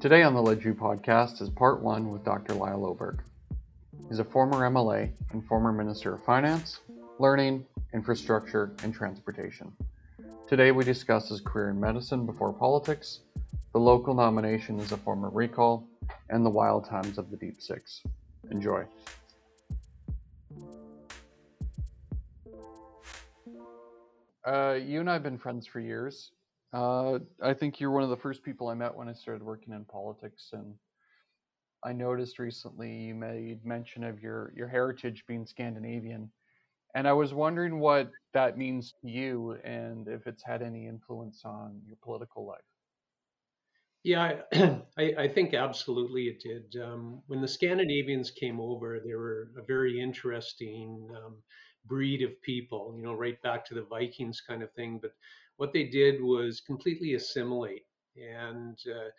Today 0.00 0.22
on 0.22 0.32
the 0.32 0.40
Ledgeview 0.42 0.74
podcast 0.76 1.42
is 1.42 1.50
part 1.50 1.82
one 1.82 2.08
with 2.08 2.24
Dr. 2.24 2.54
Lyle 2.54 2.86
Oberg. 2.86 3.22
He's 4.08 4.18
a 4.18 4.24
former 4.24 4.68
MLA 4.68 5.12
and 5.32 5.46
former 5.46 5.72
Minister 5.72 6.14
of 6.14 6.24
Finance, 6.24 6.80
Learning, 7.18 7.66
Infrastructure, 7.92 8.72
and 8.82 8.94
Transportation. 8.94 9.70
Today 10.48 10.72
we 10.72 10.84
discuss 10.84 11.28
his 11.28 11.42
career 11.42 11.68
in 11.68 11.78
medicine 11.78 12.24
before 12.24 12.52
politics, 12.52 13.20
the 13.72 13.78
local 13.78 14.14
nomination 14.14 14.80
as 14.80 14.90
a 14.92 14.96
former 14.96 15.28
recall, 15.28 15.86
and 16.30 16.46
the 16.46 16.50
wild 16.50 16.88
times 16.88 17.18
of 17.18 17.30
the 17.30 17.36
Deep 17.36 17.60
Six. 17.60 18.02
Enjoy. 18.50 18.84
Uh, 24.50 24.72
you 24.72 24.98
and 24.98 25.08
I 25.08 25.12
have 25.12 25.22
been 25.22 25.38
friends 25.38 25.64
for 25.64 25.78
years. 25.78 26.32
Uh, 26.72 27.20
I 27.40 27.54
think 27.54 27.78
you're 27.78 27.92
one 27.92 28.02
of 28.02 28.10
the 28.10 28.16
first 28.16 28.42
people 28.42 28.66
I 28.66 28.74
met 28.74 28.96
when 28.96 29.08
I 29.08 29.12
started 29.12 29.44
working 29.44 29.72
in 29.72 29.84
politics, 29.84 30.48
and 30.52 30.74
I 31.84 31.92
noticed 31.92 32.40
recently 32.40 32.92
you 32.92 33.14
made 33.14 33.64
mention 33.64 34.02
of 34.02 34.20
your 34.20 34.52
your 34.56 34.66
heritage 34.66 35.22
being 35.28 35.46
Scandinavian, 35.46 36.32
and 36.96 37.06
I 37.06 37.12
was 37.12 37.32
wondering 37.32 37.78
what 37.78 38.10
that 38.34 38.58
means 38.58 38.92
to 39.02 39.08
you, 39.08 39.56
and 39.62 40.08
if 40.08 40.26
it's 40.26 40.42
had 40.42 40.62
any 40.62 40.88
influence 40.88 41.42
on 41.44 41.80
your 41.86 41.96
political 42.02 42.44
life. 42.44 42.58
Yeah, 44.02 44.40
I, 44.52 44.82
I 45.16 45.28
think 45.28 45.54
absolutely 45.54 46.24
it 46.24 46.40
did. 46.40 46.82
Um, 46.82 47.22
when 47.28 47.40
the 47.40 47.46
Scandinavians 47.46 48.32
came 48.32 48.58
over, 48.58 48.98
they 48.98 49.14
were 49.14 49.52
a 49.56 49.62
very 49.62 50.00
interesting 50.00 51.08
um, 51.24 51.36
breed 51.86 52.22
of 52.22 52.40
people. 52.42 52.94
You 52.96 53.02
know, 53.02 53.14
right 53.14 53.40
back 53.42 53.64
to 53.66 53.74
the 53.74 53.82
Vikings 53.84 54.40
kind 54.40 54.62
of 54.62 54.72
thing, 54.72 54.98
but 55.00 55.12
what 55.56 55.72
they 55.72 55.84
did 55.84 56.22
was 56.22 56.60
completely 56.60 57.14
assimilate. 57.14 57.84
And 58.16 58.78
uh, 58.86 59.10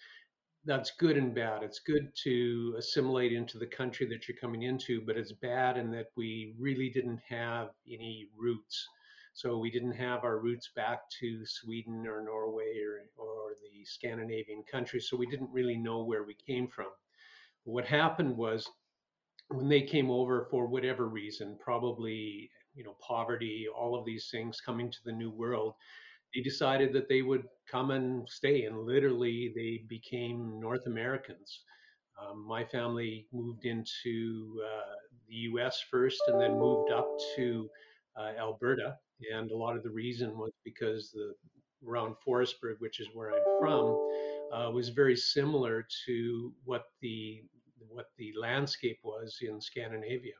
that's 0.65 0.91
good 0.99 1.17
and 1.17 1.33
bad. 1.33 1.63
It's 1.63 1.79
good 1.79 2.11
to 2.23 2.75
assimilate 2.77 3.33
into 3.33 3.57
the 3.57 3.67
country 3.67 4.07
that 4.07 4.27
you're 4.27 4.37
coming 4.37 4.63
into, 4.63 5.01
but 5.05 5.17
it's 5.17 5.31
bad 5.31 5.77
in 5.77 5.91
that 5.91 6.07
we 6.15 6.53
really 6.59 6.89
didn't 6.89 7.21
have 7.27 7.69
any 7.87 8.27
roots. 8.37 8.87
So 9.33 9.57
we 9.57 9.71
didn't 9.71 9.93
have 9.93 10.23
our 10.23 10.39
roots 10.39 10.69
back 10.75 11.09
to 11.21 11.45
Sweden 11.45 12.05
or 12.05 12.21
Norway 12.21 12.79
or, 12.79 13.23
or 13.23 13.53
the 13.61 13.85
Scandinavian 13.85 14.63
countries. 14.69 15.07
So 15.09 15.17
we 15.17 15.25
didn't 15.25 15.49
really 15.51 15.77
know 15.77 16.03
where 16.03 16.23
we 16.23 16.35
came 16.35 16.67
from. 16.67 16.87
What 17.63 17.85
happened 17.85 18.35
was 18.35 18.67
when 19.49 19.69
they 19.69 19.81
came 19.81 20.11
over 20.11 20.47
for 20.51 20.67
whatever 20.67 21.07
reason, 21.07 21.57
probably 21.59 22.49
you 22.73 22.83
know 22.83 22.95
poverty, 23.05 23.67
all 23.75 23.97
of 23.97 24.05
these 24.05 24.29
things 24.31 24.61
coming 24.61 24.91
to 24.91 24.99
the 25.05 25.11
new 25.11 25.31
world, 25.31 25.73
they 26.33 26.41
decided 26.41 26.93
that 26.93 27.09
they 27.09 27.21
would 27.21 27.43
come 27.69 27.91
and 27.91 28.27
stay, 28.29 28.65
and 28.65 28.85
literally 28.85 29.51
they 29.55 29.83
became 29.87 30.59
North 30.59 30.85
Americans. 30.85 31.61
Um, 32.21 32.45
my 32.45 32.63
family 32.63 33.27
moved 33.31 33.65
into 33.65 34.61
uh, 34.63 34.95
the 35.27 35.35
U.S. 35.35 35.83
first, 35.89 36.21
and 36.27 36.39
then 36.39 36.57
moved 36.57 36.91
up 36.91 37.07
to 37.35 37.69
uh, 38.17 38.31
Alberta. 38.37 38.97
And 39.33 39.51
a 39.51 39.57
lot 39.57 39.77
of 39.77 39.83
the 39.83 39.89
reason 39.89 40.37
was 40.37 40.51
because 40.63 41.11
the 41.11 41.33
around 41.87 42.15
Forestburg, 42.25 42.75
which 42.79 42.99
is 42.99 43.07
where 43.13 43.31
I'm 43.31 43.59
from, 43.59 44.09
uh, 44.53 44.71
was 44.71 44.89
very 44.89 45.15
similar 45.15 45.87
to 46.05 46.53
what 46.65 46.85
the 47.01 47.43
what 47.89 48.07
the 48.17 48.31
landscape 48.39 48.99
was 49.03 49.37
in 49.41 49.59
Scandinavia. 49.59 50.35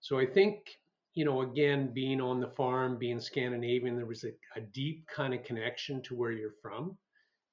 So 0.00 0.18
I 0.18 0.26
think 0.26 0.78
you 1.16 1.24
know, 1.24 1.40
again, 1.40 1.90
being 1.94 2.20
on 2.20 2.40
the 2.40 2.46
farm, 2.46 2.98
being 2.98 3.18
Scandinavian, 3.18 3.96
there 3.96 4.04
was 4.04 4.24
a, 4.24 4.32
a, 4.54 4.60
deep 4.60 5.06
kind 5.08 5.32
of 5.32 5.42
connection 5.44 6.02
to 6.02 6.14
where 6.14 6.30
you're 6.30 6.54
from. 6.60 6.94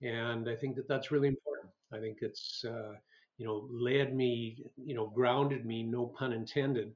And 0.01 0.49
I 0.49 0.55
think 0.55 0.75
that 0.75 0.89
that's 0.89 1.11
really 1.11 1.29
important. 1.29 1.71
I 1.93 1.99
think 1.99 2.17
it's, 2.19 2.65
uh, 2.67 2.95
you 3.37 3.45
know, 3.45 3.65
led 3.71 4.13
me, 4.13 4.65
you 4.75 4.93
know, 4.93 5.07
grounded 5.07 5.65
me, 5.65 5.81
no 5.81 6.07
pun 6.07 6.33
intended, 6.33 6.91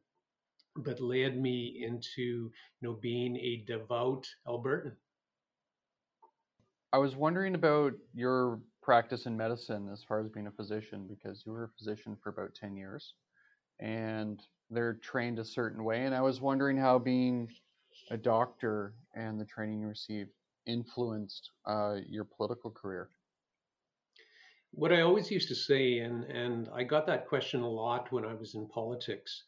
but 0.76 1.00
led 1.00 1.42
me 1.42 1.86
into, 1.88 2.22
you 2.22 2.52
know, 2.82 2.94
being 3.02 3.38
a 3.38 3.64
devout 3.66 4.28
Albertan. 4.46 4.92
I 6.92 6.98
was 6.98 7.16
wondering 7.16 7.56
about 7.56 7.94
your 8.14 8.60
practice 8.84 9.26
in 9.26 9.38
medicine 9.38 9.90
as 9.90 10.04
far 10.04 10.20
as 10.20 10.28
being 10.28 10.48
a 10.48 10.52
physician, 10.52 11.08
because 11.08 11.44
you 11.46 11.54
were 11.54 11.64
a 11.64 11.78
physician 11.78 12.18
for 12.22 12.30
about 12.30 12.56
10 12.56 12.76
years. 12.76 13.14
And 13.80 14.42
they're 14.70 14.96
trained 14.96 15.40
a 15.40 15.46
certain 15.46 15.84
way. 15.84 16.06
And 16.06 16.14
I 16.14 16.22
was 16.22 16.42
wondering 16.42 16.78
how 16.78 17.00
being 17.00 17.50
a 18.12 18.18
doctor 18.18 18.94
and 19.16 19.40
the 19.40 19.46
training 19.46 19.82
you 19.82 19.88
received 19.88 20.32
influenced 20.66 21.52
uh, 21.66 21.96
your 22.08 22.26
political 22.26 22.72
career. 22.72 23.10
What 24.72 24.92
I 24.92 25.02
always 25.02 25.32
used 25.32 25.48
to 25.48 25.56
say, 25.56 26.00
and, 26.00 26.26
and 26.26 26.70
I 26.74 26.84
got 26.84 27.08
that 27.08 27.28
question 27.28 27.62
a 27.62 27.70
lot 27.70 28.12
when 28.12 28.26
I 28.26 28.34
was 28.34 28.54
in 28.56 28.68
politics, 28.68 29.44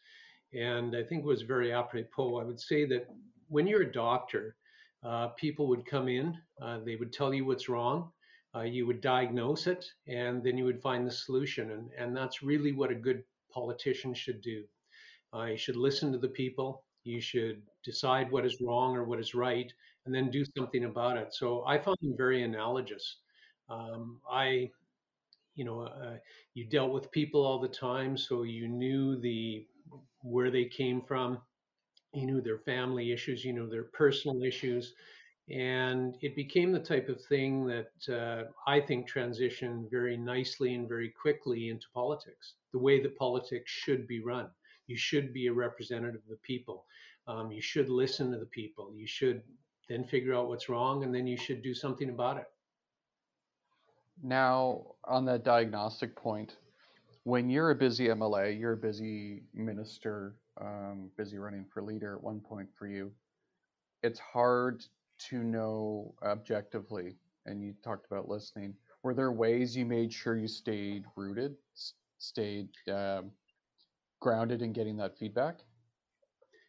and 0.54 0.96
I 0.96 1.04
think 1.04 1.24
it 1.24 1.28
was 1.28 1.42
very 1.42 1.74
apropos. 1.74 2.40
I 2.40 2.44
would 2.44 2.60
say 2.60 2.86
that 2.86 3.08
when 3.48 3.68
you're 3.68 3.84
a 3.84 3.92
doctor, 3.92 4.56
uh, 5.04 5.28
people 5.30 5.68
would 5.68 5.86
come 5.86 6.08
in, 6.08 6.38
uh, 6.62 6.80
they 6.86 6.96
would 6.96 7.14
tell 7.14 7.34
you 7.34 7.46
what's 7.46 7.70
wrong, 7.70 8.12
uh, 8.56 8.62
you 8.62 8.88
would 8.88 9.02
diagnose 9.02 9.68
it, 9.68 9.86
and 10.08 10.44
then 10.44 10.58
you 10.58 10.66
would 10.66 10.82
find 10.82 11.06
the 11.06 11.12
solution. 11.12 11.72
And, 11.72 11.90
and 11.98 12.16
that's 12.16 12.42
really 12.42 12.72
what 12.72 12.92
a 12.92 12.96
good 12.96 13.24
politician 13.54 14.14
should 14.14 14.42
do. 14.42 14.64
Uh, 15.34 15.46
you 15.46 15.58
should 15.58 15.76
listen 15.76 16.12
to 16.12 16.18
the 16.18 16.28
people. 16.30 16.84
You 17.04 17.22
should 17.22 17.62
decide 17.84 18.32
what 18.32 18.46
is 18.46 18.62
wrong 18.62 18.96
or 18.96 19.04
what 19.06 19.20
is 19.20 19.34
right, 19.36 19.72
and 20.06 20.14
then 20.14 20.30
do 20.30 20.44
something 20.58 20.86
about 20.86 21.18
it. 21.18 21.34
So 21.34 21.64
I 21.66 21.78
found 21.78 21.98
them 22.02 22.16
very 22.18 22.44
analogous. 22.44 23.18
Um, 23.70 24.22
I, 24.30 24.72
you 25.56 25.66
know, 25.66 25.82
uh, 25.82 26.18
you 26.54 26.66
dealt 26.66 26.92
with 26.92 27.12
people 27.12 27.46
all 27.46 27.60
the 27.60 27.68
time, 27.68 28.18
so 28.18 28.44
you 28.44 28.68
knew 28.68 29.20
the 29.20 29.68
where 30.24 30.52
they 30.52 30.66
came 30.66 31.02
from. 31.02 31.40
You 32.14 32.26
knew 32.26 32.42
their 32.42 32.60
family 32.60 33.12
issues. 33.12 33.46
You 33.46 33.54
know 33.54 33.68
their 33.70 33.86
personal 33.86 34.44
issues. 34.44 34.94
And 35.50 36.16
it 36.22 36.36
became 36.36 36.72
the 36.72 36.80
type 36.80 37.10
of 37.10 37.22
thing 37.26 37.66
that 37.68 37.92
uh, 38.10 38.52
I 38.68 38.80
think 38.82 39.10
transitioned 39.10 39.90
very 39.92 40.16
nicely 40.18 40.76
and 40.76 40.88
very 40.88 41.10
quickly 41.10 41.70
into 41.70 41.88
politics, 41.94 42.56
the 42.72 42.80
way 42.80 43.02
that 43.02 43.18
politics 43.18 43.72
should 43.72 44.08
be 44.08 44.22
run 44.24 44.50
you 44.90 44.98
should 44.98 45.32
be 45.32 45.48
a 45.48 45.54
representative 45.54 46.22
of 46.22 46.30
the 46.30 46.36
people. 46.38 46.86
Um, 47.28 47.52
you 47.52 47.62
should 47.62 47.90
listen 47.90 48.32
to 48.32 48.40
the 48.40 48.48
people. 48.48 48.92
You 48.96 49.06
should 49.06 49.44
then 49.88 50.04
figure 50.04 50.34
out 50.34 50.48
what's 50.48 50.68
wrong, 50.68 51.04
and 51.04 51.14
then 51.14 51.28
you 51.28 51.38
should 51.38 51.62
do 51.62 51.76
something 51.76 52.10
about 52.10 52.38
it. 52.38 52.46
Now, 54.24 54.82
on 55.06 55.26
that 55.26 55.44
diagnostic 55.44 56.16
point, 56.16 56.58
when 57.24 57.50
you're 57.50 57.70
a 57.70 57.76
busy 57.76 58.08
MLA, 58.08 58.60
you're 58.60 58.74
a 58.74 58.78
busy 58.78 59.44
minister, 59.54 60.36
um, 60.60 61.12
busy 61.18 61.38
running 61.38 61.66
for 61.72 61.84
leader 61.84 62.16
at 62.16 62.24
one 62.24 62.40
point 62.40 62.68
for 62.76 62.88
you, 62.88 63.12
it's 64.02 64.20
hard 64.20 64.84
to 65.30 65.44
know 65.44 66.16
objectively. 66.24 67.16
And 67.46 67.62
you 67.64 67.74
talked 67.84 68.08
about 68.08 68.28
listening. 68.28 68.74
Were 69.04 69.14
there 69.14 69.32
ways 69.32 69.78
you 69.78 69.86
made 69.86 70.12
sure 70.12 70.36
you 70.36 70.48
stayed 70.48 71.06
rooted, 71.16 71.56
stayed 72.18 72.70
um, 72.92 73.32
grounded 74.20 74.62
in 74.62 74.74
getting 74.74 74.98
that 74.98 75.18
feedback? 75.18 75.60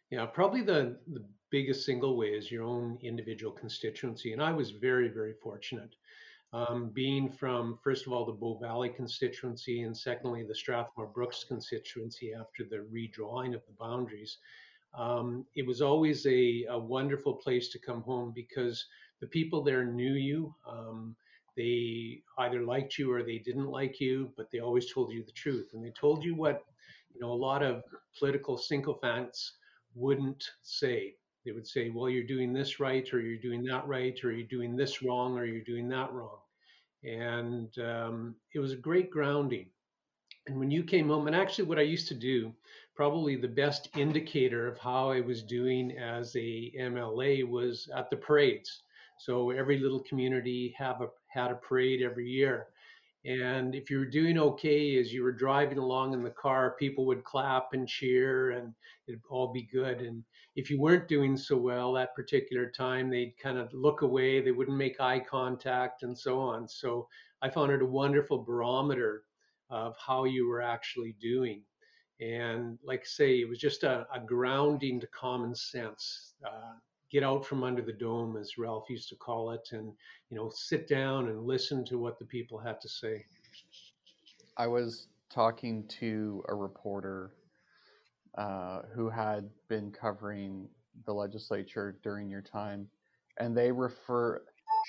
Yeah, 0.09 0.25
probably 0.25 0.61
the, 0.61 0.97
the 1.13 1.23
biggest 1.51 1.85
single 1.85 2.17
way 2.17 2.27
is 2.27 2.51
your 2.51 2.63
own 2.63 2.97
individual 3.01 3.51
constituency. 3.51 4.33
And 4.33 4.41
I 4.41 4.51
was 4.51 4.71
very, 4.71 5.07
very 5.07 5.33
fortunate. 5.41 5.95
Um, 6.53 6.91
being 6.93 7.29
from, 7.29 7.79
first 7.81 8.05
of 8.05 8.11
all, 8.11 8.25
the 8.25 8.33
Bow 8.33 8.57
Valley 8.61 8.89
constituency, 8.89 9.83
and 9.83 9.95
secondly, 9.95 10.43
the 10.43 10.55
Strathmore 10.55 11.07
Brooks 11.07 11.45
constituency 11.45 12.33
after 12.33 12.65
the 12.65 12.85
redrawing 12.93 13.55
of 13.55 13.65
the 13.65 13.73
boundaries, 13.79 14.37
um, 14.93 15.45
it 15.55 15.65
was 15.65 15.81
always 15.81 16.25
a, 16.25 16.65
a, 16.69 16.77
wonderful 16.77 17.33
place 17.35 17.69
to 17.69 17.79
come 17.79 18.01
home 18.01 18.33
because 18.35 18.85
the 19.21 19.27
people 19.27 19.63
there 19.63 19.85
knew 19.85 20.15
you. 20.15 20.53
Um, 20.69 21.15
they 21.55 22.21
either 22.39 22.63
liked 22.65 22.97
you 22.97 23.11
or 23.13 23.23
they 23.23 23.37
didn't 23.37 23.69
like 23.69 24.01
you, 24.01 24.31
but 24.35 24.51
they 24.51 24.59
always 24.59 24.91
told 24.91 25.13
you 25.13 25.23
the 25.23 25.31
truth. 25.31 25.69
And 25.73 25.83
they 25.83 25.91
told 25.91 26.25
you 26.25 26.35
what 26.35 26.65
you 27.13 27.21
know, 27.21 27.31
a 27.31 27.33
lot 27.33 27.63
of 27.63 27.83
political 28.17 28.57
sycophants 28.57 29.53
wouldn't 29.95 30.43
say. 30.61 31.15
They 31.45 31.51
would 31.51 31.67
say, 31.67 31.89
well, 31.89 32.09
you're 32.09 32.23
doing 32.23 32.53
this 32.53 32.79
right, 32.79 33.11
or 33.13 33.19
you're 33.19 33.41
doing 33.41 33.63
that 33.65 33.87
right, 33.87 34.17
or 34.23 34.31
you're 34.31 34.47
doing 34.47 34.75
this 34.75 35.01
wrong, 35.01 35.37
or 35.37 35.45
you're 35.45 35.63
doing 35.63 35.89
that 35.89 36.11
wrong. 36.13 36.39
And 37.03 37.69
um, 37.79 38.35
it 38.53 38.59
was 38.59 38.73
a 38.73 38.77
great 38.77 39.09
grounding. 39.09 39.67
And 40.47 40.59
when 40.59 40.71
you 40.71 40.83
came 40.83 41.09
home, 41.09 41.27
and 41.27 41.35
actually, 41.35 41.65
what 41.65 41.79
I 41.79 41.83
used 41.83 42.07
to 42.09 42.15
do, 42.15 42.53
probably 42.95 43.35
the 43.35 43.47
best 43.47 43.89
indicator 43.95 44.67
of 44.67 44.77
how 44.77 45.11
I 45.11 45.21
was 45.21 45.43
doing 45.43 45.97
as 45.97 46.35
a 46.35 46.71
MLA 46.79 47.47
was 47.47 47.89
at 47.95 48.09
the 48.09 48.17
parades. 48.17 48.83
So 49.17 49.51
every 49.51 49.77
little 49.79 49.99
community 50.01 50.73
have 50.77 51.01
a 51.01 51.07
had 51.27 51.51
a 51.51 51.55
parade 51.55 52.01
every 52.01 52.27
year, 52.27 52.67
And 53.23 53.75
if 53.75 53.91
you 53.91 53.99
were 53.99 54.05
doing 54.05 54.39
okay 54.39 54.97
as 54.97 55.13
you 55.13 55.21
were 55.21 55.31
driving 55.31 55.77
along 55.77 56.13
in 56.13 56.23
the 56.23 56.31
car, 56.31 56.75
people 56.79 57.05
would 57.05 57.23
clap 57.23 57.73
and 57.73 57.87
cheer 57.87 58.51
and 58.51 58.73
it'd 59.07 59.21
all 59.29 59.53
be 59.53 59.69
good. 59.71 60.01
And 60.01 60.23
if 60.55 60.71
you 60.71 60.79
weren't 60.79 61.07
doing 61.07 61.37
so 61.37 61.55
well 61.55 61.93
that 61.93 62.15
particular 62.15 62.71
time, 62.71 63.09
they'd 63.09 63.37
kind 63.37 63.59
of 63.59 63.71
look 63.73 64.01
away, 64.01 64.41
they 64.41 64.51
wouldn't 64.51 64.77
make 64.77 64.99
eye 64.99 65.19
contact 65.19 66.01
and 66.01 66.17
so 66.17 66.39
on. 66.39 66.67
So 66.67 67.07
I 67.43 67.49
found 67.49 67.71
it 67.71 67.83
a 67.83 67.85
wonderful 67.85 68.39
barometer 68.39 69.23
of 69.69 69.95
how 69.97 70.23
you 70.23 70.47
were 70.47 70.61
actually 70.61 71.15
doing. 71.21 71.61
And 72.19 72.79
like 72.83 73.01
I 73.01 73.05
say, 73.05 73.39
it 73.39 73.49
was 73.49 73.59
just 73.59 73.83
a, 73.83 74.07
a 74.13 74.19
grounding 74.19 74.99
to 74.99 75.07
common 75.07 75.55
sense. 75.55 76.33
Uh, 76.45 76.73
get 77.11 77.23
out 77.23 77.45
from 77.45 77.63
under 77.63 77.81
the 77.81 77.93
dome, 77.93 78.37
as 78.37 78.57
Ralph 78.57 78.89
used 78.89 79.09
to 79.09 79.15
call 79.15 79.51
it, 79.51 79.69
and 79.71 79.91
you 80.29 80.37
know, 80.37 80.49
sit 80.53 80.87
down 80.87 81.27
and 81.27 81.45
listen 81.45 81.83
to 81.85 81.97
what 81.97 82.17
the 82.17 82.25
people 82.25 82.57
had 82.57 82.79
to 82.81 82.89
say. 82.89 83.25
I 84.57 84.67
was 84.67 85.07
talking 85.29 85.87
to 85.99 86.43
a 86.49 86.55
reporter 86.55 87.31
uh, 88.37 88.81
who 88.93 89.09
had 89.09 89.49
been 89.67 89.91
covering 89.91 90.67
the 91.05 91.13
legislature 91.13 91.97
during 92.03 92.29
your 92.29 92.41
time, 92.41 92.87
and 93.39 93.55
they 93.55 93.71
refer 93.71 94.41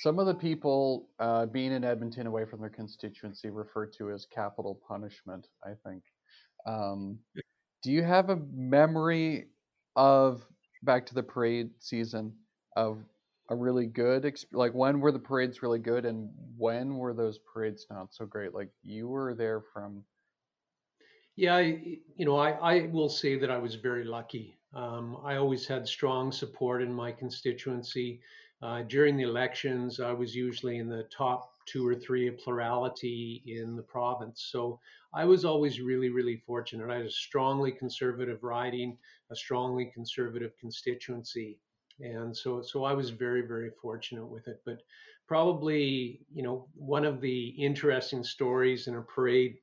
some 0.03 0.19
of 0.19 0.27
the 0.27 0.35
people 0.35 1.09
uh, 1.19 1.47
being 1.47 1.73
in 1.73 1.85
Edmonton 1.85 2.27
away 2.27 2.45
from 2.45 2.61
their 2.61 2.71
constituency 2.71 3.51
referred 3.51 3.93
to 3.99 4.11
as 4.11 4.27
capital 4.27 4.81
punishment. 4.87 5.49
I 5.65 5.73
think. 5.87 6.03
Um, 6.67 7.19
do 7.83 7.91
you 7.91 8.05
have 8.05 8.31
a 8.31 8.37
memory 8.53 9.47
of 9.97 10.47
back 10.83 11.07
to 11.07 11.15
the 11.15 11.23
parade 11.23 11.71
season 11.79 12.33
of 12.77 12.99
a 13.51 13.57
really 13.57 13.87
good 13.87 14.23
exp- 14.23 14.47
like 14.53 14.73
when 14.73 15.01
were 15.01 15.13
the 15.13 15.19
parades 15.19 15.63
really 15.63 15.79
good 15.79 16.05
and 16.05 16.31
when 16.57 16.97
were 16.97 17.13
those 17.13 17.39
parades 17.39 17.87
not 17.91 18.15
so 18.15 18.25
great? 18.25 18.55
Like 18.55 18.71
you 18.83 19.09
were 19.09 19.35
there 19.35 19.61
from 19.61 20.05
yeah 21.37 21.57
I, 21.57 21.99
you 22.17 22.25
know 22.25 22.37
I, 22.37 22.51
I 22.51 22.87
will 22.87 23.09
say 23.09 23.39
that 23.39 23.51
i 23.51 23.59
was 23.59 23.75
very 23.75 24.05
lucky. 24.05 24.59
Um, 24.75 25.19
i 25.25 25.37
always 25.37 25.67
had 25.67 25.87
strong 25.87 26.33
support 26.33 26.83
in 26.83 26.93
my 26.93 27.13
constituency 27.13 28.21
uh, 28.63 28.83
during 28.83 29.17
the 29.17 29.25
elections 29.25 30.01
i 30.01 30.13
was 30.13 30.35
usually 30.35 30.79
in 30.79 30.89
the 30.89 31.05
top 31.05 31.53
two 31.67 31.87
or 31.87 31.95
three 31.95 32.29
of 32.29 32.39
plurality 32.39 33.43
in 33.47 33.77
the 33.77 33.83
province. 33.83 34.49
So 34.51 34.81
I 35.15 35.25
was 35.25 35.45
always 35.45 35.81
really, 35.81 36.11
really 36.11 36.43
fortunate. 36.47 36.91
I 36.91 36.97
had 36.97 37.07
a 37.07 37.11
strongly 37.11 37.73
conservative 37.73 38.43
riding, 38.43 38.99
a 39.31 39.37
strongly 39.37 39.91
conservative 39.93 40.53
constituency. 40.59 41.59
And 42.01 42.37
so, 42.37 42.63
so 42.63 42.85
I 42.85 42.95
was 42.95 43.11
very, 43.11 43.43
very 43.43 43.71
fortunate 43.81 44.27
with 44.27 44.49
it. 44.49 44.61
But 44.65 44.83
probably, 45.29 46.21
you 46.33 46.43
know, 46.43 46.69
one 46.75 47.05
of 47.05 47.21
the 47.21 47.49
interesting 47.49 48.25
stories 48.25 48.87
in 48.87 48.97
a 48.97 49.03
parade, 49.03 49.57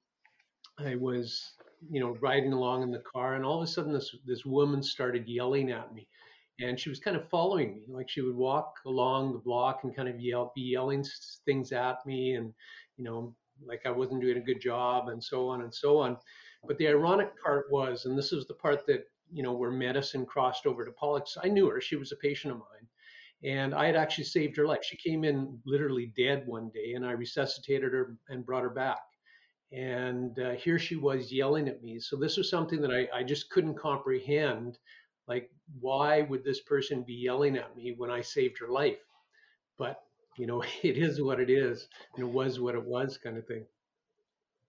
I 0.77 0.95
was, 0.95 1.53
you 1.89 1.99
know, 1.99 2.17
riding 2.21 2.53
along 2.53 2.83
in 2.83 2.91
the 2.91 3.03
car, 3.11 3.35
and 3.35 3.43
all 3.43 3.57
of 3.57 3.63
a 3.63 3.67
sudden, 3.67 3.91
this 3.91 4.15
this 4.25 4.45
woman 4.45 4.81
started 4.81 5.27
yelling 5.27 5.71
at 5.71 5.93
me 5.93 6.07
and 6.61 6.79
she 6.79 6.89
was 6.89 6.99
kind 6.99 7.15
of 7.15 7.29
following 7.29 7.75
me. 7.75 7.83
Like 7.87 8.09
she 8.09 8.21
would 8.21 8.35
walk 8.35 8.73
along 8.85 9.33
the 9.33 9.39
block 9.39 9.81
and 9.83 9.95
kind 9.95 10.09
of 10.09 10.19
yell, 10.19 10.51
be 10.55 10.61
yelling 10.61 11.03
things 11.45 11.71
at 11.71 12.05
me, 12.05 12.35
and 12.35 12.53
you 12.97 13.03
know, 13.03 13.35
like 13.65 13.81
I 13.85 13.91
wasn't 13.91 14.21
doing 14.21 14.37
a 14.37 14.41
good 14.41 14.61
job, 14.61 15.09
and 15.09 15.23
so 15.23 15.47
on 15.47 15.61
and 15.61 15.73
so 15.73 15.97
on. 15.97 16.17
But 16.67 16.77
the 16.77 16.87
ironic 16.87 17.31
part 17.41 17.71
was, 17.71 18.05
and 18.05 18.17
this 18.17 18.31
is 18.33 18.45
the 18.47 18.53
part 18.55 18.85
that 18.87 19.05
you 19.31 19.43
know 19.43 19.53
where 19.53 19.71
medicine 19.71 20.25
crossed 20.25 20.65
over 20.65 20.85
to 20.85 20.91
politics. 20.91 21.37
I 21.41 21.49
knew 21.49 21.69
her; 21.69 21.81
she 21.81 21.95
was 21.95 22.11
a 22.11 22.17
patient 22.17 22.53
of 22.53 22.59
mine, 22.59 22.87
and 23.43 23.73
I 23.73 23.85
had 23.85 23.95
actually 23.95 24.25
saved 24.25 24.57
her 24.57 24.67
life. 24.67 24.83
She 24.83 24.97
came 24.97 25.23
in 25.23 25.59
literally 25.65 26.13
dead 26.17 26.45
one 26.45 26.69
day, 26.73 26.93
and 26.93 27.05
I 27.05 27.11
resuscitated 27.11 27.93
her 27.93 28.17
and 28.29 28.45
brought 28.45 28.63
her 28.63 28.69
back. 28.69 28.99
And 29.71 30.37
uh, 30.39 30.51
here 30.51 30.79
she 30.79 30.95
was 30.95 31.31
yelling 31.31 31.67
at 31.67 31.83
me. 31.83 31.99
So 31.99 32.15
this 32.15 32.37
was 32.37 32.49
something 32.49 32.81
that 32.81 32.91
I, 32.91 33.07
I 33.19 33.23
just 33.23 33.51
couldn't 33.51 33.77
comprehend 33.77 34.79
like 35.29 35.51
why 35.79 36.23
would 36.23 36.43
this 36.43 36.61
person 36.61 37.03
be 37.03 37.13
yelling 37.13 37.57
at 37.57 37.77
me 37.77 37.93
when 37.97 38.11
i 38.11 38.21
saved 38.21 38.59
her 38.59 38.69
life? 38.69 38.99
But 39.77 40.03
you 40.37 40.47
know 40.47 40.63
it 40.83 40.97
is 40.97 41.21
what 41.21 41.39
it 41.39 41.49
is 41.51 41.87
and 42.15 42.25
it 42.27 42.31
was 42.31 42.59
what 42.59 42.75
it 42.75 42.85
was 42.85 43.17
kind 43.17 43.37
of 43.37 43.47
thing. 43.47 43.65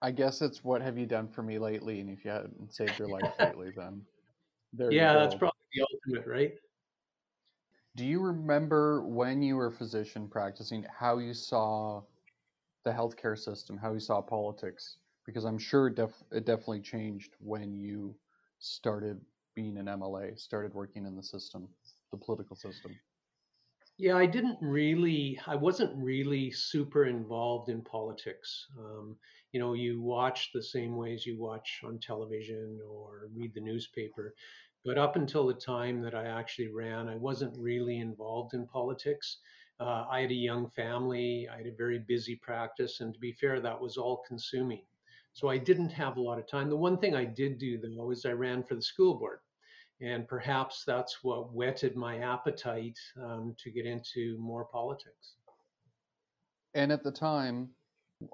I 0.02 0.10
guess 0.12 0.42
it's 0.42 0.64
what 0.64 0.82
have 0.82 0.98
you 0.98 1.06
done 1.06 1.28
for 1.28 1.42
me 1.42 1.58
lately? 1.58 2.00
And 2.00 2.10
if 2.10 2.24
you 2.24 2.30
hadn't 2.30 2.72
saved 2.72 2.98
your 2.98 3.08
life 3.08 3.32
lately 3.40 3.70
then 3.70 4.06
there 4.72 4.92
yeah 4.92 5.14
that's 5.16 5.34
probably 5.34 5.60
the 5.74 5.86
ultimate 5.92 6.26
right? 6.28 6.54
Do 7.96 8.04
you 8.04 8.20
remember 8.20 9.02
when 9.06 9.42
you 9.42 9.56
were 9.56 9.66
a 9.66 9.72
physician 9.72 10.28
practicing 10.28 10.84
how 10.84 11.18
you 11.18 11.34
saw 11.34 12.02
the 12.84 12.90
healthcare 12.92 13.38
system 13.38 13.78
how 13.78 13.92
you 13.94 14.00
saw 14.00 14.20
politics? 14.22 14.98
Because 15.24 15.44
i'm 15.44 15.58
sure 15.58 15.88
it, 15.88 15.96
def- 15.96 16.24
it 16.32 16.44
definitely 16.46 16.80
changed 16.80 17.36
when 17.40 17.74
you 17.74 18.18
started 18.58 19.24
being 19.60 19.76
an 19.76 19.86
MLA, 19.86 20.38
started 20.38 20.72
working 20.72 21.04
in 21.04 21.14
the 21.14 21.22
system, 21.22 21.68
the 22.12 22.16
political 22.16 22.56
system? 22.56 22.98
Yeah, 23.98 24.16
I 24.16 24.24
didn't 24.24 24.56
really, 24.62 25.38
I 25.46 25.56
wasn't 25.56 26.02
really 26.02 26.50
super 26.50 27.04
involved 27.04 27.68
in 27.68 27.82
politics. 27.82 28.66
Um, 28.78 29.16
you 29.52 29.60
know, 29.60 29.74
you 29.74 30.00
watch 30.00 30.50
the 30.54 30.62
same 30.62 30.96
ways 30.96 31.26
you 31.26 31.38
watch 31.38 31.82
on 31.84 31.98
television 31.98 32.80
or 32.88 33.28
read 33.36 33.52
the 33.54 33.60
newspaper. 33.60 34.34
But 34.82 34.96
up 34.96 35.16
until 35.16 35.46
the 35.46 35.60
time 35.74 36.00
that 36.00 36.14
I 36.14 36.24
actually 36.24 36.68
ran, 36.68 37.08
I 37.08 37.16
wasn't 37.16 37.58
really 37.58 37.98
involved 37.98 38.54
in 38.54 38.66
politics. 38.66 39.40
Uh, 39.78 40.06
I 40.10 40.22
had 40.22 40.30
a 40.30 40.46
young 40.48 40.70
family, 40.70 41.48
I 41.52 41.58
had 41.58 41.66
a 41.66 41.76
very 41.76 41.98
busy 41.98 42.36
practice, 42.36 43.00
and 43.00 43.12
to 43.12 43.20
be 43.20 43.32
fair, 43.32 43.60
that 43.60 43.78
was 43.78 43.98
all 43.98 44.22
consuming. 44.26 44.84
So 45.34 45.48
I 45.48 45.58
didn't 45.58 45.90
have 45.90 46.16
a 46.16 46.22
lot 46.22 46.38
of 46.38 46.48
time. 46.48 46.70
The 46.70 46.76
one 46.76 46.98
thing 46.98 47.14
I 47.14 47.26
did 47.26 47.58
do 47.58 47.78
though 47.78 48.10
is 48.10 48.24
I 48.24 48.32
ran 48.32 48.62
for 48.62 48.74
the 48.74 48.82
school 48.82 49.18
board. 49.18 49.40
And 50.00 50.26
perhaps 50.26 50.84
that's 50.86 51.22
what 51.22 51.52
whetted 51.52 51.94
my 51.94 52.18
appetite 52.18 52.98
um, 53.22 53.54
to 53.58 53.70
get 53.70 53.84
into 53.84 54.38
more 54.38 54.64
politics. 54.64 55.34
And 56.74 56.90
at 56.90 57.02
the 57.02 57.10
time, 57.10 57.68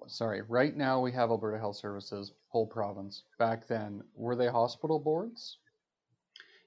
sorry, 0.06 0.42
right 0.42 0.76
now 0.76 1.00
we 1.00 1.10
have 1.12 1.30
Alberta 1.30 1.58
Health 1.58 1.76
Services, 1.76 2.32
whole 2.48 2.66
province. 2.66 3.24
Back 3.38 3.66
then, 3.66 4.02
were 4.14 4.36
they 4.36 4.48
hospital 4.48 4.98
boards? 4.98 5.58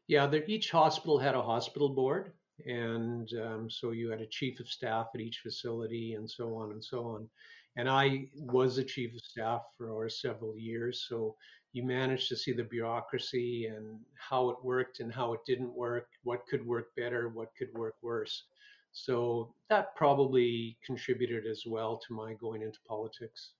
Yeah, 0.07 0.29
each 0.47 0.71
hospital 0.71 1.19
had 1.19 1.35
a 1.35 1.41
hospital 1.41 1.89
board. 1.89 2.33
And 2.65 3.31
um, 3.41 3.69
so 3.69 3.91
you 3.91 4.09
had 4.09 4.21
a 4.21 4.25
chief 4.25 4.59
of 4.59 4.67
staff 4.67 5.07
at 5.15 5.21
each 5.21 5.39
facility 5.39 6.15
and 6.15 6.29
so 6.29 6.55
on 6.55 6.71
and 6.71 6.83
so 6.83 7.05
on. 7.05 7.29
And 7.75 7.89
I 7.89 8.27
was 8.35 8.77
a 8.77 8.83
chief 8.83 9.13
of 9.13 9.21
staff 9.21 9.61
for 9.77 10.09
several 10.09 10.57
years. 10.57 11.05
So 11.07 11.35
you 11.71 11.83
managed 11.83 12.27
to 12.29 12.35
see 12.35 12.51
the 12.51 12.63
bureaucracy 12.63 13.67
and 13.67 13.99
how 14.15 14.49
it 14.49 14.57
worked 14.63 14.99
and 14.99 15.13
how 15.13 15.33
it 15.33 15.41
didn't 15.45 15.73
work, 15.73 16.07
what 16.23 16.47
could 16.47 16.65
work 16.65 16.95
better, 16.95 17.29
what 17.29 17.49
could 17.57 17.73
work 17.73 17.95
worse. 18.01 18.43
So 18.91 19.53
that 19.69 19.95
probably 19.95 20.77
contributed 20.85 21.45
as 21.45 21.63
well 21.65 22.01
to 22.07 22.13
my 22.13 22.33
going 22.33 22.63
into 22.63 22.79
politics. 22.87 23.51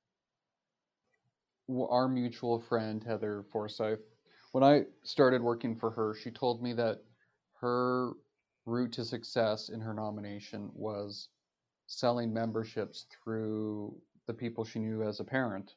Our 1.69 2.07
mutual 2.07 2.59
friend, 2.59 3.03
Heather 3.03 3.45
Forsyth, 3.51 3.99
when 4.53 4.63
I 4.63 4.85
started 5.03 5.43
working 5.43 5.75
for 5.75 5.91
her, 5.91 6.15
she 6.15 6.31
told 6.31 6.63
me 6.63 6.73
that 6.73 7.03
her 7.61 8.13
route 8.65 8.93
to 8.93 9.05
success 9.05 9.69
in 9.69 9.79
her 9.79 9.93
nomination 9.93 10.71
was 10.73 11.29
selling 11.89 12.31
memberships 12.31 13.07
through 13.11 13.99
the 14.27 14.33
people 14.33 14.63
she 14.63 14.77
knew 14.77 15.01
as 15.01 15.19
a 15.19 15.23
parent 15.23 15.73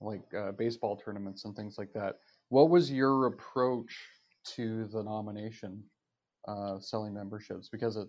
like 0.00 0.22
uh, 0.34 0.52
baseball 0.52 0.96
tournaments 0.96 1.44
and 1.44 1.54
things 1.54 1.76
like 1.76 1.92
that. 1.92 2.20
What 2.48 2.70
was 2.70 2.90
your 2.90 3.26
approach 3.26 3.94
to 4.54 4.86
the 4.86 5.02
nomination, 5.02 5.82
uh, 6.48 6.78
selling 6.78 7.12
memberships? 7.12 7.68
Because 7.68 7.96
it 7.96 8.08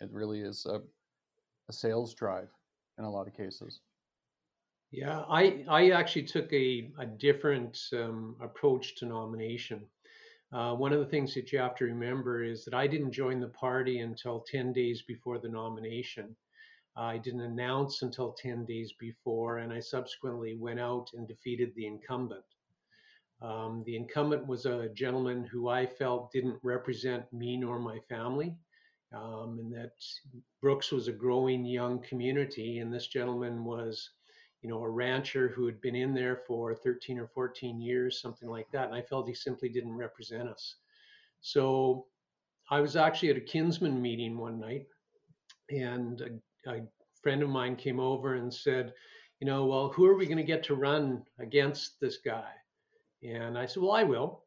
it 0.00 0.10
really 0.10 0.40
is 0.40 0.64
a, 0.66 0.80
a 1.68 1.72
sales 1.72 2.14
drive 2.14 2.48
in 2.98 3.04
a 3.04 3.10
lot 3.10 3.26
of 3.26 3.36
cases. 3.36 3.80
Yeah, 4.90 5.24
I 5.28 5.64
I 5.68 5.90
actually 5.90 6.24
took 6.26 6.50
a 6.52 6.92
a 6.98 7.06
different 7.06 7.78
um, 7.92 8.36
approach 8.40 8.94
to 8.96 9.06
nomination. 9.06 9.84
Uh, 10.52 10.74
one 10.74 10.92
of 10.92 11.00
the 11.00 11.06
things 11.06 11.34
that 11.34 11.50
you 11.50 11.58
have 11.58 11.74
to 11.74 11.84
remember 11.86 12.44
is 12.44 12.64
that 12.64 12.74
I 12.74 12.86
didn't 12.86 13.12
join 13.12 13.40
the 13.40 13.48
party 13.48 14.00
until 14.00 14.40
10 14.40 14.72
days 14.72 15.02
before 15.02 15.38
the 15.38 15.48
nomination. 15.48 16.36
I 16.96 17.18
didn't 17.18 17.40
announce 17.40 18.02
until 18.02 18.32
10 18.32 18.64
days 18.66 18.92
before, 18.98 19.58
and 19.58 19.72
I 19.72 19.80
subsequently 19.80 20.56
went 20.56 20.78
out 20.78 21.08
and 21.14 21.26
defeated 21.26 21.74
the 21.74 21.86
incumbent. 21.86 22.44
Um, 23.40 23.82
the 23.86 23.96
incumbent 23.96 24.46
was 24.46 24.66
a 24.66 24.90
gentleman 24.90 25.44
who 25.44 25.68
I 25.68 25.86
felt 25.86 26.30
didn't 26.32 26.60
represent 26.62 27.32
me 27.32 27.56
nor 27.56 27.78
my 27.78 27.98
family, 28.08 28.54
um, 29.12 29.58
and 29.58 29.72
that 29.72 29.92
Brooks 30.60 30.92
was 30.92 31.08
a 31.08 31.12
growing 31.12 31.64
young 31.64 31.98
community, 32.00 32.78
and 32.78 32.92
this 32.92 33.08
gentleman 33.08 33.64
was, 33.64 34.10
you 34.60 34.68
know, 34.68 34.82
a 34.82 34.88
rancher 34.88 35.48
who 35.48 35.66
had 35.66 35.80
been 35.80 35.96
in 35.96 36.14
there 36.14 36.42
for 36.46 36.74
13 36.74 37.18
or 37.18 37.26
14 37.26 37.80
years, 37.80 38.20
something 38.20 38.48
like 38.48 38.70
that, 38.70 38.86
and 38.86 38.94
I 38.94 39.02
felt 39.02 39.26
he 39.26 39.34
simply 39.34 39.68
didn't 39.68 39.96
represent 39.96 40.48
us. 40.48 40.76
So 41.40 42.06
I 42.70 42.80
was 42.80 42.96
actually 42.96 43.30
at 43.30 43.36
a 43.36 43.40
kinsman 43.40 44.00
meeting 44.00 44.38
one 44.38 44.60
night, 44.60 44.86
and 45.68 46.20
a 46.20 46.28
friend 47.22 47.42
of 47.42 47.48
mine 47.48 47.76
came 47.76 48.00
over 48.00 48.34
and 48.34 48.52
said, 48.52 48.92
you 49.40 49.46
know, 49.46 49.66
well, 49.66 49.88
who 49.88 50.06
are 50.06 50.16
we 50.16 50.26
going 50.26 50.38
to 50.38 50.44
get 50.44 50.62
to 50.64 50.74
run 50.74 51.22
against 51.38 52.00
this 52.00 52.18
guy? 52.24 52.48
And 53.22 53.58
I 53.58 53.66
said, 53.66 53.82
well, 53.82 53.92
I 53.92 54.04
will. 54.04 54.44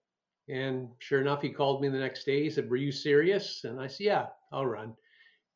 And 0.47 0.89
sure 0.99 1.21
enough, 1.21 1.41
he 1.41 1.49
called 1.49 1.81
me 1.81 1.89
the 1.89 1.97
next 1.97 2.25
day. 2.25 2.43
He 2.43 2.49
said, 2.49 2.69
were 2.69 2.75
you 2.75 2.91
serious? 2.91 3.63
And 3.63 3.79
I 3.79 3.87
said, 3.87 4.05
yeah, 4.05 4.25
I'll 4.51 4.65
run. 4.65 4.93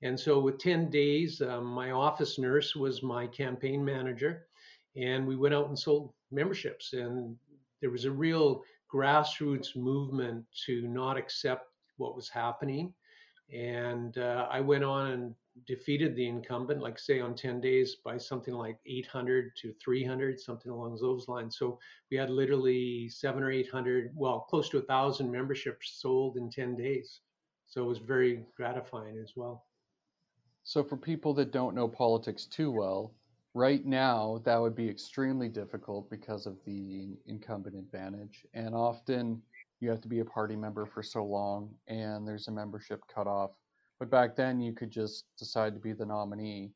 And 0.02 0.18
so, 0.20 0.40
with 0.40 0.60
10 0.60 0.90
days, 0.90 1.42
um, 1.42 1.66
my 1.66 1.92
office 1.92 2.40
nurse 2.40 2.76
was 2.76 3.04
my 3.04 3.28
campaign 3.28 3.84
manager, 3.84 4.48
and 4.96 5.28
we 5.28 5.36
went 5.36 5.54
out 5.54 5.68
and 5.68 5.78
sold 5.78 6.14
memberships. 6.32 6.94
And 6.94 7.36
there 7.82 7.92
was 7.92 8.06
a 8.06 8.12
real 8.12 8.64
grassroots 8.94 9.76
movement 9.76 10.46
to 10.66 10.88
not 10.88 11.18
accept 11.18 11.66
what 11.98 12.16
was 12.16 12.30
happening. 12.30 12.94
And 13.54 14.18
uh, 14.18 14.48
I 14.50 14.62
went 14.62 14.84
on 14.84 15.12
and 15.12 15.36
defeated 15.66 16.16
the 16.16 16.28
incumbent, 16.28 16.82
like 16.82 17.00
say 17.00 17.20
on 17.20 17.36
10 17.36 17.62
days, 17.62 17.98
by 18.04 18.18
something 18.18 18.54
like 18.54 18.78
800 18.86 19.56
to 19.58 19.74
300, 19.84 20.40
something 20.40 20.72
along 20.72 20.98
those 21.00 21.28
lines. 21.28 21.58
So 21.58 21.80
we 22.12 22.18
had 22.18 22.30
literally 22.30 23.10
seven 23.10 23.44
or 23.44 23.52
800, 23.52 24.12
well, 24.16 24.42
close 24.42 24.70
to 24.70 24.78
a 24.78 24.84
thousand 24.84 25.32
memberships 25.32 26.00
sold 26.02 26.38
in 26.38 26.50
10 26.50 26.76
days. 26.76 27.22
So 27.68 27.84
it 27.84 27.88
was 27.88 28.00
very 28.00 28.44
gratifying 28.56 29.18
as 29.20 29.34
well. 29.36 29.66
So 30.64 30.84
for 30.84 30.98
people 30.98 31.34
that 31.36 31.52
don't 31.52 31.76
know 31.76 31.88
politics 31.88 32.46
too 32.46 32.72
well, 32.72 33.14
right 33.54 33.86
now 33.86 34.42
that 34.46 34.60
would 34.62 34.76
be 34.76 34.88
extremely 34.88 35.50
difficult 35.50 36.10
because 36.10 36.46
of 36.46 36.58
the 36.66 37.18
incumbent 37.26 37.76
advantage. 37.76 38.46
And 38.54 38.76
often 38.76 39.42
you 39.80 39.90
have 39.90 40.02
to 40.02 40.08
be 40.08 40.20
a 40.20 40.26
party 40.26 40.56
member 40.56 40.86
for 40.86 41.02
so 41.02 41.24
long 41.24 41.70
and 41.88 42.28
there's 42.28 42.48
a 42.48 42.52
membership 42.52 43.02
cutoff 43.14 43.52
but 44.00 44.10
back 44.10 44.36
then, 44.36 44.62
you 44.62 44.74
could 44.74 44.92
just 44.92 45.26
decide 45.38 45.74
to 45.74 45.80
be 45.80 45.94
the 45.94 46.06
nominee, 46.06 46.72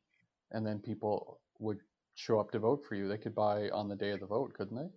and 0.52 0.66
then 0.66 0.80
people 0.80 1.40
would 1.60 1.80
show 2.16 2.40
up 2.40 2.52
to 2.52 2.60
vote 2.60 2.86
for 2.88 2.96
you. 2.96 3.08
They 3.08 3.18
could 3.18 3.34
buy 3.34 3.70
on 3.70 3.88
the 3.88 3.96
day 3.96 4.12
of 4.12 4.20
the 4.20 4.26
vote, 4.26 4.54
couldn't 4.54 4.78
they? 4.78 4.90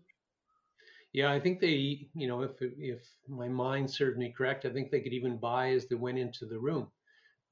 Yeah, 1.12 1.32
I 1.32 1.40
think 1.40 1.60
they, 1.60 2.08
you 2.14 2.28
know, 2.28 2.42
if 2.42 2.50
if 2.60 3.00
my 3.28 3.48
mind 3.48 3.90
serves 3.90 4.18
me 4.18 4.34
correct, 4.36 4.66
I 4.66 4.70
think 4.70 4.90
they 4.90 5.00
could 5.00 5.14
even 5.14 5.38
buy 5.38 5.70
as 5.70 5.86
they 5.86 5.94
went 5.94 6.18
into 6.18 6.44
the 6.44 6.58
room. 6.58 6.88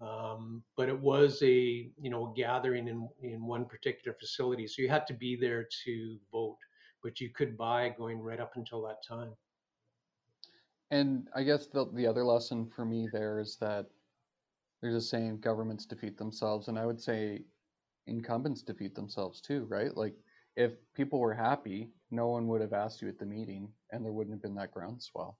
Um, 0.01 0.63
but 0.77 0.89
it 0.89 1.01
was 1.01 1.41
a, 1.43 1.91
you 1.99 2.11
know, 2.11 2.31
a 2.31 2.35
gathering 2.37 2.89
in 2.89 3.09
in 3.23 3.47
one 3.47 3.65
particular 3.65 4.17
facility, 4.19 4.67
so 4.67 4.83
you 4.83 4.89
had 4.89 5.07
to 5.07 5.15
be 5.15 5.37
there 5.37 5.67
to 5.85 6.19
vote. 6.31 6.59
But 7.03 7.21
you 7.21 7.31
could 7.31 7.57
buy 7.57 7.95
going 7.97 8.21
right 8.21 8.41
up 8.41 8.53
until 8.57 8.83
that 8.83 8.99
time. 9.07 9.33
And 10.91 11.29
I 11.35 11.43
guess 11.43 11.67
the 11.67 11.87
the 11.95 12.07
other 12.07 12.25
lesson 12.25 12.67
for 12.67 12.85
me 12.85 13.09
there 13.13 13.41
is 13.41 13.57
that 13.61 13.87
there's 14.85 14.95
a 14.95 15.01
saying 15.01 15.41
governments 15.41 15.87
defeat 15.87 16.19
themselves 16.19 16.69
and 16.69 16.79
i 16.79 16.85
would 16.85 17.01
say 17.01 17.41
incumbents 18.07 18.61
defeat 18.61 18.95
themselves 18.95 19.41
too 19.41 19.65
right? 19.71 19.97
Like 19.97 20.15
if 20.57 20.73
people 20.95 21.19
were 21.21 21.33
happy 21.33 21.89
no 22.11 22.29
one 22.29 22.47
would 22.49 22.61
have 22.61 22.75
asked 22.75 23.01
you 23.01 23.09
at 23.09 23.19
the 23.19 23.25
meeting 23.25 23.67
and 23.91 24.05
there 24.05 24.13
wouldn't 24.13 24.35
have 24.35 24.43
been 24.43 24.55
that 24.57 24.73
groundswell. 24.73 25.39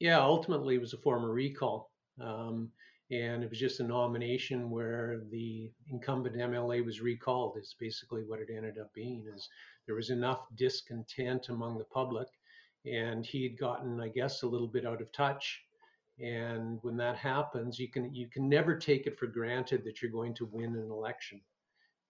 Yeah 0.00 0.18
ultimately 0.18 0.74
it 0.74 0.80
was 0.80 0.92
a 0.92 0.98
former 0.98 1.30
recall. 1.30 1.92
Um, 2.20 2.72
and 3.12 3.44
it 3.44 3.50
was 3.50 3.60
just 3.60 3.78
a 3.78 3.84
nomination 3.84 4.70
where 4.70 5.20
the 5.30 5.70
incumbent 5.88 6.34
mla 6.34 6.84
was 6.84 7.00
recalled 7.00 7.56
is 7.56 7.76
basically 7.78 8.24
what 8.26 8.40
it 8.40 8.48
ended 8.50 8.76
up 8.76 8.92
being 8.92 9.24
is 9.32 9.48
there 9.86 9.94
was 9.94 10.10
enough 10.10 10.40
discontent 10.56 11.48
among 11.48 11.78
the 11.78 11.84
public 11.84 12.26
and 12.86 13.24
he'd 13.24 13.56
gotten 13.56 14.00
i 14.00 14.08
guess 14.08 14.42
a 14.42 14.48
little 14.48 14.66
bit 14.66 14.84
out 14.84 15.00
of 15.00 15.12
touch 15.12 15.62
and 16.22 16.78
when 16.82 16.96
that 16.98 17.16
happens, 17.16 17.80
you 17.80 17.88
can 17.88 18.14
you 18.14 18.28
can 18.28 18.48
never 18.48 18.76
take 18.76 19.06
it 19.06 19.18
for 19.18 19.26
granted 19.26 19.82
that 19.84 20.00
you're 20.00 20.10
going 20.10 20.34
to 20.34 20.48
win 20.52 20.76
an 20.76 20.90
election. 20.90 21.40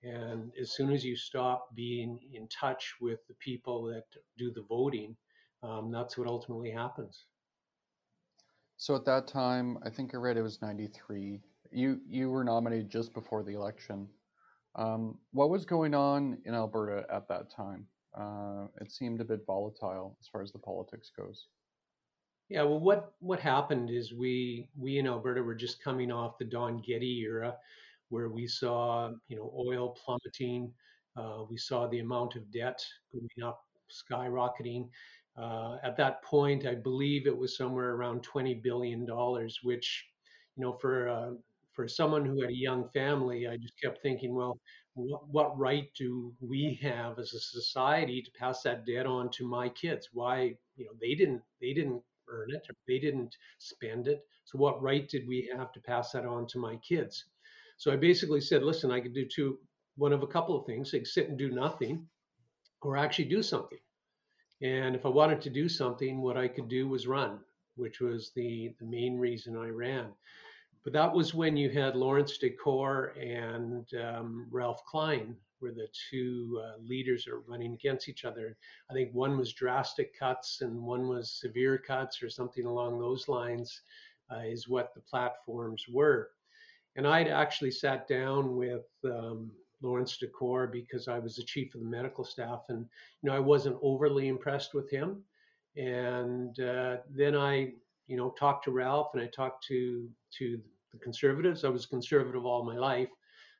And 0.02 0.52
as 0.61 0.73
soon 0.73 0.92
as 0.92 1.04
you 1.04 1.16
stop 1.16 1.75
being 1.75 2.19
in 2.35 2.47
touch 2.49 2.95
with 3.00 3.21
the 3.26 3.35
people 3.35 3.85
that 3.85 4.04
do 4.37 4.52
the 4.52 4.66
voting, 4.69 5.16
um, 5.62 5.90
that's 5.90 6.19
what 6.19 6.26
ultimately 6.26 6.71
happens. 6.71 7.25
So 8.76 8.95
at 8.97 9.04
that 9.07 9.28
time, 9.28 9.78
I 9.85 9.90
think 9.90 10.12
I 10.12 10.19
read 10.19 10.37
it 10.37 10.42
was 10.42 10.61
93. 10.61 11.40
You 11.71 12.00
you 12.07 12.28
were 12.28 12.45
nominated 12.45 12.90
just 12.90 13.14
before 13.14 13.42
the 13.42 13.54
election. 13.54 14.09
Um, 14.75 15.19
what 15.33 15.49
was 15.49 15.64
going 15.64 15.95
on 15.95 16.37
in 16.45 16.54
Alberta 16.54 17.07
at 17.11 17.28
that 17.28 17.50
time? 17.50 17.87
Uh, 18.19 18.66
it 18.81 18.92
seemed 18.92 19.23
a 19.23 19.25
bit 19.25 19.47
volatile 19.47 20.19
as 20.21 20.28
far 20.28 20.42
as 20.42 20.52
the 20.52 20.59
politics 20.59 21.11
goes. 21.16 21.47
Yeah, 22.52 22.64
well, 22.64 22.80
what 22.80 23.14
what 23.21 23.40
happened 23.40 23.88
is 23.90 24.12
we 24.12 24.68
we 24.76 24.99
in 24.99 25.06
Alberta 25.06 25.42
were 25.42 25.54
just 25.54 25.82
coming 25.82 26.12
off 26.12 26.37
the 26.38 26.44
Don 26.44 26.82
Getty 26.82 27.21
era, 27.21 27.56
where 28.11 28.28
we 28.28 28.47
saw 28.47 29.11
you 29.28 29.37
know 29.37 29.52
oil 29.56 29.90
plummeting, 30.04 30.75
uh, 31.16 31.44
we 31.49 31.56
saw 31.56 31.87
the 31.87 32.00
amount 32.00 32.37
of 32.37 32.50
debt 32.50 32.85
going 33.12 33.28
up, 33.49 33.64
skyrocketing. 33.90 34.90
Uh, 35.37 35.78
at 35.82 35.97
that 35.97 36.23
point, 36.23 36.66
I 36.66 36.75
believe 36.75 37.26
it 37.26 37.37
was 37.37 37.56
somewhere 37.56 37.94
around 37.94 38.23
twenty 38.23 38.54
billion 38.54 39.06
dollars, 39.06 39.61
which 39.62 40.06
you 40.56 40.62
know 40.62 40.75
for 40.75 41.09
uh, 41.09 41.30
for 41.73 41.88
someone 41.88 42.26
who 42.26 42.42
had 42.42 42.50
a 42.50 42.54
young 42.54 42.90
family, 42.90 43.49
I 43.49 43.56
just 43.56 43.80
kept 43.80 44.02
thinking, 44.02 44.35
well, 44.35 44.61
what, 44.94 45.26
what 45.28 45.59
right 45.59 45.90
do 45.97 46.35
we 46.40 46.78
have 46.82 47.18
as 47.18 47.32
a 47.32 47.40
society 47.40 48.21
to 48.21 48.30
pass 48.38 48.62
that 48.64 48.85
debt 48.85 49.06
on 49.06 49.30
to 49.30 49.49
my 49.49 49.71
kids? 49.71 50.11
Why, 50.12 50.59
you 50.76 50.85
know, 50.85 50.92
they 51.00 51.14
didn't 51.14 51.42
they 51.62 51.73
didn't 51.73 52.02
earn 52.42 52.54
it, 52.54 52.66
they 52.88 52.99
didn't 52.99 53.34
spend 53.58 54.08
it. 54.08 54.20
So 54.44 54.58
what 54.58 54.82
right 54.82 55.08
did 55.08 55.26
we 55.26 55.50
have 55.56 55.72
to 55.72 55.80
pass 55.80 56.12
that 56.12 56.26
on 56.26 56.46
to 56.49 56.58
my 56.58 56.76
kids? 56.76 57.25
So 57.76 57.92
I 57.92 57.96
basically 57.96 58.40
said, 58.40 58.62
listen, 58.62 58.90
I 58.90 59.00
could 59.00 59.14
do 59.14 59.26
two, 59.26 59.58
one 59.96 60.12
of 60.12 60.22
a 60.22 60.26
couple 60.26 60.58
of 60.58 60.66
things. 60.66 60.90
Could 60.90 61.06
sit 61.06 61.28
and 61.28 61.38
do 61.38 61.50
nothing, 61.50 62.06
or 62.82 62.96
actually 62.96 63.26
do 63.26 63.42
something. 63.42 63.78
And 64.62 64.94
if 64.94 65.04
I 65.04 65.08
wanted 65.08 65.40
to 65.42 65.50
do 65.50 65.68
something, 65.68 66.20
what 66.20 66.37
I 66.37 66.49
could 66.49 66.68
do 66.68 66.88
was 66.88 67.06
run, 67.06 67.40
which 67.76 68.00
was 68.00 68.30
the, 68.37 68.75
the 68.78 68.87
main 68.87 69.18
reason 69.18 69.56
I 69.56 69.68
ran. 69.68 70.06
But 70.84 70.92
that 70.92 71.12
was 71.12 71.34
when 71.34 71.56
you 71.56 71.70
had 71.70 71.96
Laurence 71.96 72.38
Decore 72.38 73.14
and 73.20 73.87
um, 73.94 74.49
Ralph 74.50 74.84
Klein 74.84 75.37
where 75.62 75.73
the 75.73 75.88
two 76.11 76.61
uh, 76.62 76.78
leaders 76.83 77.26
are 77.26 77.40
running 77.47 77.73
against 77.73 78.09
each 78.09 78.25
other. 78.25 78.57
I 78.90 78.95
think 78.95 79.12
one 79.12 79.38
was 79.38 79.52
drastic 79.52 80.19
cuts 80.19 80.61
and 80.61 80.83
one 80.83 81.09
was 81.09 81.31
severe 81.40 81.78
cuts 81.78 82.23
or 82.23 82.28
something 82.28 82.66
along 82.66 82.99
those 82.99 83.28
lines, 83.28 83.83
uh, 84.31 84.40
is 84.40 84.69
what 84.69 84.92
the 84.95 85.00
platforms 85.00 85.87
were. 85.88 86.31
And 86.97 87.07
I'd 87.07 87.28
actually 87.28 87.71
sat 87.71 88.07
down 88.07 88.57
with 88.57 88.85
um, 89.04 89.50
Laurence 89.83 90.16
Decore 90.16 90.66
because 90.66 91.09
I 91.09 91.19
was 91.19 91.37
the 91.37 91.42
chief 91.42 91.75
of 91.75 91.81
the 91.81 91.87
medical 91.87 92.25
staff, 92.25 92.64
and 92.69 92.87
you 93.23 93.31
know 93.31 93.37
I 93.37 93.40
wasn't 93.40 93.78
overly 93.83 94.28
impressed 94.28 94.75
with 94.75 94.90
him. 94.90 95.23
And 95.76 96.59
uh, 96.61 96.99
then 97.11 97.35
I, 97.35 97.73
you 98.07 98.16
know, 98.16 98.31
talked 98.38 98.64
to 98.64 98.71
Ralph 98.71 99.11
and 99.14 99.23
I 99.23 99.26
talked 99.26 99.64
to 99.69 100.09
to 100.38 100.61
the 100.92 100.99
conservatives. 100.99 101.64
I 101.64 101.69
was 101.71 101.87
conservative 101.87 102.45
all 102.45 102.64
my 102.64 102.76
life, 102.76 103.09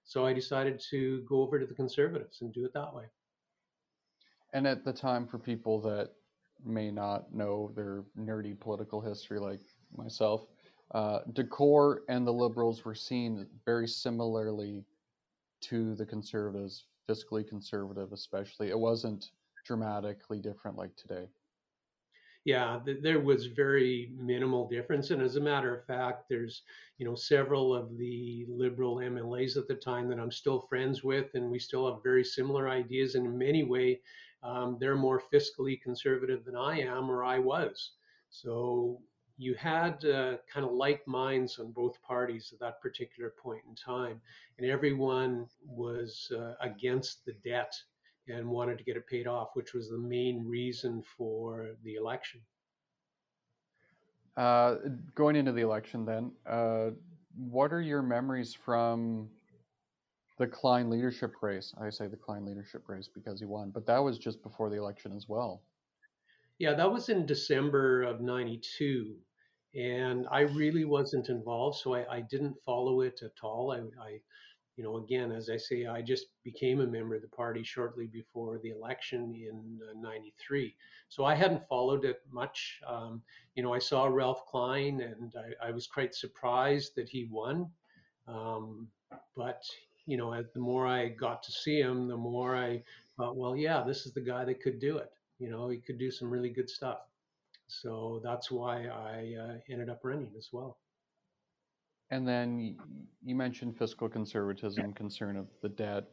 so 0.05 0.27
I 0.27 0.33
decided 0.33 0.81
to 0.91 1.23
go 1.29 1.43
over 1.43 1.59
to 1.59 1.67
the 1.67 1.75
conservatives 1.75 2.41
and 2.41 2.53
do 2.53 2.65
it 2.65 2.73
that 2.75 2.95
way. 2.95 3.05
And 4.53 4.67
at 4.67 4.85
the 4.85 4.93
time, 4.93 5.27
for 5.27 5.39
people 5.39 5.81
that 5.83 6.11
may 6.65 6.91
not 6.91 7.35
know 7.35 7.73
their 7.75 8.05
nerdy 8.19 8.59
political 8.59 9.01
history 9.01 9.39
like 9.39 9.61
myself, 9.97 10.47
uh, 10.93 11.21
Decore 11.33 12.03
and 12.09 12.27
the 12.27 12.33
liberals 12.33 12.85
were 12.85 12.95
seen 12.95 13.47
very 13.65 13.89
similarly 13.89 14.85
to 15.63 15.95
the 15.95 16.05
conservatives, 16.05 16.85
fiscally 17.09 17.49
conservative 17.49 18.13
especially. 18.13 18.69
It 18.69 18.79
wasn't 18.79 19.31
dramatically 19.65 20.41
different 20.41 20.77
like 20.77 20.95
today 20.97 21.29
yeah, 22.45 22.81
th- 22.85 23.03
there 23.03 23.21
was 23.21 23.47
very 23.47 24.11
minimal 24.17 24.69
difference. 24.69 25.11
And 25.11 25.23
as 25.23 25.37
a 25.37 25.41
matter 25.41 25.75
of 25.75 25.87
fact, 25.87 26.29
there's, 26.29 26.63
you 26.99 27.07
know, 27.07 27.15
several 27.15 27.75
of 27.75 27.97
the 27.99 28.47
liberal 28.49 28.97
MLAs 28.97 29.57
at 29.57 29.69
the 29.69 29.75
time 29.75 30.09
that 30.09 30.19
I'm 30.19 30.33
still 30.33 30.61
friends 30.61 31.05
with, 31.05 31.35
and 31.35 31.51
we 31.51 31.59
still 31.59 31.93
have 31.93 32.03
very 32.03 32.25
similar 32.25 32.69
ideas. 32.69 33.15
And 33.15 33.27
in 33.27 33.39
many 33.39 33.63
way, 33.63 34.01
um, 34.43 34.77
they're 34.81 34.97
more 34.97 35.23
fiscally 35.33 35.81
conservative 35.81 36.45
than 36.45 36.57
I 36.57 36.81
am 36.81 37.09
or 37.09 37.23
I 37.23 37.39
was. 37.39 37.93
So 38.31 39.01
you 39.39 39.55
had 39.55 40.05
uh, 40.05 40.37
kind 40.53 40.67
of 40.67 40.73
like 40.73 41.07
minds 41.07 41.59
on 41.59 41.71
both 41.71 42.01
parties 42.03 42.51
at 42.53 42.59
that 42.59 42.81
particular 42.81 43.35
point 43.41 43.63
in 43.69 43.75
time, 43.75 44.21
and 44.59 44.69
everyone 44.69 45.47
was 45.65 46.31
uh, 46.37 46.55
against 46.61 47.25
the 47.25 47.33
debt 47.45 47.73
and 48.29 48.49
wanted 48.49 48.79
to 48.79 48.85
get 48.85 48.97
it 48.97 49.07
paid 49.07 49.27
off, 49.27 49.51
which 49.55 49.75
was 49.75 49.89
the 49.89 49.99
main 49.99 50.47
reason 50.47 51.03
for 51.17 51.71
the 51.85 51.95
election. 51.95 52.41
Uh, 54.37 54.77
going 55.15 55.37
into 55.37 55.53
the 55.53 55.61
election, 55.61 56.05
then, 56.05 56.33
uh, 56.47 56.91
what 57.37 57.73
are 57.73 57.81
your 57.81 58.03
memories 58.03 58.55
from 58.55 59.29
the 60.39 60.47
Klein 60.47 60.89
leadership 60.89 61.35
race? 61.43 61.75
I 61.81 61.91
say 61.91 62.07
the 62.07 62.17
Klein 62.17 62.45
leadership 62.45 62.89
race 62.89 63.09
because 63.13 63.41
he 63.41 63.47
won, 63.47 63.71
but 63.71 63.87
that 63.87 63.99
was 63.99 64.19
just 64.19 64.43
before 64.43 64.71
the 64.71 64.77
election 64.77 65.15
as 65.15 65.29
well. 65.29 65.63
Yeah, 66.59 66.75
that 66.75 66.91
was 66.91 67.09
in 67.09 67.27
December 67.27 68.03
of 68.03 68.21
92. 68.21 69.17
And 69.75 70.27
I 70.31 70.41
really 70.41 70.85
wasn't 70.85 71.29
involved, 71.29 71.79
so 71.79 71.95
I, 71.95 72.17
I 72.17 72.21
didn't 72.21 72.57
follow 72.65 73.01
it 73.01 73.21
at 73.23 73.33
all. 73.43 73.73
I, 73.73 73.79
I 74.03 74.21
you 74.77 74.85
know, 74.85 74.97
again, 74.97 75.33
as 75.33 75.51
I 75.51 75.57
say, 75.57 75.87
I 75.87 76.01
just 76.03 76.27
became 76.45 76.81
a 76.81 76.87
member 76.87 77.15
of 77.15 77.23
the 77.23 77.29
party 77.29 77.63
shortly 77.63 78.07
before 78.07 78.59
the 78.63 78.71
election 78.71 79.35
in 79.35 79.81
'93. 80.01 80.67
Uh, 80.67 80.71
so 81.09 81.27
I 81.27 81.35
hadn't 81.35 81.69
followed 81.69 82.07
it 82.07 82.23
much. 82.31 82.81
Um, 82.87 83.23
you 83.55 83.63
know, 83.63 83.75
I 83.75 83.79
saw 83.79 84.07
Ralph 84.07 84.47
Klein 84.47 85.03
and 85.03 85.35
I, 85.37 85.69
I 85.69 85.71
was 85.71 85.87
quite 85.87 86.15
surprised 86.15 86.95
that 86.97 87.09
he 87.09 87.29
won. 87.31 87.69
Um, 88.27 88.89
but, 89.37 89.63
you 90.07 90.17
know, 90.17 90.43
the 90.55 90.61
more 90.61 90.87
I 90.87 91.09
got 91.09 91.43
to 91.43 91.53
see 91.53 91.79
him, 91.79 92.09
the 92.09 92.17
more 92.17 92.57
I 92.57 92.83
thought, 93.19 93.37
well, 93.37 93.55
yeah, 93.55 93.85
this 93.87 94.07
is 94.07 94.15
the 94.15 94.23
guy 94.23 94.47
that 94.47 94.63
could 94.63 94.81
do 94.81 94.97
it. 94.97 95.13
You 95.39 95.51
know, 95.51 95.69
he 95.69 95.79
could 95.79 95.99
do 95.99 96.11
some 96.11 96.31
really 96.31 96.49
good 96.49 96.71
stuff. 96.71 97.01
So 97.67 98.21
that's 98.25 98.51
why 98.51 98.87
I 98.87 99.37
uh, 99.39 99.55
ended 99.69 99.91
up 99.91 100.01
running 100.05 100.33
as 100.39 100.49
well. 100.51 100.79
And 102.13 102.29
then 102.29 102.77
you 103.25 103.35
mentioned 103.35 103.79
fiscal 103.79 104.07
conservatism, 104.07 104.93
concern 104.93 105.39
of 105.39 105.47
the 105.63 105.71
debt. 105.71 106.05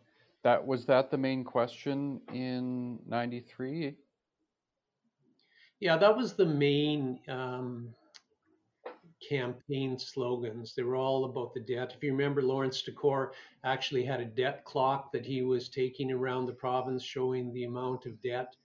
That 0.44 0.66
was 0.66 0.86
that 0.86 1.12
the 1.12 1.18
main 1.18 1.44
question 1.44 2.22
in 2.32 3.00
'93. 3.06 3.98
Yeah, 5.82 5.98
that 5.98 6.16
was 6.16 6.36
the 6.36 6.46
main 6.46 7.20
um, 7.28 7.94
campaign 9.28 10.00
slogans. 10.00 10.74
They 10.74 10.84
were 10.84 10.96
all 10.96 11.26
about 11.26 11.54
the 11.54 11.60
debt. 11.60 11.92
If 11.94 12.02
you 12.02 12.12
remember, 12.14 12.42
Laurence 12.44 12.82
Decore 12.82 13.34
actually 13.66 14.06
had 14.06 14.22
a 14.22 14.26
debt 14.26 14.64
clock 14.64 15.12
that 15.12 15.26
he 15.26 15.42
was 15.42 15.68
taking 15.68 16.14
around 16.14 16.46
the 16.46 16.54
province, 16.54 17.04
showing 17.04 17.52
the 17.52 17.66
amount 17.66 18.06
of 18.06 18.22
debt. 18.22 18.56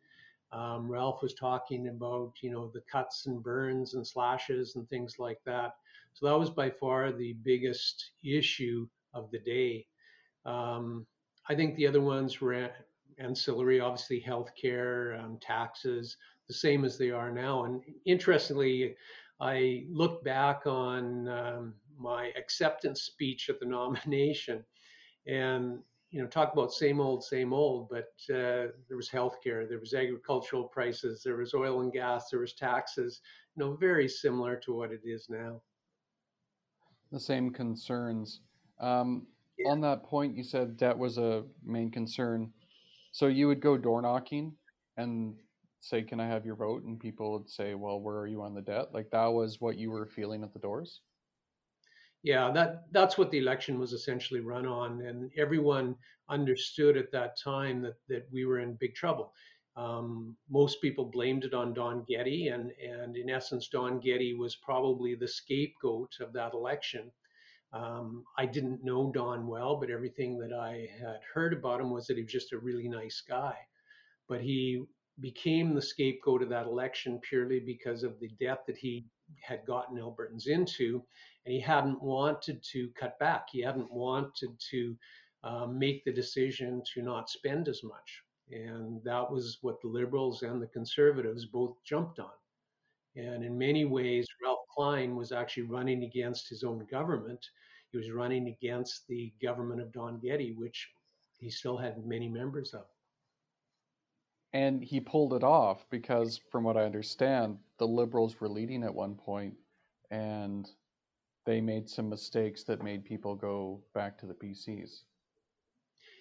Um, 0.55 0.89
Ralph 0.89 1.21
was 1.21 1.35
talking 1.35 1.89
about, 1.89 2.33
you 2.41 2.51
know, 2.51 2.71
the 2.73 2.83
cuts 2.91 3.27
and 3.27 3.43
burns 3.43 3.95
and 3.95 4.07
slashes 4.07 4.77
and 4.77 4.89
things 4.89 5.17
like 5.19 5.41
that. 5.45 5.73
So 6.13 6.27
that 6.27 6.39
was 6.39 6.51
by 6.51 6.71
far 6.71 7.11
the 7.11 7.33
biggest 7.43 8.13
issue 8.23 8.87
of 9.15 9.31
the 9.33 9.41
day. 9.41 9.87
Um, 10.47 11.07
I 11.49 11.57
think 11.57 11.75
the 11.75 11.89
other 11.89 12.01
ones 12.01 12.41
were 12.41 12.71
ancillary, 13.19 13.81
obviously 13.81 14.25
healthcare, 14.27 15.23
um, 15.23 15.39
taxes, 15.41 16.17
the 16.47 16.55
same 16.55 16.85
as 16.85 16.97
they 16.97 17.11
are 17.11 17.33
now. 17.33 17.65
And 17.65 17.83
interestingly, 18.07 18.97
I 19.41 19.87
look 19.91 20.23
back 20.23 20.67
on 20.67 21.29
um, 21.29 21.75
my 21.99 22.31
acceptance 22.39 23.03
speech 23.03 23.49
at 23.51 23.59
the 23.59 23.67
nomination, 23.79 24.65
and 25.27 25.81
you 26.15 26.23
know, 26.23 26.29
talk 26.29 26.53
about 26.53 26.73
same 26.73 27.01
old, 27.01 27.25
same 27.25 27.53
old. 27.53 27.89
But 27.89 28.13
uh, 28.33 28.71
there 28.87 28.97
was 28.97 29.09
healthcare, 29.09 29.69
there 29.69 29.81
was 29.81 29.95
agricultural 29.95 30.65
prices, 30.65 31.23
there 31.25 31.37
was 31.37 31.55
oil 31.55 31.81
and 31.81 31.93
gas, 31.93 32.31
there 32.31 32.39
was 32.39 32.53
taxes. 32.53 33.21
You 33.57 33.65
know, 33.65 33.75
very 33.75 34.09
similar 34.09 34.55
to 34.65 34.73
what 34.75 34.93
it 34.93 35.01
is 35.05 35.27
now 35.29 35.61
the 37.11 37.21
same 37.21 37.51
concerns. 37.51 38.41
Um, 38.81 39.27
yeah. 39.59 39.71
On 39.71 39.81
that 39.81 40.05
point, 40.05 40.37
you 40.37 40.45
said 40.45 40.77
debt 40.77 40.97
was 40.97 41.19
a 41.19 41.45
main 41.65 41.91
concern. 41.91 42.53
So 43.13 43.27
you 43.27 43.49
would 43.49 43.61
go 43.61 43.77
door 43.77 44.03
knocking 44.03 44.53
and 44.97 45.35
say, 45.81 46.03
"Can 46.03 46.21
I 46.21 46.27
have 46.27 46.45
your 46.45 46.57
vote?" 46.57 46.85
And 46.85 46.99
people 46.99 47.33
would 47.33 47.49
say, 47.49 47.75
"Well, 47.75 48.01
where 48.01 48.19
are 48.19 48.27
you 48.27 48.43
on 48.43 48.55
the 48.55 48.63
debt?" 48.63 48.93
Like 48.93 49.11
that 49.11 49.27
was 49.27 49.61
what 49.61 49.79
you 49.79 49.91
were 49.91 50.07
feeling 50.07 50.43
at 50.43 50.53
the 50.53 50.59
doors. 50.59 51.01
Yeah, 52.25 52.51
that 52.53 52.91
that's 52.91 53.17
what 53.19 53.31
the 53.31 53.39
election 53.39 53.79
was 53.79 53.93
essentially 53.93 54.41
run 54.41 54.67
on, 54.67 55.03
and 55.03 55.31
everyone 55.37 55.95
understood 56.29 56.97
at 56.97 57.13
that 57.13 57.39
time 57.39 57.83
that 57.83 57.97
that 58.09 58.27
we 58.33 58.45
were 58.47 58.59
in 58.61 58.75
big 58.75 58.95
trouble. 58.97 59.33
Um, 59.77 60.37
most 60.49 60.81
people 60.83 61.05
blamed 61.05 61.45
it 61.45 61.55
on 61.55 61.73
Don 61.75 62.03
Getty, 62.09 62.49
and, 62.49 62.73
and 62.83 63.17
in 63.17 63.29
essence, 63.31 63.69
Don 63.69 64.01
Getty 64.01 64.35
was 64.35 64.57
probably 64.57 65.15
the 65.15 65.29
scapegoat 65.29 66.13
of 66.21 66.33
that 66.33 66.55
election. 66.55 67.13
Um, 67.73 68.25
I 68.39 68.47
didn't 68.47 68.85
know 68.85 69.13
Don 69.13 69.47
well, 69.49 69.77
but 69.77 69.91
everything 69.91 70.39
that 70.39 70.53
I 70.53 70.89
had 71.01 71.21
heard 71.35 71.53
about 71.55 71.81
him 71.81 71.91
was 71.91 72.07
that 72.07 72.17
he 72.17 72.23
was 72.25 72.33
just 72.33 72.53
a 72.53 72.59
really 72.59 72.89
nice 72.89 73.23
guy. 73.29 73.57
But 74.29 74.43
he 74.43 74.85
became 75.21 75.75
the 75.75 75.83
scapegoat 75.83 76.43
of 76.43 76.49
that 76.51 76.67
election 76.67 77.21
purely 77.21 77.61
because 77.61 78.03
of 78.03 78.19
the 78.21 78.29
debt 78.41 78.67
that 78.67 78.77
he 78.79 79.07
had 79.41 79.67
gotten 79.67 79.99
Albertans 79.99 80.47
into, 80.47 81.03
and 81.45 81.55
he 81.55 81.61
hadn't 81.61 82.03
wanted 82.03 82.63
to 82.73 82.89
cut 82.99 83.19
back. 83.19 83.49
He 83.51 83.61
hadn't 83.61 83.93
wanted 83.93 84.59
to 84.71 84.97
uh, 85.43 85.67
make 85.67 86.05
the 86.05 86.13
decision 86.13 86.83
to 86.95 87.03
not 87.03 87.29
spend 87.29 87.69
as 87.69 87.83
much. 87.83 88.23
And 88.51 89.03
that 89.05 89.31
was 89.31 89.59
what 89.63 89.81
the 89.81 89.89
liberals 89.89 90.43
and 90.43 90.61
the 90.61 90.67
conservatives 90.67 91.47
both 91.47 91.77
jumped 91.85 92.19
on. 92.19 92.31
And 93.17 93.45
in 93.45 93.57
many 93.57 93.85
ways, 93.85 94.27
Ralph 94.43 94.67
Klein 94.75 95.15
was 95.17 95.33
actually 95.33 95.65
running 95.65 96.05
against 96.05 96.49
his 96.49 96.65
own 96.65 96.85
government. 96.91 97.45
He 97.91 97.99
was 97.99 98.11
running 98.11 98.49
against 98.49 99.07
the 99.09 99.33
government 99.41 99.81
of 99.81 99.93
Don 99.93 100.19
Getty, 100.19 100.53
which 100.53 100.89
he 101.39 101.49
still 101.51 101.77
had 101.77 102.05
many 102.07 102.29
members 102.29 102.75
of. 102.75 102.87
And 104.55 104.83
he 104.83 105.01
pulled 105.01 105.35
it 105.35 105.45
off 105.45 105.85
because, 105.91 106.39
from 106.51 106.65
what 106.65 106.79
I 106.79 106.85
understand, 106.85 107.59
the 107.79 107.87
liberals 107.87 108.41
were 108.41 108.49
leading 108.49 108.85
at 108.85 108.95
one 108.95 109.17
point 109.17 109.55
and 110.11 110.71
they 111.45 111.61
made 111.61 111.89
some 111.89 112.09
mistakes 112.09 112.65
that 112.65 112.83
made 112.83 113.05
people 113.05 113.35
go 113.35 113.83
back 113.95 114.17
to 114.19 114.27
the 114.27 114.35
PCs. 114.35 115.03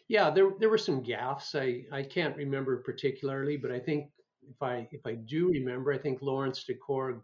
Yeah, 0.10 0.30
there 0.30 0.52
there 0.60 0.70
were 0.70 0.78
some 0.78 1.04
gaffes. 1.04 1.56
I 1.56 1.86
I 1.96 2.04
can't 2.04 2.36
remember 2.36 2.78
particularly, 2.78 3.56
but 3.56 3.72
I 3.72 3.80
think 3.80 4.12
if 4.42 4.62
I 4.62 4.88
if 4.92 5.06
I 5.06 5.14
do 5.16 5.50
remember, 5.50 5.94
I 5.94 5.98
think 5.98 6.22
Laurence 6.22 6.64
Decore 6.66 7.24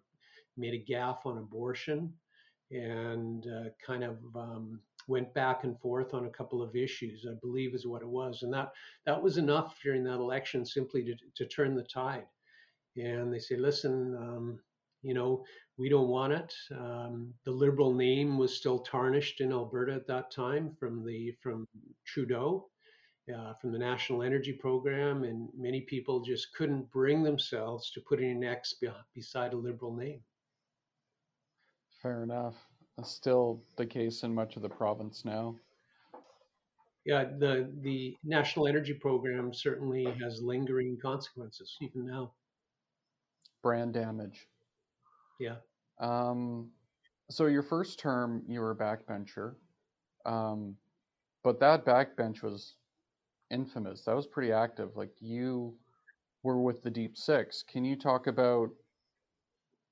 made 0.56 0.74
a 0.74 0.92
gaffe 0.92 1.26
on 1.26 1.38
abortion, 1.38 2.14
and 2.72 3.46
uh, 3.48 3.70
kind 3.86 4.04
of 4.04 4.18
um, 4.36 4.80
went 5.10 5.34
back 5.34 5.64
and 5.64 5.78
forth 5.80 6.14
on 6.14 6.26
a 6.26 6.30
couple 6.30 6.62
of 6.62 6.76
issues. 6.76 7.26
I 7.30 7.34
believe 7.42 7.74
is 7.74 7.88
what 7.88 8.02
it 8.02 8.08
was, 8.08 8.44
and 8.44 8.54
that 8.54 8.72
that 9.06 9.22
was 9.22 9.38
enough 9.38 9.78
during 9.84 10.04
that 10.06 10.20
election 10.20 10.66
simply 10.66 11.04
to 11.04 11.16
to 11.36 11.48
turn 11.48 11.76
the 11.76 11.84
tide. 11.84 12.28
And 12.96 13.34
they 13.34 13.40
say, 13.40 13.56
listen, 13.56 14.16
um, 14.16 14.60
you 15.02 15.14
know, 15.14 15.44
we 15.78 15.90
don't 15.90 16.10
want 16.10 16.34
it. 16.34 16.54
Um, 16.78 17.34
the 17.46 17.52
liberal 17.52 17.94
name 17.94 18.38
was 18.38 18.56
still 18.56 18.80
tarnished 18.80 19.42
in 19.42 19.52
Alberta 19.52 19.94
at 19.94 20.08
that 20.08 20.32
time 20.32 20.76
from 20.80 21.06
the 21.06 21.34
from 21.42 21.68
Trudeau, 22.06 22.70
uh, 23.34 23.54
from 23.62 23.72
the 23.72 23.80
National 23.80 24.24
Energy 24.24 24.54
Program, 24.54 25.24
and 25.24 25.50
many 25.58 25.82
people 25.82 26.22
just 26.22 26.54
couldn't 26.54 26.92
bring 26.92 27.24
themselves 27.24 27.92
to 27.92 28.02
putting 28.02 28.32
an 28.32 28.44
X 28.44 28.76
be- 28.82 28.90
beside 29.16 29.54
a 29.54 29.58
liberal 29.58 29.96
name. 29.96 30.22
Fair 32.02 32.24
enough. 32.24 32.69
Still 33.04 33.62
the 33.78 33.86
case 33.86 34.24
in 34.24 34.34
much 34.34 34.56
of 34.56 34.62
the 34.62 34.70
province 34.70 35.24
now. 35.26 35.56
Yeah, 37.06 37.24
the 37.24 37.72
the 37.82 38.16
National 38.24 38.68
Energy 38.68 38.94
Program 38.94 39.54
certainly 39.54 40.06
has 40.22 40.42
lingering 40.42 40.98
consequences 41.02 41.76
even 41.82 42.06
now. 42.06 42.34
Brand 43.64 43.94
damage. 43.94 44.48
Yeah. 45.40 45.56
Um, 46.00 46.70
so 47.30 47.48
your 47.48 47.64
first 47.64 48.00
term, 48.00 48.44
you 48.48 48.60
were 48.60 48.72
a 48.72 48.76
backbencher, 48.76 49.56
um, 50.26 50.76
but 51.44 51.60
that 51.60 51.86
backbench 51.86 52.42
was 52.42 52.76
infamous. 53.50 54.04
That 54.04 54.16
was 54.16 54.28
pretty 54.28 54.52
active. 54.52 54.96
Like 54.96 55.12
you 55.20 55.76
were 56.44 56.62
with 56.62 56.82
the 56.82 56.90
Deep 56.90 57.18
Six. 57.18 57.64
Can 57.64 57.84
you 57.86 57.96
talk 57.96 58.28
about 58.28 58.70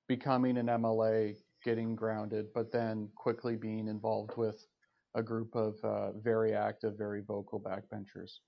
becoming 0.07 0.57
an 0.57 0.67
MLA, 0.67 1.35
getting 1.67 1.97
grounded, 1.97 2.45
but 2.55 2.71
then 2.71 3.09
quickly 3.13 3.57
being 3.57 3.89
involved 3.89 4.37
with 4.37 4.65
a 5.15 5.21
group 5.21 5.53
of 5.53 5.75
uh, 5.83 6.13
very 6.13 6.53
active, 6.53 6.97
very 6.97 7.21
vocal 7.21 7.59
backbenchers? 7.59 8.39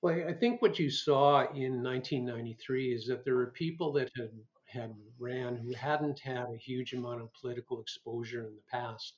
Well, 0.00 0.14
I 0.28 0.32
think 0.32 0.62
what 0.62 0.78
you 0.78 0.88
saw 0.88 1.40
in 1.52 1.82
1993 1.82 2.94
is 2.94 3.06
that 3.08 3.24
there 3.24 3.34
were 3.34 3.50
people 3.50 3.92
that 3.94 4.08
had 4.16 4.30
had 4.66 4.94
ran 5.18 5.56
who 5.56 5.74
hadn't 5.74 6.20
had 6.20 6.46
a 6.54 6.56
huge 6.56 6.92
amount 6.92 7.20
of 7.20 7.34
political 7.34 7.80
exposure 7.80 8.46
in 8.46 8.54
the 8.54 8.62
past. 8.70 9.14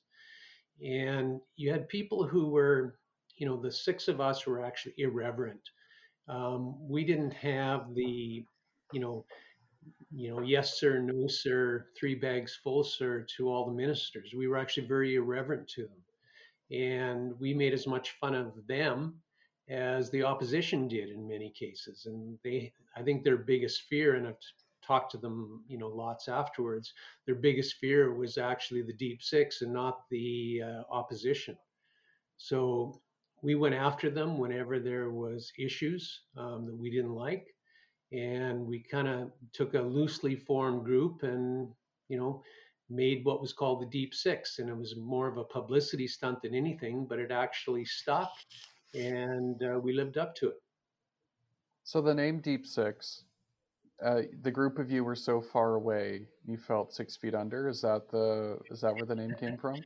And 0.83 1.39
you 1.55 1.71
had 1.71 1.87
people 1.87 2.25
who 2.25 2.47
were, 2.49 2.97
you 3.37 3.45
know, 3.45 3.61
the 3.61 3.71
six 3.71 4.07
of 4.07 4.19
us 4.19 4.47
were 4.47 4.65
actually 4.65 4.95
irreverent. 4.97 5.61
Um, 6.27 6.75
we 6.89 7.03
didn't 7.03 7.33
have 7.33 7.93
the, 7.93 8.43
you 8.91 8.99
know, 8.99 9.25
you 10.11 10.29
know, 10.29 10.41
yes 10.41 10.79
sir, 10.79 10.99
no 10.99 11.27
sir, 11.27 11.87
three 11.97 12.15
bags 12.15 12.59
full 12.63 12.83
sir 12.83 13.25
to 13.37 13.49
all 13.49 13.65
the 13.65 13.71
ministers. 13.73 14.33
We 14.35 14.47
were 14.47 14.57
actually 14.57 14.87
very 14.87 15.15
irreverent 15.15 15.67
to 15.69 15.83
them, 15.83 16.01
and 16.71 17.33
we 17.39 17.53
made 17.53 17.73
as 17.73 17.87
much 17.87 18.11
fun 18.21 18.35
of 18.35 18.53
them 18.67 19.15
as 19.69 20.09
the 20.11 20.23
opposition 20.23 20.87
did 20.87 21.09
in 21.09 21.27
many 21.27 21.51
cases. 21.57 22.05
And 22.05 22.37
they, 22.43 22.73
I 22.97 23.01
think, 23.01 23.23
their 23.23 23.37
biggest 23.37 23.83
fear, 23.89 24.15
and 24.15 24.27
I've 24.27 24.35
talked 24.85 25.11
to 25.11 25.17
them, 25.17 25.63
you 25.67 25.77
know, 25.77 25.87
lots 25.87 26.27
afterwards. 26.27 26.93
Their 27.25 27.35
biggest 27.35 27.75
fear 27.75 28.13
was 28.13 28.37
actually 28.37 28.81
the 28.81 28.93
deep 28.93 29.23
six 29.23 29.61
and 29.61 29.73
not 29.73 30.01
the 30.09 30.61
uh, 30.65 30.93
opposition. 30.93 31.57
So 32.37 33.01
we 33.41 33.55
went 33.55 33.75
after 33.75 34.09
them 34.09 34.37
whenever 34.37 34.79
there 34.79 35.11
was 35.11 35.51
issues 35.57 36.21
um, 36.37 36.65
that 36.65 36.75
we 36.75 36.89
didn't 36.89 37.15
like, 37.15 37.47
and 38.13 38.65
we 38.65 38.79
kind 38.79 39.07
of 39.07 39.31
took 39.51 39.73
a 39.73 39.81
loosely 39.81 40.35
formed 40.35 40.85
group 40.85 41.23
and 41.23 41.67
you 42.09 42.17
know 42.17 42.43
made 42.89 43.25
what 43.25 43.41
was 43.41 43.53
called 43.53 43.81
the 43.81 43.87
Deep 43.87 44.13
Six, 44.13 44.59
and 44.59 44.69
it 44.69 44.77
was 44.77 44.95
more 44.95 45.27
of 45.27 45.37
a 45.37 45.43
publicity 45.43 46.07
stunt 46.07 46.41
than 46.41 46.53
anything, 46.53 47.05
but 47.09 47.19
it 47.19 47.31
actually 47.31 47.85
stuck, 47.85 48.31
and 48.93 49.61
uh, 49.63 49.79
we 49.79 49.93
lived 49.93 50.17
up 50.17 50.35
to 50.35 50.49
it. 50.49 50.61
So 51.83 52.01
the 52.01 52.13
name 52.13 52.39
Deep 52.39 52.65
Six, 52.65 53.23
uh, 54.05 54.21
the 54.41 54.51
group 54.51 54.77
of 54.77 54.91
you 54.91 55.03
were 55.03 55.15
so 55.15 55.41
far 55.41 55.75
away, 55.75 56.27
you 56.45 56.57
felt 56.57 56.93
six 56.93 57.15
feet 57.15 57.33
under. 57.33 57.67
Is 57.67 57.81
that 57.81 58.09
the 58.09 58.59
is 58.69 58.81
that 58.81 58.93
where 58.95 59.05
the 59.05 59.15
name 59.15 59.33
came 59.39 59.57
from? 59.57 59.81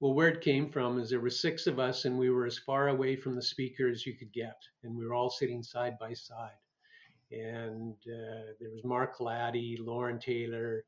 Well, 0.00 0.14
where 0.14 0.28
it 0.28 0.40
came 0.40 0.70
from 0.70 0.98
is 0.98 1.10
there 1.10 1.20
were 1.20 1.30
six 1.30 1.66
of 1.66 1.78
us, 1.78 2.04
and 2.04 2.18
we 2.18 2.30
were 2.30 2.46
as 2.46 2.58
far 2.58 2.88
away 2.88 3.16
from 3.16 3.34
the 3.34 3.42
speaker 3.42 3.88
as 3.88 4.06
you 4.06 4.16
could 4.16 4.32
get, 4.32 4.56
and 4.82 4.96
we 4.96 5.06
were 5.06 5.14
all 5.14 5.30
sitting 5.30 5.62
side 5.62 5.98
by 5.98 6.12
side. 6.12 6.56
And 7.32 7.94
uh, 8.06 8.52
there 8.60 8.70
was 8.70 8.84
Mark 8.84 9.18
Hlady, 9.18 9.78
Lorne 9.78 10.18
Taylor, 10.18 10.84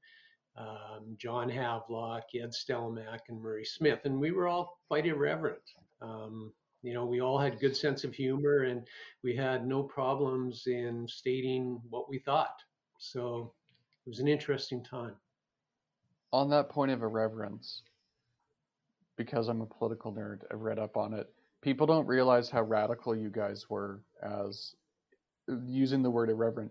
um, 0.57 1.17
Jon 1.17 1.49
Havelock, 1.49 2.25
Ed 2.35 2.53
Stelmach, 2.53 3.21
and 3.29 3.41
Murray 3.41 3.65
Smith, 3.65 4.01
and 4.05 4.19
we 4.19 4.33
were 4.33 4.49
all 4.49 4.79
quite 4.89 5.07
irreverent. 5.07 5.63
Um, 6.01 6.53
you 6.83 6.95
know, 6.95 7.07
we 7.07 7.21
all 7.21 7.39
had 7.39 7.61
good 7.61 7.77
sense 7.77 8.05
of 8.05 8.13
humor, 8.13 8.65
and 8.65 8.87
we 9.23 9.37
had 9.37 9.67
no 9.67 9.83
problems 9.83 10.65
in 10.67 11.07
stating 11.09 11.81
what 11.89 12.09
we 12.09 12.19
thought. 12.19 12.61
So 12.99 13.53
it 14.05 14.09
was 14.09 14.19
an 14.19 14.29
interesting 14.29 14.83
time. 14.83 15.15
On 16.33 16.51
that 16.51 16.69
point 16.69 16.91
of 16.91 17.03
irreverence, 17.03 17.83
because 19.17 19.49
I'm 19.49 19.61
a 19.61 19.67
political 19.67 20.13
nerd, 20.13 20.41
I've 20.51 20.61
read 20.61 20.79
up 20.79 20.97
on 20.97 21.15
it. 21.15 21.29
People 21.61 21.87
don't 21.87 22.07
realize 22.07 22.51
how 22.51 22.63
radical 22.63 23.15
you 23.15 23.31
guys 23.31 23.71
were 23.71 24.01
as 24.23 24.75
using 25.67 26.03
the 26.03 26.11
word 26.11 26.31
irreverent. 26.31 26.71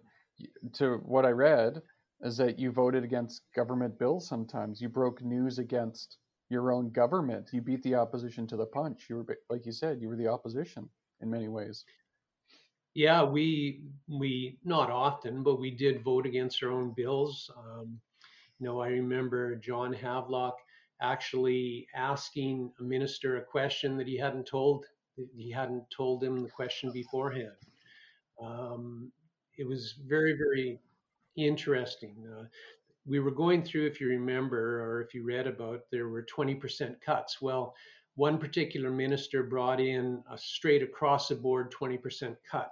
To 0.73 0.95
what 1.05 1.25
I 1.25 1.29
read, 1.29 1.81
is 2.21 2.38
that 2.38 2.60
you 2.60 2.71
voted 2.71 3.03
against 3.03 3.41
government 3.55 3.97
bills 3.97 4.27
sometimes. 4.27 4.81
You 4.81 4.89
broke 4.89 5.21
news 5.21 5.60
against 5.60 6.17
your 6.49 6.71
own 6.71 6.91
government. 6.91 7.49
You 7.51 7.62
beat 7.62 7.81
the 7.84 7.95
opposition 7.95 8.45
to 8.47 8.57
the 8.57 8.65
punch. 8.65 9.07
You 9.10 9.17
were, 9.17 9.38
like 9.49 9.65
you 9.65 9.71
said, 9.71 10.01
you 10.01 10.07
were 10.07 10.17
the 10.17 10.27
opposition 10.27 10.89
in 11.21 11.29
many 11.29 11.47
ways. 11.47 11.84
Yeah, 12.93 13.23
we 13.23 13.84
we 14.10 14.57
not 14.65 14.91
often, 14.91 15.43
but 15.43 15.60
we 15.60 15.71
did 15.71 16.03
vote 16.03 16.25
against 16.25 16.62
our 16.62 16.71
own 16.71 16.93
bills. 16.95 17.49
Um, 17.57 17.99
you 18.60 18.67
know, 18.67 18.81
I 18.81 18.89
remember 18.89 19.55
Jon 19.55 19.93
Havelock 19.93 20.57
actually 21.01 21.88
asking 21.95 22.71
a 22.79 22.84
minister 22.84 23.38
a 23.38 23.43
question 23.43 23.97
that 23.97 24.07
he 24.07 24.17
hadn't 24.17 24.45
told 24.45 24.86
he 25.34 25.49
hadn't 25.49 25.86
told 25.95 26.23
him 26.23 26.43
the 26.43 26.49
question 26.49 26.91
beforehand. 26.91 27.55
Um, 28.41 29.12
it 29.58 29.67
was 29.67 29.95
very 30.08 30.34
very 30.34 30.80
interesting. 31.38 32.15
Uh, 32.27 32.45
we 33.06 33.19
were 33.19 33.32
going 33.32 33.63
through, 33.63 33.88
if 33.88 33.99
you 33.99 34.08
remember, 34.08 34.84
or 34.84 35.01
if 35.01 35.13
you 35.13 35.23
read 35.23 35.47
about, 35.47 35.82
there 35.91 36.08
were 36.10 36.23
20% 36.23 37.01
cuts. 37.01 37.41
Well, 37.41 37.73
one 38.15 38.38
particular 38.38 38.91
minister 38.91 39.43
brought 39.43 39.80
in 39.80 40.23
a 40.30 40.38
straight 40.38 40.84
across 40.84 41.30
the 41.30 41.36
board 41.36 41.73
20% 41.73 42.36
cut. 42.49 42.71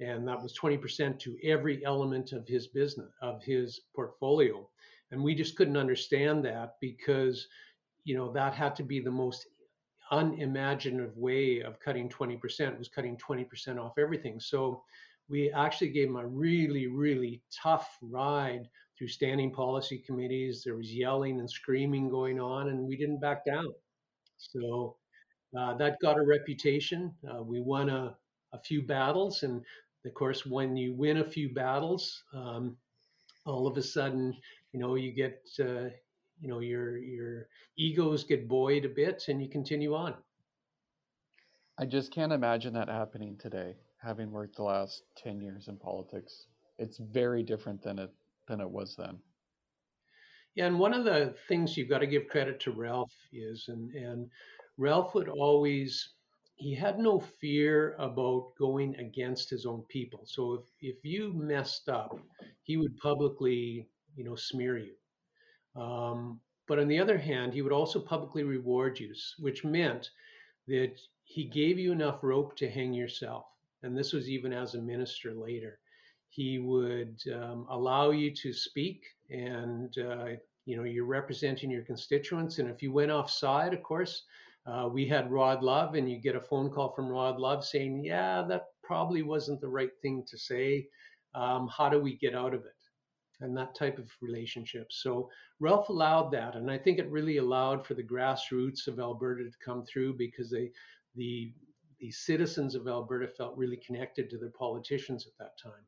And 0.00 0.28
that 0.28 0.40
was 0.40 0.56
20% 0.56 1.18
to 1.20 1.36
every 1.42 1.84
element 1.84 2.32
of 2.32 2.46
his 2.46 2.68
business, 2.68 3.10
of 3.22 3.42
his 3.42 3.80
portfolio. 3.96 4.68
And 5.10 5.22
we 5.22 5.34
just 5.34 5.56
couldn't 5.56 5.76
understand 5.76 6.44
that 6.44 6.76
because, 6.80 7.48
you 8.04 8.14
know, 8.14 8.30
that 8.32 8.54
had 8.54 8.76
to 8.76 8.82
be 8.82 9.00
the 9.00 9.10
most 9.10 9.46
unimaginative 10.10 11.16
way 11.16 11.60
of 11.60 11.80
cutting 11.80 12.08
20% 12.08 12.78
was 12.78 12.88
cutting 12.88 13.16
20% 13.16 13.78
off 13.78 13.98
everything. 13.98 14.40
So 14.40 14.82
we 15.28 15.50
actually 15.52 15.90
gave 15.90 16.08
them 16.08 16.16
a 16.16 16.26
really, 16.26 16.86
really 16.86 17.42
tough 17.50 17.98
ride 18.02 18.68
through 18.96 19.08
standing 19.08 19.52
policy 19.52 19.98
committees. 19.98 20.62
There 20.64 20.76
was 20.76 20.92
yelling 20.92 21.38
and 21.38 21.50
screaming 21.50 22.08
going 22.08 22.40
on, 22.40 22.68
and 22.68 22.86
we 22.86 22.96
didn't 22.96 23.20
back 23.20 23.44
down. 23.44 23.66
So 24.38 24.96
uh, 25.58 25.74
that 25.74 25.98
got 26.00 26.18
a 26.18 26.22
reputation. 26.22 27.14
Uh, 27.28 27.42
we 27.42 27.60
won 27.60 27.88
a, 27.90 28.16
a 28.52 28.58
few 28.58 28.82
battles, 28.82 29.42
and 29.42 29.62
of 30.04 30.14
course, 30.14 30.46
when 30.46 30.76
you 30.76 30.94
win 30.94 31.18
a 31.18 31.30
few 31.30 31.52
battles, 31.52 32.22
um, 32.34 32.76
all 33.46 33.66
of 33.66 33.76
a 33.76 33.82
sudden, 33.82 34.34
you 34.72 34.80
know, 34.80 34.94
you 34.94 35.12
get, 35.12 35.42
uh, 35.60 35.88
you 36.40 36.48
know, 36.48 36.60
your 36.60 36.98
your 36.98 37.48
egos 37.76 38.24
get 38.24 38.48
buoyed 38.48 38.84
a 38.84 38.88
bit, 38.88 39.24
and 39.28 39.42
you 39.42 39.48
continue 39.48 39.94
on. 39.94 40.14
I 41.78 41.86
just 41.86 42.12
can't 42.12 42.32
imagine 42.32 42.74
that 42.74 42.88
happening 42.88 43.36
today 43.36 43.76
having 43.98 44.30
worked 44.30 44.56
the 44.56 44.62
last 44.62 45.02
10 45.16 45.40
years 45.40 45.68
in 45.68 45.76
politics. 45.76 46.46
It's 46.78 46.98
very 46.98 47.42
different 47.42 47.82
than 47.82 47.98
it 47.98 48.10
than 48.46 48.60
it 48.60 48.70
was 48.70 48.96
then. 48.96 49.18
Yeah, 50.54 50.66
and 50.66 50.78
one 50.78 50.94
of 50.94 51.04
the 51.04 51.34
things 51.48 51.76
you've 51.76 51.88
got 51.88 51.98
to 51.98 52.06
give 52.06 52.28
credit 52.28 52.60
to 52.60 52.72
Ralph 52.72 53.12
is 53.32 53.66
and 53.68 53.92
and 53.94 54.30
Ralph 54.76 55.14
would 55.14 55.28
always 55.28 56.14
he 56.54 56.74
had 56.74 56.98
no 56.98 57.20
fear 57.20 57.94
about 57.98 58.52
going 58.58 58.96
against 58.96 59.50
his 59.50 59.66
own 59.66 59.82
people. 59.88 60.22
So 60.26 60.54
if 60.54 60.64
if 60.80 61.04
you 61.04 61.32
messed 61.32 61.88
up, 61.88 62.18
he 62.62 62.76
would 62.76 62.96
publicly, 62.96 63.88
you 64.16 64.24
know, 64.24 64.36
smear 64.36 64.78
you. 64.78 64.94
Um, 65.76 66.40
but 66.66 66.78
on 66.78 66.88
the 66.88 66.98
other 66.98 67.18
hand, 67.18 67.54
he 67.54 67.62
would 67.62 67.72
also 67.72 68.00
publicly 68.00 68.42
reward 68.42 68.98
you, 69.00 69.14
which 69.38 69.64
meant 69.64 70.10
that 70.66 70.98
he 71.24 71.44
gave 71.44 71.78
you 71.78 71.92
enough 71.92 72.22
rope 72.22 72.56
to 72.56 72.70
hang 72.70 72.92
yourself 72.92 73.46
and 73.82 73.96
this 73.96 74.12
was 74.12 74.28
even 74.28 74.52
as 74.52 74.74
a 74.74 74.82
minister 74.82 75.34
later. 75.34 75.78
He 76.30 76.58
would 76.58 77.20
um, 77.34 77.66
allow 77.70 78.10
you 78.10 78.34
to 78.34 78.52
speak, 78.52 79.04
and 79.30 79.96
uh, 79.98 80.26
you 80.66 80.76
know 80.76 80.84
you're 80.84 81.06
representing 81.06 81.70
your 81.70 81.82
constituents. 81.82 82.58
And 82.58 82.68
if 82.68 82.82
you 82.82 82.92
went 82.92 83.10
offside, 83.10 83.72
of 83.72 83.82
course, 83.82 84.24
uh, 84.66 84.88
we 84.92 85.06
had 85.06 85.30
Rod 85.30 85.62
Love, 85.62 85.94
and 85.94 86.10
you 86.10 86.18
get 86.20 86.36
a 86.36 86.40
phone 86.40 86.70
call 86.70 86.92
from 86.92 87.08
Rod 87.08 87.38
Love 87.38 87.64
saying, 87.64 88.04
"Yeah, 88.04 88.42
that 88.48 88.66
probably 88.82 89.22
wasn't 89.22 89.60
the 89.60 89.68
right 89.68 89.90
thing 90.02 90.24
to 90.28 90.38
say. 90.38 90.88
Um, 91.34 91.68
how 91.68 91.88
do 91.88 91.98
we 91.98 92.16
get 92.16 92.34
out 92.34 92.52
of 92.54 92.60
it?" 92.60 92.72
And 93.40 93.56
that 93.56 93.74
type 93.76 93.98
of 93.98 94.10
relationship. 94.20 94.88
So 94.90 95.30
Ralph 95.60 95.88
allowed 95.90 96.32
that, 96.32 96.56
and 96.56 96.70
I 96.70 96.76
think 96.76 96.98
it 96.98 97.08
really 97.10 97.36
allowed 97.36 97.86
for 97.86 97.94
the 97.94 98.02
grassroots 98.02 98.88
of 98.88 98.98
Alberta 98.98 99.44
to 99.44 99.56
come 99.64 99.84
through 99.84 100.14
because 100.14 100.50
they 100.50 100.70
the 101.14 101.52
the 102.00 102.10
citizens 102.10 102.74
of 102.74 102.86
Alberta 102.86 103.28
felt 103.28 103.56
really 103.56 103.76
connected 103.76 104.30
to 104.30 104.38
their 104.38 104.50
politicians 104.50 105.26
at 105.26 105.36
that 105.38 105.58
time. 105.60 105.84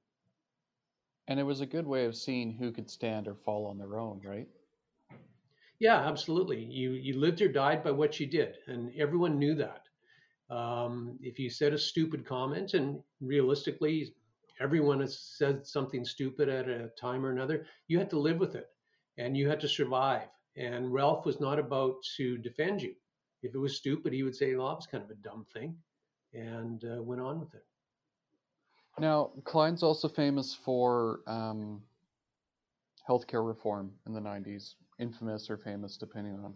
And 1.29 1.39
it 1.39 1.45
was 1.45 1.61
a 1.61 1.67
good 1.67 1.87
way 1.87 2.07
of 2.07 2.17
seeing 2.17 2.53
who 2.53 2.73
could 2.73 2.91
stand 2.91 3.29
or 3.29 3.35
fall 3.35 3.67
on 3.67 3.79
their 3.79 3.99
own, 3.99 4.21
right? 4.25 4.49
Yeah, 5.79 5.97
absolutely. 5.97 6.63
You 6.63 6.93
you 6.93 7.19
lived 7.19 7.41
or 7.41 7.49
died 7.49 7.83
by 7.83 7.91
what 7.91 8.21
you 8.21 8.27
did, 8.27 8.57
and 8.67 8.93
everyone 8.99 9.39
knew 9.39 9.55
that. 9.55 9.83
Um, 10.55 11.17
if 11.23 11.39
you 11.39 11.49
said 11.49 11.73
a 11.73 11.79
stupid 11.79 12.27
comment, 12.27 12.75
and 12.75 13.01
realistically, 13.21 14.13
everyone 14.61 15.01
has 15.01 15.19
said 15.19 15.67
something 15.67 16.05
stupid 16.05 16.49
at 16.49 16.69
a 16.69 16.91
time 17.01 17.25
or 17.25 17.31
another, 17.31 17.67
you 17.89 17.99
had 17.99 18.11
to 18.11 18.19
live 18.19 18.39
with 18.39 18.55
it, 18.55 18.69
and 19.19 19.37
you 19.37 19.49
had 19.49 19.61
to 19.61 19.69
survive. 19.69 20.29
And 20.57 20.93
Ralph 20.93 21.25
was 21.25 21.41
not 21.41 21.59
about 21.59 21.95
to 22.17 22.39
defend 22.39 22.83
you. 22.83 22.95
If 23.43 23.55
it 23.55 23.59
was 23.59 23.77
stupid, 23.77 24.13
he 24.13 24.23
would 24.23 24.37
say, 24.37 24.55
"Well, 24.55 24.75
was 24.77 24.87
kind 24.87 25.03
of 25.05 25.11
a 25.11 25.15
dumb 25.15 25.47
thing." 25.53 25.77
and 26.33 26.85
uh, 26.85 27.03
went 27.03 27.21
on 27.21 27.41
with 27.41 27.55
it. 27.55 27.65
Now, 28.99 29.31
Klein's 29.45 29.83
also 29.83 30.09
famous 30.09 30.55
for 30.55 31.21
um, 31.27 31.81
healthcare 33.09 33.47
reform 33.47 33.93
in 34.07 34.13
the 34.13 34.21
90s, 34.21 34.75
infamous 34.99 35.49
or 35.49 35.57
famous, 35.57 35.97
depending 35.97 36.35
on 36.45 36.55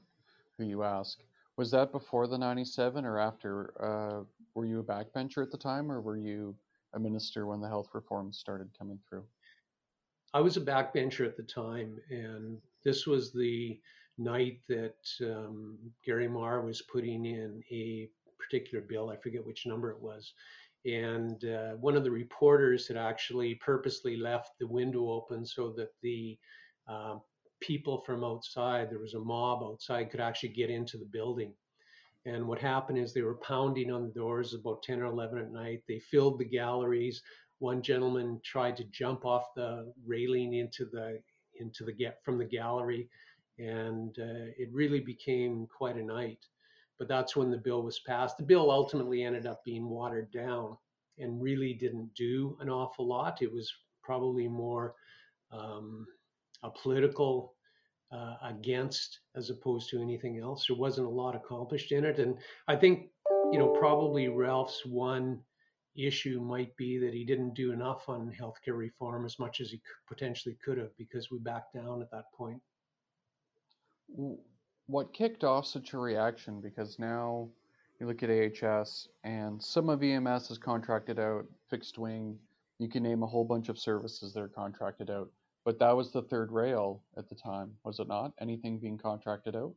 who 0.58 0.64
you 0.64 0.82
ask. 0.82 1.18
Was 1.56 1.70
that 1.70 1.92
before 1.92 2.26
the 2.26 2.36
97 2.36 3.04
or 3.04 3.18
after? 3.18 3.72
Uh, 3.80 4.24
were 4.54 4.66
you 4.66 4.80
a 4.80 4.84
backbencher 4.84 5.42
at 5.42 5.50
the 5.50 5.58
time 5.58 5.90
or 5.90 6.00
were 6.00 6.16
you 6.16 6.54
a 6.94 6.98
minister 6.98 7.46
when 7.46 7.60
the 7.60 7.68
health 7.68 7.88
reforms 7.92 8.38
started 8.38 8.68
coming 8.78 8.98
through? 9.08 9.24
I 10.32 10.40
was 10.40 10.56
a 10.56 10.60
backbencher 10.60 11.26
at 11.26 11.36
the 11.36 11.42
time, 11.42 11.98
and 12.10 12.58
this 12.84 13.06
was 13.06 13.32
the 13.32 13.80
night 14.18 14.60
that 14.68 14.96
um, 15.22 15.78
Gary 16.04 16.28
Mar 16.28 16.62
was 16.62 16.82
putting 16.82 17.24
in 17.24 17.62
a 17.70 18.08
particular 18.38 18.84
bill. 18.84 19.10
I 19.10 19.16
forget 19.16 19.44
which 19.44 19.66
number 19.66 19.90
it 19.90 20.00
was. 20.00 20.32
And 20.84 21.44
uh, 21.44 21.72
one 21.74 21.96
of 21.96 22.04
the 22.04 22.10
reporters 22.10 22.86
had 22.86 22.96
actually 22.96 23.54
purposely 23.56 24.16
left 24.16 24.58
the 24.58 24.66
window 24.66 25.10
open 25.10 25.46
so 25.46 25.72
that 25.76 25.90
the 26.02 26.38
uh, 26.88 27.16
people 27.60 28.02
from 28.04 28.22
outside, 28.22 28.90
there 28.90 28.98
was 28.98 29.14
a 29.14 29.18
mob 29.18 29.62
outside, 29.62 30.10
could 30.10 30.20
actually 30.20 30.50
get 30.50 30.68
into 30.68 30.98
the 30.98 31.06
building. 31.06 31.54
And 32.26 32.46
what 32.46 32.58
happened 32.58 32.98
is 32.98 33.12
they 33.12 33.22
were 33.22 33.36
pounding 33.36 33.90
on 33.90 34.02
the 34.02 34.12
doors 34.12 34.54
about 34.54 34.82
10 34.82 35.00
or 35.00 35.06
11 35.06 35.38
at 35.38 35.52
night. 35.52 35.82
They 35.86 35.98
filled 35.98 36.38
the 36.38 36.44
galleries. 36.44 37.22
One 37.58 37.82
gentleman 37.82 38.40
tried 38.44 38.76
to 38.78 38.84
jump 38.84 39.24
off 39.24 39.54
the 39.54 39.92
railing 40.06 40.54
into 40.54 40.86
the 40.86 41.20
into 41.60 41.84
the 41.84 41.92
get 41.92 42.18
from 42.24 42.36
the 42.36 42.44
gallery, 42.44 43.08
and 43.58 44.18
uh, 44.18 44.50
it 44.58 44.68
really 44.72 44.98
became 44.98 45.68
quite 45.68 45.96
a 45.96 46.02
night 46.02 46.40
but 46.98 47.08
that's 47.08 47.36
when 47.36 47.50
the 47.50 47.58
bill 47.58 47.82
was 47.82 48.00
passed. 48.00 48.38
The 48.38 48.44
bill 48.44 48.70
ultimately 48.70 49.22
ended 49.22 49.46
up 49.46 49.64
being 49.64 49.88
watered 49.88 50.30
down 50.30 50.76
and 51.18 51.42
really 51.42 51.74
didn't 51.74 52.14
do 52.14 52.56
an 52.60 52.68
awful 52.68 53.06
lot. 53.06 53.42
It 53.42 53.52
was 53.52 53.72
probably 54.02 54.48
more 54.48 54.94
um, 55.52 56.06
a 56.62 56.70
political 56.70 57.53
uh, 58.14 58.36
against 58.42 59.20
as 59.34 59.50
opposed 59.50 59.90
to 59.90 60.00
anything 60.00 60.38
else. 60.38 60.66
There 60.66 60.76
wasn't 60.76 61.06
a 61.06 61.10
lot 61.10 61.34
accomplished 61.34 61.92
in 61.92 62.04
it, 62.04 62.18
and 62.18 62.38
I 62.68 62.76
think 62.76 63.08
you 63.50 63.58
know 63.58 63.68
probably 63.68 64.28
Ralph's 64.28 64.86
one 64.86 65.40
issue 65.96 66.40
might 66.40 66.76
be 66.76 66.98
that 66.98 67.14
he 67.14 67.24
didn't 67.24 67.54
do 67.54 67.72
enough 67.72 68.08
on 68.08 68.32
healthcare 68.38 68.76
reform 68.76 69.24
as 69.24 69.38
much 69.38 69.60
as 69.60 69.70
he 69.70 69.80
potentially 70.08 70.56
could 70.64 70.78
have 70.78 70.96
because 70.98 71.30
we 71.30 71.38
backed 71.38 71.74
down 71.74 72.02
at 72.02 72.10
that 72.10 72.24
point. 72.36 72.60
What 74.86 75.12
kicked 75.12 75.44
off 75.44 75.66
such 75.66 75.92
a 75.92 75.98
reaction? 75.98 76.60
Because 76.60 76.98
now 76.98 77.48
you 78.00 78.06
look 78.06 78.22
at 78.22 78.30
AHS 78.30 79.08
and 79.22 79.62
some 79.62 79.88
of 79.88 80.02
EMS 80.02 80.50
is 80.50 80.58
contracted 80.58 81.18
out, 81.18 81.46
fixed 81.70 81.96
wing. 81.98 82.38
You 82.78 82.88
can 82.88 83.02
name 83.02 83.22
a 83.22 83.26
whole 83.26 83.44
bunch 83.44 83.68
of 83.68 83.78
services 83.78 84.34
that 84.34 84.40
are 84.40 84.48
contracted 84.48 85.10
out. 85.10 85.30
But 85.64 85.78
that 85.78 85.96
was 85.96 86.12
the 86.12 86.22
third 86.22 86.52
rail 86.52 87.02
at 87.16 87.28
the 87.28 87.34
time, 87.34 87.72
was 87.84 87.98
it 87.98 88.08
not? 88.08 88.32
Anything 88.40 88.78
being 88.78 88.98
contracted 88.98 89.56
out? 89.56 89.74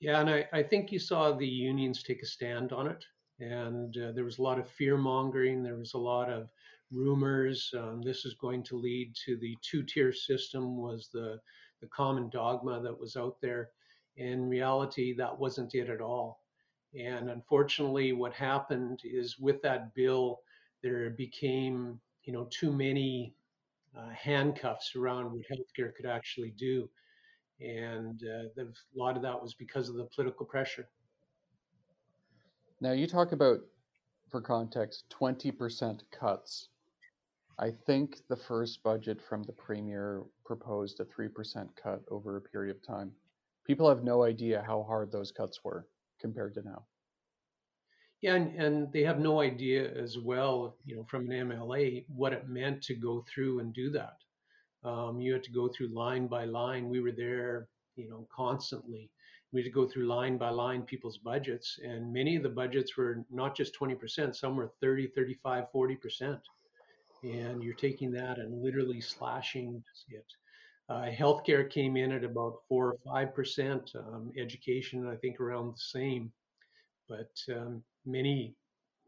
Yeah, 0.00 0.20
and 0.20 0.30
I, 0.30 0.48
I 0.52 0.62
think 0.62 0.90
you 0.90 0.98
saw 0.98 1.32
the 1.32 1.46
unions 1.46 2.02
take 2.02 2.22
a 2.22 2.26
stand 2.26 2.72
on 2.72 2.86
it 2.88 3.04
and 3.42 3.96
uh, 3.96 4.12
there 4.12 4.24
was 4.24 4.38
a 4.38 4.42
lot 4.42 4.58
of 4.58 4.68
fear 4.68 4.96
mongering. 4.96 5.62
There 5.62 5.76
was 5.76 5.94
a 5.94 5.98
lot 5.98 6.30
of 6.30 6.48
rumors. 6.90 7.72
Um, 7.76 8.00
this 8.02 8.24
is 8.24 8.34
going 8.34 8.62
to 8.64 8.76
lead 8.76 9.14
to 9.24 9.36
the 9.36 9.56
two-tier 9.62 10.12
system 10.12 10.76
was 10.76 11.08
the 11.12 11.40
the 11.80 11.88
common 11.88 12.30
dogma 12.30 12.80
that 12.80 12.96
was 12.96 13.16
out 13.16 13.40
there. 13.42 13.70
In 14.16 14.48
reality, 14.48 15.14
that 15.16 15.36
wasn't 15.36 15.74
it 15.74 15.90
at 15.90 16.00
all. 16.00 16.40
And 16.96 17.28
unfortunately, 17.28 18.12
what 18.12 18.32
happened 18.32 19.00
is 19.02 19.38
with 19.38 19.60
that 19.62 19.92
bill, 19.94 20.40
there 20.82 21.10
became 21.10 22.00
you 22.24 22.32
know 22.32 22.46
too 22.50 22.72
many 22.72 23.34
uh, 23.96 24.08
handcuffs 24.10 24.94
around 24.96 25.32
what 25.32 25.42
healthcare 25.50 25.94
could 25.94 26.06
actually 26.06 26.54
do, 26.58 26.88
and 27.60 28.22
uh, 28.22 28.48
the, 28.56 28.62
a 28.62 28.96
lot 28.96 29.16
of 29.16 29.22
that 29.22 29.40
was 29.40 29.54
because 29.54 29.88
of 29.88 29.96
the 29.96 30.08
political 30.14 30.46
pressure. 30.46 30.88
Now 32.80 32.92
you 32.92 33.06
talk 33.06 33.32
about, 33.32 33.60
for 34.30 34.40
context, 34.40 35.04
20% 35.20 36.00
cuts. 36.10 36.68
I 37.58 37.70
think 37.70 38.16
the 38.28 38.36
first 38.36 38.82
budget 38.82 39.20
from 39.20 39.44
the 39.44 39.52
premier 39.52 40.24
proposed 40.44 40.98
a 41.00 41.04
3% 41.04 41.68
cut 41.80 42.02
over 42.10 42.36
a 42.36 42.40
period 42.40 42.74
of 42.74 42.82
time. 42.82 43.12
People 43.64 43.88
have 43.88 44.02
no 44.02 44.24
idea 44.24 44.64
how 44.66 44.82
hard 44.82 45.12
those 45.12 45.30
cuts 45.30 45.62
were 45.62 45.86
compared 46.20 46.54
to 46.54 46.62
now. 46.62 46.84
Yeah, 48.22 48.36
and, 48.36 48.54
and 48.54 48.92
they 48.92 49.02
have 49.02 49.18
no 49.18 49.40
idea 49.40 49.92
as 49.94 50.16
well, 50.16 50.76
you 50.86 50.94
know, 50.94 51.04
from 51.10 51.28
an 51.28 51.48
MLA, 51.48 52.04
what 52.08 52.32
it 52.32 52.48
meant 52.48 52.80
to 52.84 52.94
go 52.94 53.24
through 53.28 53.58
and 53.58 53.74
do 53.74 53.90
that. 53.90 54.16
Um, 54.84 55.20
you 55.20 55.32
had 55.32 55.42
to 55.42 55.50
go 55.50 55.68
through 55.68 55.88
line 55.88 56.28
by 56.28 56.44
line. 56.44 56.88
We 56.88 57.00
were 57.00 57.12
there, 57.12 57.68
you 57.96 58.08
know, 58.08 58.26
constantly. 58.34 59.10
We 59.52 59.60
had 59.60 59.66
to 59.66 59.74
go 59.74 59.88
through 59.88 60.06
line 60.06 60.38
by 60.38 60.50
line 60.50 60.82
people's 60.82 61.18
budgets 61.18 61.80
and 61.84 62.12
many 62.12 62.36
of 62.36 62.44
the 62.44 62.48
budgets 62.48 62.96
were 62.96 63.24
not 63.30 63.54
just 63.54 63.78
20% 63.78 64.34
some 64.34 64.56
were 64.56 64.72
30 64.80 65.08
35 65.08 65.64
40% 65.74 66.40
and 67.22 67.62
you're 67.62 67.74
taking 67.74 68.10
that 68.12 68.38
and 68.38 68.62
literally 68.62 69.00
slashing 69.00 69.84
it. 70.08 70.24
Uh, 70.88 71.10
healthcare 71.10 71.68
came 71.68 71.98
in 71.98 72.12
at 72.12 72.24
about 72.24 72.62
4 72.66 72.86
or 72.92 72.96
5% 73.06 73.96
um, 73.96 74.32
education 74.38 75.06
i 75.06 75.16
think 75.16 75.38
around 75.38 75.74
the 75.74 75.80
same 75.80 76.32
but 77.08 77.30
um, 77.54 77.82
many 78.06 78.54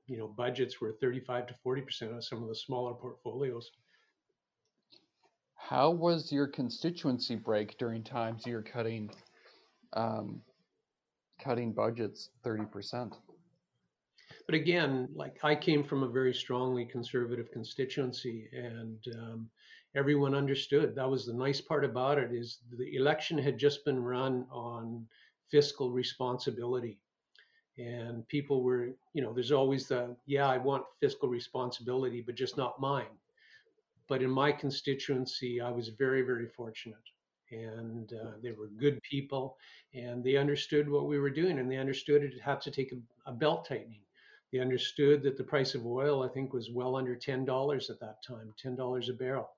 you 0.06 0.18
know 0.18 0.28
budgets 0.28 0.80
were 0.80 0.92
35 1.00 1.46
to 1.46 1.54
40% 1.66 2.16
of 2.16 2.24
some 2.24 2.42
of 2.42 2.48
the 2.48 2.54
smaller 2.54 2.94
portfolios 2.94 3.70
how 5.56 5.90
was 5.90 6.30
your 6.30 6.46
constituency 6.46 7.36
break 7.36 7.78
during 7.78 8.02
times 8.02 8.46
you're 8.46 8.62
cutting 8.62 9.10
um, 9.94 10.42
cutting 11.42 11.72
budgets 11.72 12.30
30%. 12.44 13.12
But 14.46 14.54
again, 14.54 15.08
like 15.14 15.38
I 15.42 15.54
came 15.54 15.84
from 15.84 16.02
a 16.02 16.08
very 16.08 16.34
strongly 16.34 16.84
conservative 16.84 17.50
constituency, 17.52 18.48
and 18.52 18.98
um, 19.18 19.48
everyone 19.96 20.34
understood. 20.34 20.94
That 20.94 21.08
was 21.08 21.26
the 21.26 21.32
nice 21.32 21.60
part 21.60 21.84
about 21.84 22.18
it 22.18 22.32
is 22.32 22.58
the 22.76 22.96
election 22.96 23.38
had 23.38 23.58
just 23.58 23.84
been 23.84 24.02
run 24.02 24.46
on 24.50 25.06
fiscal 25.50 25.90
responsibility, 25.92 26.98
and 27.78 28.26
people 28.28 28.62
were, 28.62 28.90
you 29.14 29.22
know, 29.22 29.32
there's 29.32 29.52
always 29.52 29.88
the 29.88 30.14
yeah, 30.26 30.48
I 30.48 30.58
want 30.58 30.84
fiscal 31.00 31.28
responsibility, 31.28 32.20
but 32.20 32.36
just 32.36 32.56
not 32.56 32.80
mine. 32.80 33.18
But 34.08 34.22
in 34.22 34.30
my 34.30 34.52
constituency, 34.52 35.60
I 35.60 35.70
was 35.70 35.88
very, 35.88 36.22
very 36.22 36.46
fortunate. 36.46 36.98
And 37.50 38.12
uh, 38.12 38.32
they 38.42 38.52
were 38.52 38.68
good 38.78 39.00
people 39.02 39.56
and 39.94 40.24
they 40.24 40.36
understood 40.36 40.88
what 40.88 41.06
we 41.06 41.18
were 41.18 41.30
doing 41.30 41.58
and 41.58 41.70
they 41.70 41.76
understood 41.76 42.22
it 42.22 42.40
had 42.40 42.60
to 42.62 42.70
take 42.70 42.92
a, 42.92 43.30
a, 43.30 43.32
belt 43.32 43.66
tightening. 43.68 44.00
They 44.52 44.58
understood 44.58 45.22
that 45.22 45.36
the 45.36 45.44
price 45.44 45.74
of 45.74 45.86
oil 45.86 46.22
i 46.22 46.28
think 46.28 46.52
was 46.52 46.70
well 46.70 46.96
under 46.96 47.14
$10 47.14 47.90
at 47.90 48.00
that 48.00 48.22
time 48.26 48.52
$10 48.62 49.08
a 49.08 49.12
barrel. 49.12 49.50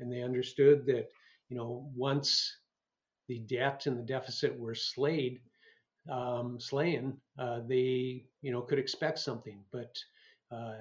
And 0.00 0.10
they 0.10 0.22
understood 0.22 0.86
that 0.86 1.10
you 1.48 1.56
know 1.56 1.86
once 1.94 2.56
the 3.28 3.40
debt 3.40 3.86
and 3.86 3.98
the 3.98 4.02
deficit 4.02 4.58
were 4.58 4.74
slayed 4.74 5.40
um, 6.10 6.58
slain 6.60 7.16
uh, 7.38 7.60
they 7.66 8.24
you 8.42 8.52
know 8.52 8.60
could 8.60 8.78
expect 8.78 9.18
something. 9.18 9.58
But 9.72 9.96
uh, 10.50 10.74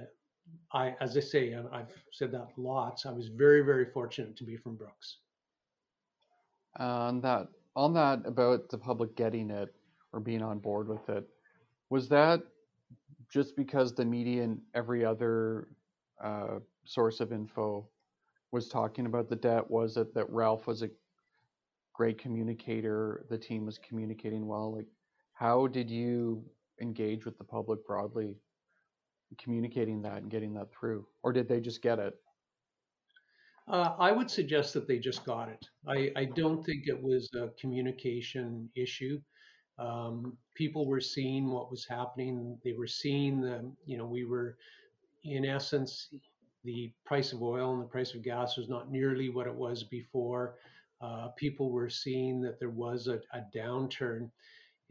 I, 0.73 0.95
as 0.99 1.15
I 1.17 1.21
say, 1.21 1.55
I've 1.71 1.93
said 2.11 2.31
that 2.31 2.47
lots. 2.57 3.05
I 3.05 3.11
was 3.11 3.27
very, 3.27 3.61
very 3.61 3.85
fortunate 3.85 4.35
to 4.37 4.43
be 4.43 4.57
from 4.57 4.75
Brooks. 4.75 5.17
On 6.77 7.21
that 7.21 7.47
on 7.75 7.93
that 7.93 8.21
about 8.25 8.69
the 8.69 8.77
public 8.77 9.15
getting 9.15 9.49
it 9.49 9.73
or 10.11 10.19
being 10.19 10.41
on 10.41 10.59
board 10.59 10.87
with 10.87 11.09
it 11.09 11.27
was 11.89 12.07
that 12.09 12.41
just 13.29 13.55
because 13.55 13.93
the 13.93 14.05
media 14.05 14.43
and 14.43 14.59
every 14.75 15.03
other 15.03 15.67
uh, 16.23 16.59
source 16.85 17.19
of 17.19 17.31
info 17.31 17.87
was 18.51 18.67
talking 18.67 19.07
about 19.07 19.29
the 19.29 19.35
debt? 19.35 19.69
Was 19.69 19.97
it 19.97 20.13
that 20.13 20.29
ralph 20.29 20.67
was 20.67 20.83
a 20.83 20.89
great 21.93 22.17
communicator 22.17 23.25
the 23.29 23.37
team 23.37 23.65
was 23.65 23.77
communicating 23.77 24.47
well 24.47 24.75
like 24.75 24.87
how 25.33 25.67
did 25.67 25.89
you 25.89 26.43
engage 26.81 27.25
with 27.25 27.37
the 27.37 27.43
public 27.43 27.85
broadly 27.85 28.37
communicating 29.37 30.01
that 30.01 30.21
and 30.21 30.29
getting 30.29 30.53
that 30.53 30.71
through 30.71 31.05
or 31.23 31.33
did 31.33 31.47
they 31.47 31.59
just 31.59 31.81
get 31.81 31.99
it 31.99 32.15
uh, 33.67 33.95
I 33.97 34.11
would 34.11 34.29
suggest 34.29 34.73
that 34.73 34.87
they 34.87 34.99
just 34.99 35.23
got 35.23 35.47
it. 35.47 35.65
I, 35.87 36.11
I 36.17 36.25
don't 36.25 36.65
think 36.65 36.87
it 36.87 37.01
was 37.01 37.29
a 37.33 37.49
communication 37.59 38.69
issue. 38.75 39.21
Um, 39.79 40.37
people 40.53 40.85
were 40.85 40.99
seeing 40.99 41.49
what 41.49 41.71
was 41.71 41.85
happening. 41.85 42.57
They 42.63 42.73
were 42.73 42.87
seeing 42.87 43.41
the, 43.41 43.71
you 43.85 43.97
know, 43.97 44.05
we 44.05 44.25
were, 44.25 44.57
in 45.23 45.45
essence, 45.45 46.09
the 46.65 46.91
price 47.05 47.31
of 47.31 47.41
oil 47.41 47.73
and 47.73 47.81
the 47.81 47.87
price 47.87 48.13
of 48.13 48.21
gas 48.21 48.57
was 48.57 48.69
not 48.69 48.91
nearly 48.91 49.29
what 49.29 49.47
it 49.47 49.55
was 49.55 49.83
before. 49.83 50.55
Uh, 51.01 51.29
people 51.37 51.71
were 51.71 51.89
seeing 51.89 52.41
that 52.41 52.59
there 52.59 52.69
was 52.69 53.07
a, 53.07 53.19
a 53.33 53.43
downturn, 53.55 54.29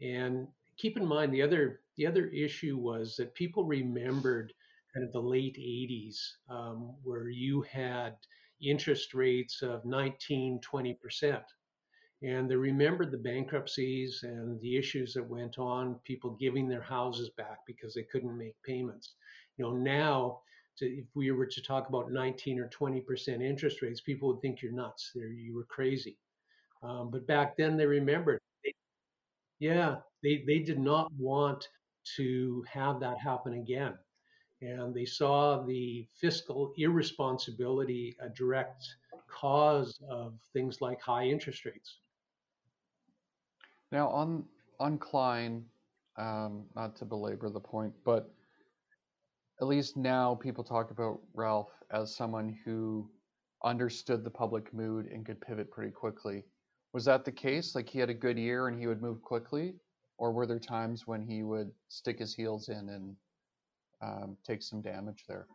and 0.01 0.47
keep 0.77 0.97
in 0.97 1.05
mind 1.05 1.33
the 1.33 1.41
other 1.41 1.81
the 1.97 2.07
other 2.07 2.27
issue 2.27 2.77
was 2.77 3.15
that 3.17 3.35
people 3.35 3.63
remembered 3.65 4.53
kind 4.93 5.05
of 5.05 5.11
the 5.11 5.21
late 5.21 5.57
80s 5.57 6.17
um, 6.49 6.95
where 7.03 7.29
you 7.29 7.61
had 7.63 8.15
interest 8.61 9.13
rates 9.13 9.61
of 9.61 9.83
19, 9.85 10.59
20%. 10.61 11.41
And 12.21 12.49
they 12.49 12.55
remembered 12.55 13.11
the 13.11 13.17
bankruptcies 13.17 14.23
and 14.23 14.59
the 14.61 14.77
issues 14.77 15.13
that 15.13 15.27
went 15.27 15.59
on, 15.59 15.95
people 16.05 16.31
giving 16.39 16.69
their 16.69 16.81
houses 16.81 17.29
back 17.31 17.59
because 17.67 17.93
they 17.93 18.03
couldn't 18.03 18.37
make 18.37 18.55
payments. 18.63 19.15
You 19.57 19.65
know, 19.65 19.73
now, 19.73 20.39
to, 20.77 20.85
if 20.85 21.05
we 21.15 21.31
were 21.31 21.45
to 21.45 21.61
talk 21.61 21.89
about 21.89 22.11
19 22.11 22.59
or 22.59 22.69
20% 22.69 23.41
interest 23.41 23.81
rates, 23.81 23.99
people 24.01 24.29
would 24.29 24.41
think 24.41 24.61
you're 24.61 24.71
nuts. 24.71 25.11
You 25.15 25.53
were 25.55 25.65
crazy. 25.65 26.17
Um, 26.81 27.11
but 27.11 27.27
back 27.27 27.57
then, 27.57 27.75
they 27.77 27.85
remembered. 27.85 28.39
Yeah, 29.63 29.95
they, 30.21 30.43
they 30.45 30.59
did 30.59 30.77
not 30.77 31.09
want 31.17 31.69
to 32.17 32.65
have 32.69 32.99
that 32.99 33.17
happen 33.17 33.53
again 33.53 33.93
and 34.61 34.93
they 34.93 35.05
saw 35.05 35.63
the 35.63 36.05
fiscal 36.19 36.73
irresponsibility 36.77 38.13
a 38.19 38.27
direct 38.27 38.83
cause 39.29 39.97
of 40.09 40.33
things 40.51 40.81
like 40.81 40.99
high 41.01 41.27
interest 41.27 41.63
rates. 41.63 41.99
Now, 43.89 44.09
on 44.09 44.43
on 44.81 44.97
Klein, 44.97 45.63
um, 46.17 46.65
not 46.75 46.97
to 46.97 47.05
belabor 47.05 47.49
the 47.49 47.61
point, 47.61 47.93
but 48.03 48.29
at 49.61 49.67
least 49.67 49.95
now 49.95 50.35
people 50.35 50.65
talk 50.65 50.91
about 50.91 51.21
Ralph 51.33 51.71
as 51.89 52.13
someone 52.13 52.57
who 52.65 53.09
understood 53.63 54.25
the 54.25 54.29
public 54.29 54.73
mood 54.73 55.05
and 55.05 55.25
could 55.25 55.39
pivot 55.39 55.71
pretty 55.71 55.91
quickly. 55.91 56.43
Was 56.93 57.05
that 57.05 57.25
the 57.25 57.31
case? 57.31 57.75
Like 57.75 57.89
he 57.89 57.99
had 57.99 58.09
a 58.09 58.13
good 58.13 58.37
year 58.37 58.67
and 58.67 58.79
he 58.79 58.87
would 58.87 59.01
move 59.01 59.21
quickly, 59.21 59.75
or 60.17 60.31
were 60.31 60.45
there 60.45 60.59
times 60.59 61.07
when 61.07 61.23
he 61.23 61.43
would 61.43 61.71
stick 61.89 62.19
his 62.19 62.35
heels 62.35 62.69
in 62.69 62.89
and 62.89 63.15
um, 64.01 64.37
take 64.45 64.61
some 64.61 64.81
damage 64.81 65.25
there. 65.27 65.47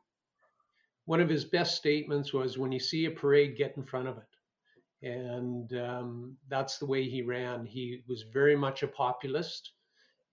One 1.04 1.20
of 1.20 1.28
his 1.28 1.44
best 1.44 1.76
statements 1.76 2.32
was 2.32 2.58
when 2.58 2.72
you 2.72 2.80
see 2.80 3.06
a 3.06 3.10
parade, 3.10 3.56
get 3.56 3.76
in 3.76 3.84
front 3.84 4.08
of 4.08 4.18
it. 4.18 5.06
And 5.08 5.72
um, 5.74 6.36
that's 6.48 6.78
the 6.78 6.86
way 6.86 7.08
he 7.08 7.22
ran. 7.22 7.64
He 7.64 8.02
was 8.08 8.24
very 8.32 8.56
much 8.56 8.82
a 8.82 8.88
populist 8.88 9.72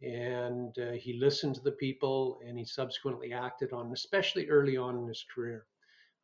and 0.01 0.77
uh, 0.79 0.91
he 0.91 1.13
listened 1.13 1.55
to 1.55 1.61
the 1.61 1.71
people 1.71 2.39
and 2.45 2.57
he 2.57 2.65
subsequently 2.65 3.31
acted 3.31 3.71
on, 3.73 3.91
especially 3.93 4.49
early 4.49 4.75
on 4.75 4.97
in 4.97 5.07
his 5.07 5.23
career. 5.33 5.65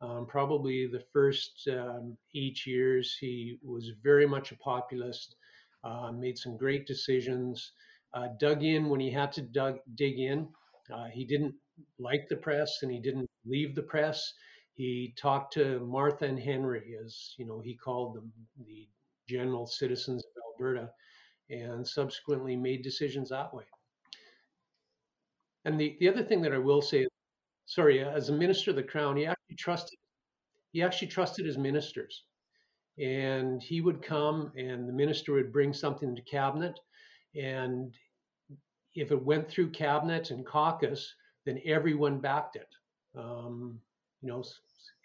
Um, 0.02 0.26
probably 0.26 0.88
the 0.88 1.04
first 1.12 1.68
um, 1.70 2.16
eight 2.34 2.66
years, 2.66 3.16
he 3.20 3.58
was 3.62 3.92
very 4.02 4.26
much 4.26 4.50
a 4.50 4.56
populist, 4.56 5.36
uh, 5.84 6.10
made 6.10 6.36
some 6.36 6.56
great 6.56 6.88
decisions, 6.88 7.72
uh, 8.14 8.28
dug 8.40 8.64
in 8.64 8.88
when 8.88 8.98
he 8.98 9.12
had 9.12 9.30
to 9.32 9.42
dug, 9.42 9.78
dig 9.94 10.18
in. 10.18 10.48
Uh, 10.92 11.04
he 11.04 11.24
didn't 11.24 11.54
like 12.00 12.28
the 12.28 12.36
press 12.36 12.80
and 12.82 12.90
he 12.90 12.98
didn't 12.98 13.30
leave 13.46 13.76
the 13.76 13.82
press. 13.82 14.32
He 14.74 15.14
talked 15.16 15.52
to 15.54 15.80
Martha 15.80 16.24
and 16.24 16.38
Henry, 16.38 16.96
as 17.04 17.34
you 17.38 17.46
know, 17.46 17.60
he 17.60 17.76
called 17.76 18.16
them, 18.16 18.32
the 18.66 18.88
general 19.28 19.66
citizens 19.66 20.24
of 20.24 20.42
Alberta, 20.52 20.90
and 21.50 21.86
subsequently 21.86 22.56
made 22.56 22.82
decisions 22.82 23.28
that 23.28 23.54
way. 23.54 23.64
And 25.64 25.78
the, 25.78 25.96
the 26.00 26.08
other 26.08 26.24
thing 26.24 26.42
that 26.42 26.52
I 26.52 26.58
will 26.58 26.82
say, 26.82 27.06
sorry, 27.66 28.02
as 28.02 28.30
a 28.30 28.32
minister 28.32 28.70
of 28.70 28.76
the 28.76 28.82
crown, 28.82 29.16
he 29.16 29.26
actually 29.26 29.41
trusted 29.54 29.98
he 30.72 30.82
actually 30.82 31.08
trusted 31.08 31.46
his 31.46 31.58
ministers. 31.58 32.24
And 32.98 33.62
he 33.62 33.80
would 33.80 34.02
come 34.02 34.52
and 34.56 34.88
the 34.88 34.92
minister 34.92 35.34
would 35.34 35.52
bring 35.52 35.72
something 35.72 36.14
to 36.14 36.22
cabinet. 36.22 36.78
And 37.34 37.94
if 38.94 39.12
it 39.12 39.22
went 39.22 39.48
through 39.48 39.70
cabinet 39.70 40.30
and 40.30 40.44
caucus, 40.44 41.14
then 41.46 41.60
everyone 41.64 42.18
backed 42.18 42.56
it. 42.56 42.68
Um, 43.16 43.78
you 44.20 44.28
know, 44.28 44.44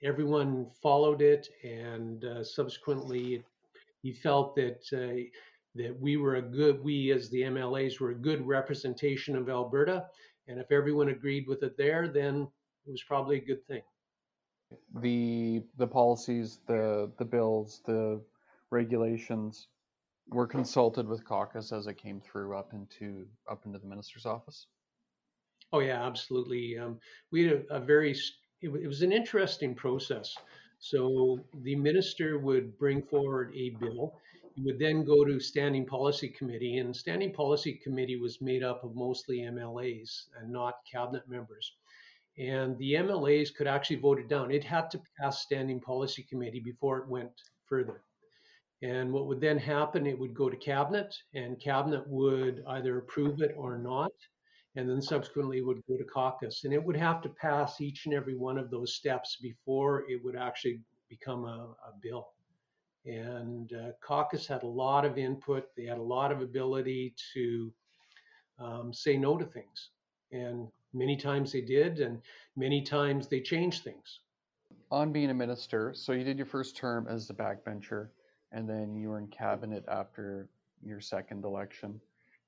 everyone 0.04 0.68
followed 0.82 1.22
it, 1.22 1.50
and 1.64 2.24
uh, 2.24 2.44
subsequently, 2.44 3.44
he 4.04 4.14
felt 4.14 4.56
that 4.56 4.84
uh, 4.94 5.24
that 5.76 6.00
we 6.00 6.18
were 6.18 6.36
a 6.36 6.42
good, 6.42 6.84
we 6.84 7.12
as 7.12 7.30
the 7.30 7.42
MLAs 7.42 8.00
were 8.00 8.12
a 8.12 8.16
good 8.16 8.46
representation 8.46 9.36
of 9.36 9.50
Alberta, 9.50 10.06
and 10.48 10.60
if 10.60 10.72
everyone 10.72 11.10
agreed 11.10 11.48
with 11.48 11.64
it 11.64 11.78
there, 11.78 12.08
then 12.08 12.48
it 12.86 12.92
was 12.92 13.04
probably 13.04 13.38
a 13.38 13.46
good 13.46 13.66
thing. 13.66 13.82
The 14.96 15.64
the 15.78 15.88
policies, 15.88 16.60
the 16.68 17.12
the 17.18 17.26
bills, 17.26 17.82
the 17.86 18.22
regulations 18.70 19.68
were 20.30 20.48
consulted 20.48 21.08
with 21.08 21.24
caucus 21.24 21.72
as 21.72 21.88
it 21.88 21.98
came 21.98 22.20
through 22.20 22.56
up 22.58 22.74
into 22.74 23.26
up 23.50 23.66
into 23.66 23.80
the 23.80 23.88
minister's 23.88 24.26
office. 24.26 24.68
Oh 25.72 25.80
yeah, 25.80 26.06
absolutely. 26.06 26.78
Um, 26.78 27.00
we 27.32 27.44
had 27.44 27.66
a, 27.70 27.76
a 27.76 27.80
very 27.80 28.12
it, 28.12 28.70
it 28.70 28.88
was 28.88 29.02
an 29.02 29.12
interesting 29.12 29.76
process. 29.76 30.36
So 30.80 31.40
the 31.64 31.76
minister 31.76 32.38
would 32.40 32.78
bring 32.78 33.02
forward 33.02 33.54
a 33.56 33.72
bill. 33.72 34.20
He 34.56 34.64
would 34.64 34.80
then 34.80 35.04
go 35.04 35.24
to 35.24 35.40
standing 35.40 35.86
policy 35.86 36.30
committee, 36.30 36.78
and 36.78 36.96
standing 36.96 37.34
policy 37.34 37.74
committee 37.74 38.18
was 38.18 38.42
made 38.42 38.64
up 38.64 38.84
of 38.84 38.96
mostly 38.96 39.40
MLAs 39.40 40.28
and 40.40 40.52
not 40.52 40.76
cabinet 40.92 41.28
members. 41.28 41.74
And 42.38 42.78
the 42.78 42.94
MLAs 42.94 43.54
could 43.54 43.68
actually 43.68 43.98
vote 43.98 44.20
it 44.20 44.30
down. 44.30 44.52
It 44.52 44.64
had 44.64 44.92
to 44.92 45.02
pass 45.20 45.42
standing 45.42 45.80
policy 45.80 46.24
committee 46.30 46.60
before 46.60 47.00
it 47.00 47.08
went 47.08 47.32
further. 47.66 48.04
And 48.84 49.12
what 49.12 49.26
would 49.28 49.42
then 49.42 49.58
happen, 49.58 50.06
it 50.06 50.20
would 50.20 50.36
go 50.36 50.50
to 50.50 50.56
cabinet, 50.56 51.16
and 51.34 51.60
cabinet 51.60 52.08
would 52.08 52.64
either 52.68 53.00
approve 53.00 53.42
it 53.42 53.56
or 53.58 53.80
not 53.80 54.12
and 54.78 54.88
then 54.88 55.02
subsequently 55.02 55.62
would 55.62 55.82
go 55.88 55.98
to 55.98 56.04
caucus. 56.04 56.64
And 56.64 56.72
it 56.72 56.84
would 56.84 56.96
have 56.96 57.22
to 57.24 57.30
pass 57.30 57.82
each 57.82 58.06
and 58.06 58.14
every 58.14 58.36
one 58.36 58.60
of 58.60 58.70
those 58.70 58.94
steps 58.94 59.38
before 59.42 60.06
it 60.08 60.24
would 60.24 60.36
actually 60.36 60.80
become 61.10 61.46
a, 61.46 61.74
a 61.88 61.94
bill. 62.02 62.28
And 63.06 63.74
uh, 63.74 63.92
caucus 64.06 64.46
had 64.46 64.62
a 64.62 64.68
lot 64.68 65.04
of 65.04 65.18
input. 65.18 65.70
They 65.76 65.86
had 65.86 65.98
a 65.98 66.04
lot 66.04 66.32
of 66.32 66.42
ability 66.42 67.16
to 67.34 67.74
um, 68.60 68.94
say 68.94 69.18
no 69.18 69.36
to 69.36 69.46
things. 69.46 69.90
And 70.32 70.68
many 70.98 71.18
times 71.18 71.52
they 71.52 71.62
did, 71.62 72.00
and 72.00 72.22
many 72.56 72.82
times 72.82 73.28
they 73.28 73.42
changed 73.42 73.84
things. 73.84 74.20
On 74.92 75.12
being 75.12 75.30
a 75.30 75.34
minister, 75.34 75.94
so 75.94 76.14
you 76.14 76.24
did 76.24 76.38
your 76.38 76.46
first 76.46 76.76
term 76.76 77.08
as 77.10 77.28
the 77.28 77.34
backbencher, 77.34 78.08
and 78.52 78.70
then 78.70 78.96
you 78.96 79.10
were 79.10 79.20
in 79.20 79.28
cabinet 79.28 79.84
after 79.88 80.48
your 80.84 81.02
second 81.02 81.44
election. 81.44 82.00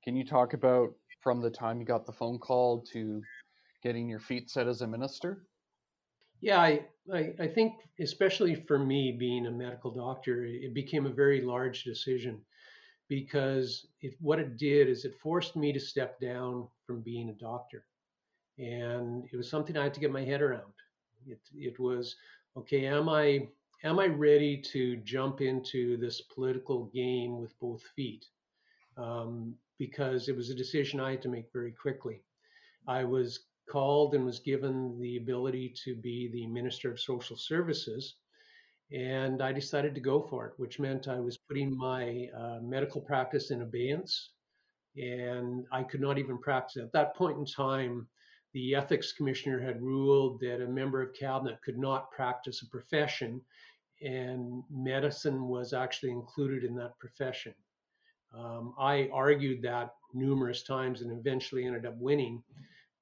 Can 0.02 0.16
you 0.16 0.24
talk 0.24 0.54
about 0.54 0.94
from 1.20 1.40
the 1.40 1.50
time 1.50 1.78
you 1.78 1.86
got 1.86 2.06
the 2.06 2.12
phone 2.12 2.38
call 2.38 2.80
to 2.92 3.22
getting 3.82 4.08
your 4.08 4.20
feet 4.20 4.50
set 4.50 4.66
as 4.66 4.80
a 4.80 4.86
minister? 4.86 5.44
Yeah, 6.40 6.58
I, 6.58 6.86
I, 7.12 7.34
I 7.38 7.46
think 7.48 7.74
especially 8.00 8.54
for 8.54 8.78
me 8.78 9.12
being 9.12 9.46
a 9.46 9.50
medical 9.50 9.90
doctor, 9.90 10.46
it 10.46 10.72
became 10.72 11.04
a 11.04 11.10
very 11.10 11.42
large 11.42 11.84
decision 11.84 12.40
because 13.08 13.86
it, 14.00 14.14
what 14.20 14.38
it 14.38 14.56
did 14.56 14.88
is 14.88 15.04
it 15.04 15.18
forced 15.22 15.56
me 15.56 15.72
to 15.72 15.80
step 15.80 16.18
down 16.20 16.66
from 16.86 17.02
being 17.02 17.28
a 17.28 17.34
doctor. 17.34 17.84
And 18.60 19.24
it 19.32 19.36
was 19.36 19.48
something 19.48 19.76
I 19.76 19.84
had 19.84 19.94
to 19.94 20.00
get 20.00 20.12
my 20.12 20.24
head 20.24 20.42
around. 20.42 20.72
It, 21.26 21.40
it 21.54 21.80
was, 21.80 22.14
okay, 22.56 22.86
am 22.86 23.08
I, 23.08 23.48
am 23.84 23.98
I 23.98 24.06
ready 24.06 24.58
to 24.72 24.96
jump 24.98 25.40
into 25.40 25.96
this 25.96 26.20
political 26.20 26.84
game 26.86 27.40
with 27.40 27.58
both 27.58 27.82
feet? 27.96 28.26
Um, 28.96 29.54
because 29.78 30.28
it 30.28 30.36
was 30.36 30.50
a 30.50 30.54
decision 30.54 31.00
I 31.00 31.12
had 31.12 31.22
to 31.22 31.28
make 31.30 31.46
very 31.54 31.72
quickly. 31.72 32.22
I 32.86 33.04
was 33.04 33.46
called 33.66 34.14
and 34.14 34.26
was 34.26 34.40
given 34.40 34.98
the 35.00 35.16
ability 35.16 35.74
to 35.84 35.94
be 35.94 36.28
the 36.32 36.46
Minister 36.46 36.90
of 36.90 37.00
Social 37.00 37.36
Services, 37.36 38.16
and 38.92 39.40
I 39.42 39.52
decided 39.52 39.94
to 39.94 40.00
go 40.00 40.20
for 40.20 40.48
it, 40.48 40.54
which 40.58 40.80
meant 40.80 41.08
I 41.08 41.20
was 41.20 41.38
putting 41.48 41.74
my 41.74 42.28
uh, 42.36 42.58
medical 42.60 43.00
practice 43.00 43.50
in 43.52 43.62
abeyance, 43.62 44.32
and 44.96 45.64
I 45.72 45.82
could 45.82 46.00
not 46.00 46.18
even 46.18 46.36
practice. 46.38 46.82
At 46.82 46.92
that 46.92 47.14
point 47.16 47.38
in 47.38 47.46
time, 47.46 48.06
the 48.52 48.74
ethics 48.74 49.12
commissioner 49.12 49.60
had 49.60 49.82
ruled 49.82 50.40
that 50.40 50.62
a 50.62 50.68
member 50.68 51.02
of 51.02 51.14
cabinet 51.14 51.60
could 51.62 51.78
not 51.78 52.10
practice 52.10 52.62
a 52.62 52.68
profession, 52.68 53.40
and 54.02 54.62
medicine 54.70 55.48
was 55.48 55.72
actually 55.72 56.12
included 56.12 56.64
in 56.64 56.74
that 56.76 56.98
profession. 56.98 57.54
Um, 58.34 58.74
I 58.78 59.08
argued 59.12 59.62
that 59.62 59.94
numerous 60.14 60.62
times 60.62 61.02
and 61.02 61.12
eventually 61.12 61.64
ended 61.66 61.86
up 61.86 61.96
winning, 61.98 62.42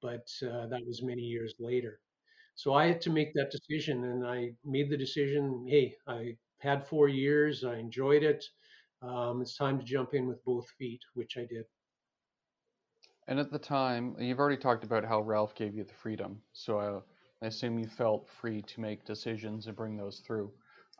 but 0.01 0.27
uh, 0.43 0.67
that 0.67 0.85
was 0.85 1.03
many 1.03 1.21
years 1.21 1.55
later. 1.59 1.99
So 2.55 2.73
I 2.73 2.87
had 2.87 3.01
to 3.01 3.09
make 3.11 3.33
that 3.35 3.51
decision, 3.51 4.05
and 4.05 4.25
I 4.27 4.55
made 4.65 4.89
the 4.89 4.97
decision. 4.97 5.65
Hey, 5.69 5.95
I 6.07 6.37
had 6.59 6.87
four 6.87 7.09
years. 7.09 7.63
I 7.63 7.77
enjoyed 7.77 8.23
it. 8.23 8.45
Um, 9.01 9.41
it's 9.41 9.57
time 9.57 9.79
to 9.79 9.85
jump 9.85 10.13
in 10.13 10.27
with 10.27 10.43
both 10.45 10.69
feet, 10.79 11.01
which 11.15 11.37
I 11.37 11.45
did. 11.45 11.65
And 13.29 13.39
at 13.39 13.51
the 13.51 13.59
time, 13.59 14.15
you've 14.17 14.39
already 14.39 14.57
talked 14.57 14.83
about 14.83 15.05
how 15.05 15.21
Ralph 15.21 15.53
gave 15.53 15.75
you 15.75 15.83
the 15.83 15.93
freedom. 15.93 16.41
So 16.51 17.03
I, 17.43 17.45
assume 17.45 17.77
you 17.77 17.87
felt 17.87 18.27
free 18.27 18.63
to 18.63 18.81
make 18.81 19.05
decisions 19.05 19.67
and 19.67 19.75
bring 19.75 19.95
those 19.95 20.19
through. 20.25 20.51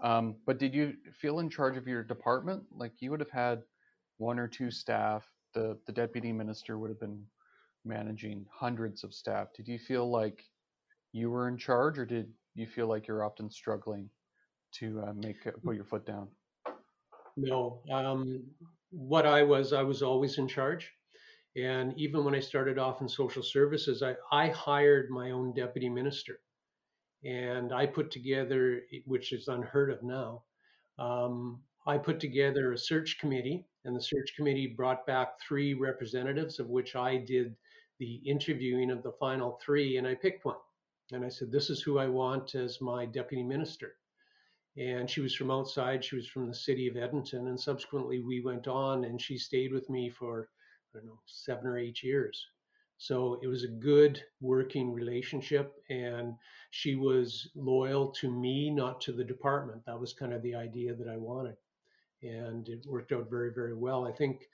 Um, 0.02 0.36
but 0.46 0.60
did 0.60 0.76
you 0.76 0.94
feel 1.12 1.40
in 1.40 1.50
charge 1.50 1.76
of 1.76 1.88
your 1.88 2.04
department? 2.04 2.64
Like 2.72 2.94
you 3.00 3.10
would 3.10 3.20
have 3.20 3.32
had 3.32 3.64
one 4.20 4.38
or 4.38 4.48
two 4.48 4.70
staff. 4.70 5.28
The 5.56 5.76
the 5.88 5.92
deputy 5.92 6.32
minister 6.32 6.78
would 6.78 6.92
have 6.92 7.00
been 7.00 7.26
managing 7.84 8.46
hundreds 8.54 9.04
of 9.04 9.14
staff. 9.14 9.48
Did 9.56 9.68
you 9.68 9.80
feel 9.80 10.10
like 10.10 10.44
you 11.12 11.32
were 11.32 11.50
in 11.50 11.58
charge, 11.58 11.98
or 11.98 12.06
did 12.06 12.32
you 12.54 12.68
feel 12.68 12.88
like 12.88 13.08
you're 13.08 13.26
often 13.26 13.50
struggling 13.50 14.08
to 14.74 15.02
uh, 15.02 15.14
make 15.14 15.48
uh, 15.48 15.52
put 15.66 15.76
your 15.76 15.84
foot 15.84 16.06
down? 16.06 16.28
No, 17.36 17.82
um, 17.92 18.44
what 18.92 19.26
I 19.26 19.42
was, 19.42 19.74
I 19.74 19.82
was 19.82 20.04
always 20.04 20.38
in 20.38 20.48
charge. 20.48 20.94
And 21.56 21.94
even 21.98 22.24
when 22.24 22.36
I 22.36 22.40
started 22.40 22.78
off 22.78 23.02
in 23.02 23.10
social 23.10 23.44
services, 23.44 24.04
I, 24.04 24.16
I 24.32 24.50
hired 24.50 25.10
my 25.10 25.32
own 25.32 25.54
deputy 25.54 25.90
minister. 25.90 26.40
And 27.24 27.74
I 27.74 27.86
put 27.86 28.12
together, 28.12 28.82
which 29.06 29.34
is 29.34 29.48
unheard 29.48 29.92
of 29.92 30.04
now, 30.04 30.44
um, 30.98 31.62
I 31.86 31.98
put 31.98 32.20
together 32.20 32.72
a 32.72 32.78
search 32.78 33.18
committee 33.20 33.66
and 33.86 33.96
the 33.96 34.02
search 34.02 34.36
committee 34.36 34.68
brought 34.68 35.06
back 35.08 35.40
three 35.40 35.74
representatives, 35.74 36.60
of 36.60 36.70
which 36.70 36.96
I 36.96 37.18
did 37.18 37.56
the 38.00 38.16
interviewing 38.26 38.92
of 38.92 39.04
the 39.04 39.14
final 39.14 39.60
three, 39.64 39.98
and 39.98 40.08
I 40.08 40.16
picked 40.16 40.46
one. 40.46 40.58
And 41.12 41.26
I 41.26 41.30
said, 41.30 41.52
This 41.52 41.70
is 41.70 41.82
who 41.82 41.98
I 41.98 42.08
want 42.08 42.56
as 42.56 42.82
my 42.82 43.06
deputy 43.06 43.44
minister. 43.44 43.96
And 44.78 45.10
she 45.10 45.22
was 45.22 45.34
from 45.34 45.52
outside, 45.52 46.04
she 46.04 46.16
was 46.16 46.28
from 46.28 46.48
the 46.48 46.54
city 46.54 46.88
of 46.88 46.96
Edmonton. 46.96 47.48
And 47.48 47.60
subsequently, 47.60 48.22
we 48.22 48.42
went 48.42 48.68
on, 48.68 49.06
and 49.06 49.22
she 49.22 49.38
stayed 49.38 49.74
with 49.74 49.90
me 49.90 50.10
for, 50.10 50.50
I 50.96 51.00
don't 51.00 51.08
know, 51.08 51.20
seven 51.26 51.68
or 51.68 51.78
eight 51.78 52.04
years. 52.04 52.48
So 52.98 53.40
it 53.42 53.48
was 53.48 53.64
a 53.64 53.70
good 53.70 54.22
working 54.42 54.92
relationship. 54.92 55.74
And 55.90 56.34
she 56.72 56.96
was 56.96 57.50
loyal 57.56 58.12
to 58.12 58.30
me, 58.30 58.70
not 58.70 59.00
to 59.02 59.12
the 59.14 59.24
department. 59.24 59.86
That 59.86 60.00
was 60.00 60.14
kind 60.14 60.34
of 60.34 60.42
the 60.42 60.56
idea 60.56 60.94
that 60.94 61.08
I 61.08 61.18
wanted 61.18 61.56
and 62.22 62.68
it 62.68 62.86
worked 62.86 63.12
out 63.12 63.30
very, 63.30 63.52
very 63.54 63.74
well. 63.74 64.06
I 64.06 64.12
think 64.12 64.48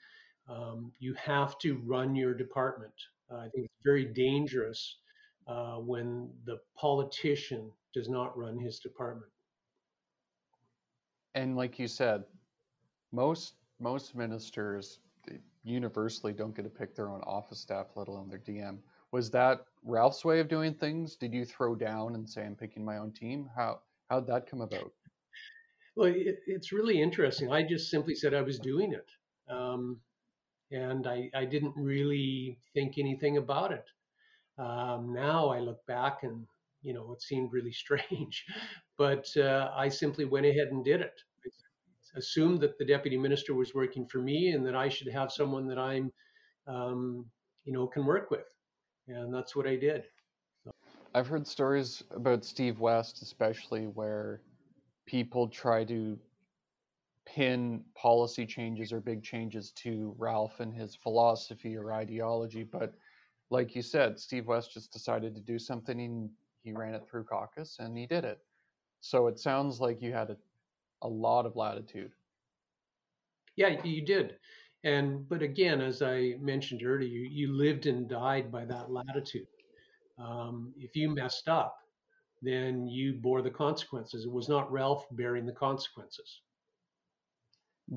um, 0.48 0.92
you 0.98 1.14
have 1.14 1.58
to 1.58 1.80
run 1.84 2.14
your 2.14 2.34
department. 2.34 2.92
Uh, 3.30 3.38
I 3.38 3.48
think 3.48 3.66
it's 3.66 3.82
very 3.84 4.04
dangerous 4.04 4.96
uh, 5.48 5.76
when 5.76 6.30
the 6.44 6.58
politician 6.76 7.70
does 7.92 8.08
not 8.08 8.36
run 8.36 8.58
his 8.58 8.78
department. 8.78 9.30
And 11.34 11.56
like 11.56 11.78
you 11.78 11.88
said, 11.88 12.24
most 13.12 13.54
most 13.78 14.14
ministers 14.14 15.00
universally 15.66 16.32
don't 16.32 16.54
get 16.54 16.62
to 16.62 16.70
pick 16.70 16.94
their 16.94 17.10
own 17.10 17.20
office 17.22 17.58
staff, 17.58 17.88
let 17.96 18.08
alone 18.08 18.28
their 18.28 18.38
DM. 18.38 18.78
Was 19.12 19.30
that 19.30 19.64
Ralph's 19.84 20.24
way 20.24 20.40
of 20.40 20.48
doing 20.48 20.74
things? 20.74 21.16
Did 21.16 21.34
you 21.34 21.44
throw 21.44 21.74
down 21.74 22.14
and 22.14 22.28
say 22.28 22.44
I'm 22.44 22.54
picking 22.54 22.84
my 22.84 22.98
own 22.98 23.12
team? 23.12 23.48
How 23.54 23.80
how'd 24.08 24.26
that 24.28 24.48
come 24.48 24.60
about? 24.60 24.92
Well, 25.96 26.08
it, 26.08 26.38
it's 26.46 26.72
really 26.72 27.00
interesting. 27.00 27.50
I 27.50 27.62
just 27.62 27.90
simply 27.90 28.14
said 28.14 28.34
I 28.34 28.42
was 28.42 28.58
doing 28.58 28.92
it, 28.92 29.08
um, 29.48 29.98
and 30.70 31.06
I, 31.06 31.30
I 31.34 31.44
didn't 31.44 31.74
really 31.76 32.58
think 32.74 32.98
anything 32.98 33.38
about 33.38 33.72
it. 33.72 33.86
Um, 34.58 35.12
now 35.12 35.48
I 35.48 35.60
look 35.60 35.84
back 35.86 36.22
and 36.22 36.46
you 36.82 36.92
know 36.92 37.12
it 37.12 37.22
seemed 37.22 37.52
really 37.52 37.72
strange, 37.84 38.44
but 38.98 39.26
uh, 39.36 39.70
I 39.74 39.88
simply 39.88 40.24
went 40.24 40.46
ahead 40.46 40.68
and 40.68 40.84
did 40.84 41.00
it. 41.00 41.20
Assumed 42.16 42.60
that 42.60 42.78
the 42.78 42.84
deputy 42.84 43.16
minister 43.16 43.54
was 43.54 43.74
working 43.74 44.06
for 44.06 44.18
me 44.18 44.52
and 44.52 44.66
that 44.66 44.74
I 44.74 44.88
should 44.88 45.08
have 45.12 45.30
someone 45.30 45.66
that 45.68 45.78
I'm, 45.78 46.10
um, 46.66 47.26
you 47.64 47.72
know, 47.72 47.86
can 47.86 48.06
work 48.06 48.30
with, 48.30 48.46
and 49.08 49.32
that's 49.32 49.54
what 49.54 49.66
I 49.66 49.76
did. 49.76 50.04
So. 50.64 50.70
I've 51.14 51.26
heard 51.26 51.46
stories 51.46 52.02
about 52.10 52.44
Steve 52.44 52.80
West, 52.80 53.22
especially 53.22 53.86
where 53.86 54.40
people 55.06 55.46
try 55.48 55.84
to 55.84 56.18
pin 57.26 57.84
policy 57.94 58.46
changes 58.46 58.92
or 58.92 59.00
big 59.00 59.22
changes 59.22 59.72
to 59.72 60.14
Ralph 60.16 60.60
and 60.60 60.72
his 60.72 60.94
philosophy 60.94 61.76
or 61.76 61.92
ideology, 61.92 62.62
but 62.62 62.94
like 63.50 63.76
you 63.76 63.82
said, 63.82 64.18
Steve 64.18 64.46
West 64.46 64.72
just 64.72 64.92
decided 64.92 65.34
to 65.34 65.40
do 65.40 65.58
something 65.58 66.00
and 66.00 66.30
he 66.62 66.72
ran 66.72 66.94
it 66.94 67.06
through 67.08 67.24
caucus 67.24 67.76
and 67.78 67.96
he 67.96 68.06
did 68.06 68.24
it. 68.24 68.38
So 69.00 69.26
it 69.26 69.38
sounds 69.38 69.80
like 69.80 70.02
you 70.02 70.12
had 70.12 70.30
a, 70.30 70.36
a 71.02 71.08
lot 71.08 71.46
of 71.46 71.56
latitude. 71.56 72.12
Yeah, 73.56 73.82
you 73.84 74.04
did. 74.04 74.36
And 74.84 75.28
but 75.28 75.42
again, 75.42 75.80
as 75.80 76.02
I 76.02 76.34
mentioned 76.40 76.82
earlier, 76.84 77.08
you, 77.08 77.28
you 77.30 77.52
lived 77.52 77.86
and 77.86 78.08
died 78.08 78.52
by 78.52 78.64
that 78.66 78.90
latitude. 78.90 79.48
Um, 80.18 80.72
if 80.76 80.94
you 80.94 81.10
messed 81.10 81.48
up, 81.48 81.76
then 82.42 82.86
you 82.86 83.14
bore 83.14 83.42
the 83.42 83.50
consequences. 83.50 84.24
It 84.24 84.30
was 84.30 84.48
not 84.48 84.70
Ralph 84.70 85.06
bearing 85.12 85.46
the 85.46 85.52
consequences. 85.52 86.42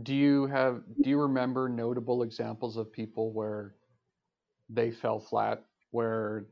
Do 0.04 0.16
you 0.16 0.46
have 0.48 0.84
do 1.02 1.10
you 1.10 1.20
remember 1.20 1.68
notable 1.68 2.24
examples 2.24 2.78
of 2.78 2.92
people 2.92 3.34
where 3.34 3.76
they 4.70 4.92
fell 4.92 5.20
flat 5.20 5.66
where 5.92 6.46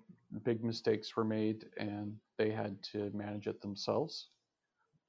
big 0.44 0.64
mistakes 0.64 1.16
were 1.16 1.24
made 1.24 1.66
and 1.78 2.16
they 2.38 2.50
had 2.50 2.82
to 2.92 3.12
manage 3.12 3.48
it 3.48 3.62
themselves? 3.62 4.30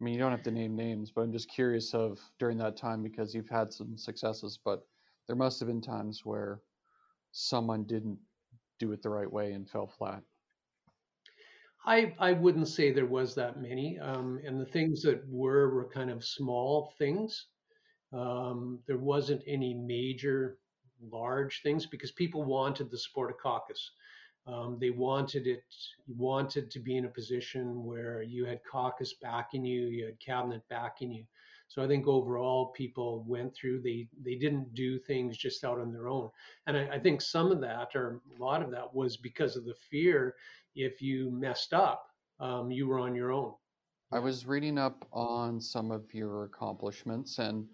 I 0.01 0.05
mean, 0.05 0.15
you 0.15 0.21
don't 0.21 0.31
have 0.31 0.45
to 0.45 0.51
name 0.51 0.77
names, 0.77 1.11
but 1.11 1.23
I'm 1.23 1.33
just 1.33 1.51
curious 1.51 1.93
of 1.93 2.21
during 2.39 2.57
that 2.59 2.77
time 2.77 3.03
because 3.03 3.35
you've 3.35 3.49
had 3.49 3.73
some 3.73 3.99
successes, 3.99 4.59
but 4.65 4.87
there 5.27 5.37
must 5.37 5.59
have 5.59 5.69
been 5.69 5.81
times 5.81 6.25
where 6.25 6.61
someone 7.33 7.85
didn't 7.85 8.19
do 8.79 8.93
it 8.93 9.03
the 9.03 9.11
right 9.11 9.31
way 9.31 9.53
and 9.53 9.69
fell 9.69 9.87
flat. 9.87 10.23
I, 11.85 12.15
I 12.19 12.33
wouldn't 12.33 12.69
say 12.69 12.93
there 12.93 13.07
was 13.07 13.35
that 13.35 13.61
many. 13.61 13.99
Um, 13.99 14.41
and 14.45 14.61
the 14.61 14.67
things 14.67 15.03
that 15.03 15.23
were 15.29 15.75
were 15.75 15.89
kind 15.89 16.11
of 16.11 16.25
small 16.25 16.93
things. 16.99 17.47
Um, 18.13 18.81
there 18.87 18.99
wasn't 18.99 19.43
any 19.47 19.75
major 19.75 20.59
large 21.11 21.63
things 21.63 21.87
because 21.87 22.13
people 22.13 22.45
wanted 22.45 22.91
the 22.91 22.99
support 22.99 23.31
of 23.31 23.39
caucus. 23.39 23.91
Um, 24.49 24.79
they 24.81 24.91
wanted 24.91 25.47
it, 25.47 25.63
wanted 26.17 26.71
to 26.71 26.81
be 26.81 26.97
in 26.97 27.05
a 27.05 27.09
position 27.09 27.85
where 27.85 28.23
you 28.23 28.47
had 28.47 28.61
caucus 28.65 29.15
backing 29.21 29.65
you, 29.65 29.87
you 29.89 30.07
had 30.07 30.19
cabinet 30.21 30.63
backing 30.71 31.13
you. 31.13 31.25
So 31.69 31.83
I 31.83 31.87
think 31.87 32.09
overall 32.09 32.69
people 32.69 33.25
went 33.29 33.55
through, 33.55 33.83
they, 33.83 34.09
they 34.25 34.37
didn't 34.37 34.73
do 34.75 34.99
things 34.99 35.37
just 35.37 35.65
out 35.65 35.79
on 35.79 35.93
their 35.93 36.09
own. 36.09 36.31
And 36.67 36.79
I, 36.79 36.95
I 36.95 36.99
think 36.99 37.21
some 37.21 37.53
of 37.53 37.61
that, 37.61 37.95
or 37.95 38.23
a 38.39 38.43
lot 38.43 38.63
of 38.63 38.71
that, 38.71 38.95
was 38.95 39.19
because 39.19 39.55
of 39.55 39.67
the 39.67 39.75
fear 39.91 40.35
if 40.75 41.03
you 41.03 41.31
messed 41.31 41.75
up, 41.75 42.07
um, 42.41 42.71
you 42.71 42.87
were 42.87 42.99
on 42.99 43.15
your 43.15 43.33
own. 43.33 43.53
I 44.13 44.19
was 44.19 44.47
reading 44.47 44.79
up 44.79 45.07
on 45.13 45.61
some 45.61 45.91
of 45.91 46.15
your 46.15 46.45
accomplishments, 46.45 47.39
and 47.39 47.67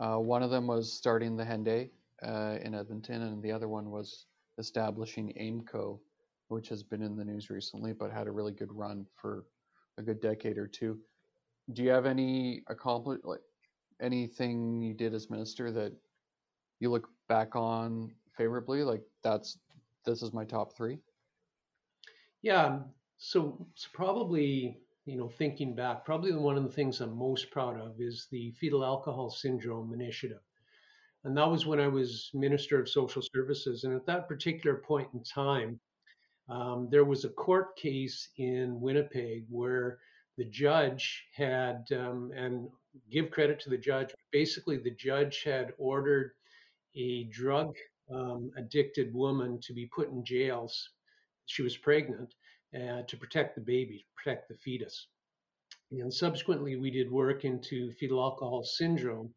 uh, 0.00 0.16
one 0.16 0.42
of 0.42 0.50
them 0.50 0.66
was 0.66 0.90
starting 0.90 1.36
the 1.36 1.44
Henday 1.44 1.90
uh, 2.26 2.56
in 2.62 2.74
Edmonton, 2.74 3.20
and 3.20 3.42
the 3.42 3.52
other 3.52 3.68
one 3.68 3.90
was 3.90 4.24
establishing 4.58 5.32
AIMCO, 5.40 5.98
which 6.48 6.68
has 6.68 6.82
been 6.82 7.02
in 7.02 7.16
the 7.16 7.24
news 7.24 7.50
recently, 7.50 7.92
but 7.92 8.10
had 8.10 8.26
a 8.26 8.32
really 8.32 8.52
good 8.52 8.72
run 8.72 9.06
for 9.14 9.44
a 9.98 10.02
good 10.02 10.20
decade 10.20 10.58
or 10.58 10.66
two. 10.66 10.98
Do 11.72 11.82
you 11.82 11.90
have 11.90 12.06
any 12.06 12.62
accomplish 12.68 13.20
like 13.24 13.40
anything 14.00 14.82
you 14.82 14.94
did 14.94 15.14
as 15.14 15.30
minister 15.30 15.70
that 15.72 15.92
you 16.80 16.90
look 16.90 17.08
back 17.28 17.56
on 17.56 18.12
favorably? 18.36 18.82
Like 18.82 19.02
that's 19.22 19.58
this 20.04 20.22
is 20.22 20.32
my 20.32 20.44
top 20.44 20.76
three. 20.76 20.98
Yeah, 22.42 22.64
um, 22.64 22.84
so 23.16 23.66
it's 23.72 23.88
probably 23.92 24.78
you 25.06 25.16
know 25.16 25.28
thinking 25.28 25.74
back, 25.74 26.04
probably 26.04 26.32
one 26.32 26.56
of 26.56 26.64
the 26.64 26.72
things 26.72 27.00
I'm 27.00 27.16
most 27.16 27.50
proud 27.50 27.80
of 27.80 28.00
is 28.00 28.26
the 28.30 28.52
fetal 28.52 28.84
alcohol 28.84 29.30
syndrome 29.30 29.94
initiative. 29.94 30.40
And 31.24 31.36
that 31.36 31.50
was 31.50 31.64
when 31.64 31.80
I 31.80 31.88
was 31.88 32.30
Minister 32.34 32.78
of 32.78 32.88
Social 32.88 33.22
Services. 33.34 33.84
And 33.84 33.94
at 33.94 34.06
that 34.06 34.28
particular 34.28 34.76
point 34.76 35.08
in 35.14 35.22
time, 35.22 35.80
um, 36.50 36.88
there 36.90 37.04
was 37.04 37.24
a 37.24 37.30
court 37.30 37.76
case 37.76 38.28
in 38.36 38.78
Winnipeg 38.80 39.46
where 39.48 39.98
the 40.36 40.44
judge 40.44 41.24
had, 41.34 41.86
um, 41.92 42.30
and 42.36 42.68
give 43.10 43.30
credit 43.30 43.58
to 43.60 43.70
the 43.70 43.78
judge, 43.78 44.12
basically, 44.32 44.76
the 44.76 44.90
judge 44.90 45.42
had 45.44 45.72
ordered 45.78 46.32
a 46.94 47.24
drug 47.24 47.74
um, 48.12 48.50
addicted 48.58 49.14
woman 49.14 49.58
to 49.62 49.72
be 49.72 49.86
put 49.86 50.10
in 50.10 50.24
jails. 50.24 50.90
She 51.46 51.62
was 51.62 51.76
pregnant 51.76 52.34
uh, 52.74 53.02
to 53.06 53.16
protect 53.16 53.54
the 53.54 53.62
baby, 53.62 53.98
to 53.98 54.22
protect 54.22 54.48
the 54.48 54.56
fetus. 54.56 55.06
And 55.90 56.12
subsequently, 56.12 56.76
we 56.76 56.90
did 56.90 57.10
work 57.10 57.44
into 57.44 57.92
fetal 57.92 58.20
alcohol 58.20 58.64
syndrome 58.64 59.32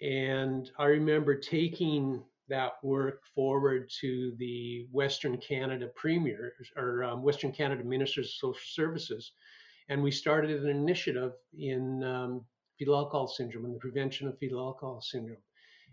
and 0.00 0.70
I 0.78 0.84
remember 0.84 1.34
taking 1.34 2.22
that 2.48 2.74
work 2.82 3.22
forward 3.34 3.90
to 4.00 4.34
the 4.38 4.86
Western 4.92 5.36
Canada 5.38 5.88
Premier 5.94 6.52
or 6.76 7.02
um, 7.02 7.22
Western 7.22 7.50
Canada 7.50 7.82
Ministers 7.82 8.26
of 8.26 8.54
Social 8.54 8.60
Services. 8.64 9.32
And 9.88 10.02
we 10.02 10.10
started 10.10 10.62
an 10.62 10.70
initiative 10.70 11.32
in 11.58 12.04
um, 12.04 12.44
fetal 12.78 12.96
alcohol 12.96 13.26
syndrome 13.26 13.64
and 13.64 13.74
the 13.74 13.80
prevention 13.80 14.28
of 14.28 14.38
fetal 14.38 14.60
alcohol 14.60 15.00
syndrome. 15.00 15.42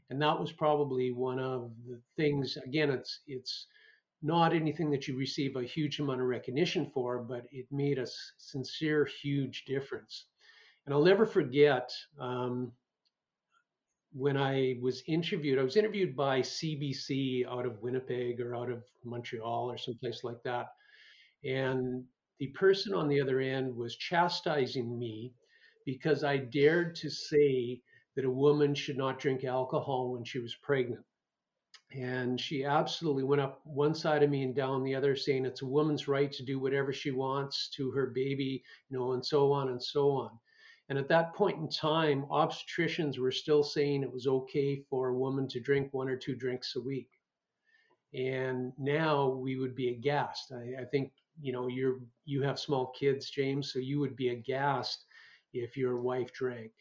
And 0.09 0.21
that 0.21 0.39
was 0.39 0.51
probably 0.51 1.11
one 1.11 1.39
of 1.39 1.71
the 1.87 1.99
things, 2.17 2.57
again, 2.63 2.91
it's, 2.91 3.21
it's, 3.25 3.67
not 4.23 4.53
anything 4.53 4.89
that 4.89 5.05
you 5.05 5.17
receive 5.17 5.57
a 5.57 5.63
huge 5.63 5.99
amount 5.99 6.21
of 6.21 6.27
recognition 6.27 6.89
for, 6.93 7.19
but 7.19 7.45
it 7.51 7.65
made 7.71 7.99
a 7.99 8.07
sincere, 8.37 9.05
huge 9.21 9.65
difference. 9.65 10.25
And 10.85 10.95
I'll 10.95 11.03
never 11.03 11.25
forget 11.25 11.91
um, 12.17 12.71
when 14.14 14.38
I 14.38 14.78
was 14.80 15.03
interviewed, 15.07 15.57
I 15.57 15.64
was 15.64 15.76
interviewed 15.76 16.16
by 16.16 16.41
CBC 16.41 17.47
out 17.47 17.66
of 17.66 17.82
Winnipeg 17.82 18.39
or 18.39 18.55
out 18.55 18.70
of 18.70 18.84
Montreal 19.03 19.72
or 19.72 19.78
someplace 19.78 20.24
like 20.24 20.41
that. 20.43 20.68
And 21.43 22.03
the 22.39 22.47
person 22.47 22.93
on 22.93 23.07
the 23.07 23.20
other 23.20 23.39
end 23.39 23.76
was 23.76 23.95
chastising 23.95 24.97
me 24.97 25.34
because 25.86 26.24
I 26.24 26.38
dared 26.38 26.95
to 26.97 27.09
say 27.09 27.82
that 28.16 28.26
a 28.26 28.30
woman 28.30 28.76
should 28.76 28.97
not 28.97 29.20
drink 29.20 29.43
alcohol 29.43 30.11
when 30.11 30.24
she 30.24 30.39
was 30.39 30.55
pregnant. 30.55 31.03
And 31.91 32.39
she 32.39 32.66
absolutely 32.66 33.24
went 33.24 33.41
up 33.41 33.61
one 33.66 33.93
side 33.93 34.24
of 34.24 34.30
me 34.30 34.43
and 34.43 34.55
down 34.55 34.84
the 34.84 34.95
other, 34.95 35.16
saying 35.16 35.45
it's 35.45 35.61
a 35.61 35.66
woman's 35.68 36.07
right 36.07 36.32
to 36.32 36.43
do 36.43 36.59
whatever 36.59 36.93
she 36.93 37.11
wants 37.11 37.70
to 37.76 37.91
her 37.91 38.07
baby, 38.07 38.64
you 38.89 38.97
know, 38.97 39.14
and 39.14 39.26
so 39.26 39.51
on 39.51 39.70
and 39.70 39.82
so 39.82 40.11
on. 40.11 40.32
And 40.89 40.97
at 40.99 41.07
that 41.09 41.34
point 41.34 41.59
in 41.59 41.69
time, 41.69 42.25
obstetricians 42.29 43.17
were 43.17 43.31
still 43.31 43.63
saying 43.63 44.03
it 44.03 44.11
was 44.11 44.27
okay 44.27 44.84
for 44.89 45.09
a 45.09 45.17
woman 45.17 45.47
to 45.49 45.59
drink 45.59 45.93
one 45.93 46.09
or 46.09 46.17
two 46.17 46.36
drinks 46.36 46.75
a 46.75 46.81
week. 46.81 47.09
And 48.13 48.73
now 48.77 49.29
we 49.29 49.57
would 49.57 49.75
be 49.75 49.89
aghast. 49.89 50.51
I, 50.51 50.81
I 50.81 50.86
think, 50.86 51.13
you 51.41 51.51
know, 51.51 51.67
you're 51.67 51.99
you 52.25 52.43
have 52.43 52.59
small 52.59 52.93
kids, 52.99 53.29
James, 53.29 53.71
so 53.71 53.79
you 53.79 53.99
would 53.99 54.15
be 54.15 54.29
aghast 54.29 55.05
if 55.53 55.75
your 55.77 56.01
wife 56.01 56.31
drank. 56.34 56.71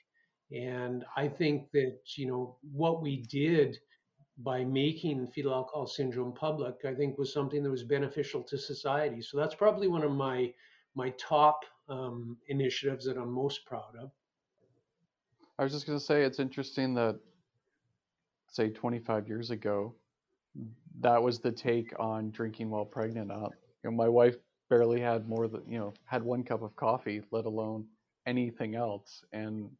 And 0.50 1.04
I 1.16 1.28
think 1.28 1.70
that, 1.72 1.98
you 2.16 2.26
know, 2.26 2.58
what 2.72 3.00
we 3.00 3.22
did 3.22 3.78
by 4.38 4.64
making 4.64 5.28
fetal 5.28 5.54
alcohol 5.54 5.86
syndrome 5.86 6.32
public, 6.34 6.74
I 6.84 6.94
think 6.94 7.16
was 7.16 7.32
something 7.32 7.62
that 7.62 7.70
was 7.70 7.84
beneficial 7.84 8.42
to 8.42 8.58
society. 8.58 9.22
So 9.22 9.38
that's 9.38 9.54
probably 9.54 9.88
one 9.88 10.02
of 10.02 10.12
my 10.12 10.52
my 10.94 11.10
top 11.18 11.64
um, 11.88 12.36
initiatives 12.48 13.04
that 13.06 13.16
I'm 13.16 13.30
most 13.30 13.64
proud 13.66 13.96
of. 14.00 14.10
I 15.58 15.64
was 15.64 15.72
just 15.72 15.86
going 15.86 15.98
to 15.98 16.04
say 16.04 16.22
it's 16.22 16.40
interesting 16.40 16.94
that, 16.94 17.18
say, 18.48 18.70
25 18.70 19.28
years 19.28 19.50
ago, 19.50 19.94
that 21.00 21.22
was 21.22 21.40
the 21.40 21.52
take 21.52 21.92
on 21.98 22.30
drinking 22.30 22.70
while 22.70 22.84
pregnant. 22.84 23.30
Uh, 23.30 23.48
you 23.82 23.90
know, 23.90 23.92
my 23.92 24.08
wife 24.08 24.36
barely 24.68 25.00
had 25.00 25.28
more 25.28 25.48
than 25.48 25.62
you 25.68 25.78
know 25.78 25.92
had 26.04 26.22
one 26.22 26.42
cup 26.42 26.62
of 26.62 26.74
coffee, 26.76 27.22
let 27.30 27.44
alone 27.44 27.84
anything 28.26 28.74
else. 28.74 29.24
And 29.32 29.70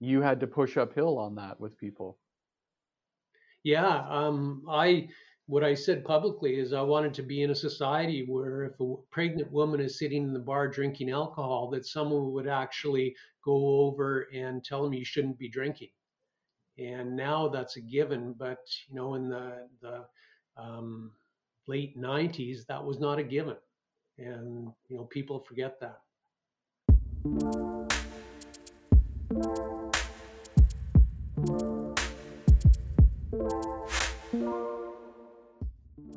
you 0.00 0.20
had 0.20 0.40
to 0.40 0.46
push 0.46 0.76
uphill 0.76 1.18
on 1.18 1.34
that 1.36 1.60
with 1.60 1.78
people. 1.78 2.18
Yeah, 3.64 4.04
um, 4.08 4.64
I 4.68 5.08
what 5.48 5.64
I 5.64 5.72
said 5.72 6.04
publicly 6.04 6.58
is 6.58 6.74
I 6.74 6.82
wanted 6.82 7.14
to 7.14 7.22
be 7.22 7.42
in 7.42 7.50
a 7.50 7.54
society 7.54 8.26
where 8.28 8.64
if 8.64 8.78
a 8.80 8.96
pregnant 9.10 9.50
woman 9.50 9.80
is 9.80 9.98
sitting 9.98 10.24
in 10.24 10.34
the 10.34 10.38
bar 10.38 10.68
drinking 10.68 11.10
alcohol, 11.10 11.70
that 11.70 11.86
someone 11.86 12.32
would 12.32 12.46
actually 12.46 13.16
go 13.42 13.80
over 13.80 14.28
and 14.34 14.62
tell 14.62 14.82
them 14.82 14.92
you 14.92 15.06
shouldn't 15.06 15.38
be 15.38 15.48
drinking. 15.48 15.88
And 16.76 17.16
now 17.16 17.48
that's 17.48 17.76
a 17.76 17.80
given, 17.80 18.34
but 18.34 18.58
you 18.88 18.94
know, 18.94 19.14
in 19.14 19.30
the 19.30 19.66
the 19.80 20.04
um, 20.58 21.12
late 21.66 21.98
'90s, 21.98 22.66
that 22.66 22.84
was 22.84 23.00
not 23.00 23.18
a 23.18 23.24
given, 23.24 23.56
and 24.18 24.70
you 24.88 24.98
know, 24.98 25.04
people 25.04 25.40
forget 25.40 25.80
that. 25.80 26.00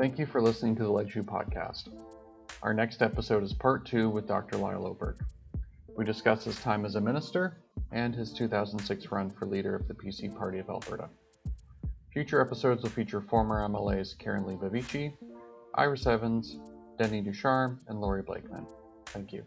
Thank 0.02 0.18
you 0.18 0.26
for 0.26 0.42
listening 0.42 0.76
to 0.78 0.84
the 0.84 0.90
Ledgeview 0.90 1.26
Podcast. 1.26 1.90
Our 2.64 2.74
next 2.74 3.04
episode 3.04 3.44
is 3.44 3.54
part 3.54 3.86
two 3.86 4.10
with 4.10 4.28
Dr. 4.28 4.58
Lyle 4.58 4.88
Oberg. 4.88 5.24
We 5.96 6.06
discuss 6.06 6.44
his 6.44 6.60
time 6.60 6.86
as 6.86 6.96
a 6.96 7.00
minister 7.00 7.62
and 7.92 8.16
his 8.16 8.34
2006 8.34 9.12
run 9.12 9.30
for 9.30 9.46
leader 9.46 9.76
of 9.76 9.88
the 9.88 9.94
PC 9.94 10.36
Party 10.36 10.58
of 10.58 10.70
Alberta. 10.70 11.08
Future 12.12 12.42
episodes 12.42 12.82
will 12.82 12.90
feature 12.90 13.22
former 13.22 13.62
MLAs 13.70 14.18
Karen 14.18 14.44
Leibovici, 14.44 15.14
Iris 15.76 16.08
Evans, 16.08 16.58
Denis 16.98 17.24
Ducharme, 17.24 17.80
and 17.88 18.02
Laurie 18.02 18.24
Blakeman. 18.24 18.66
Thank 19.06 19.32
you. 19.32 19.46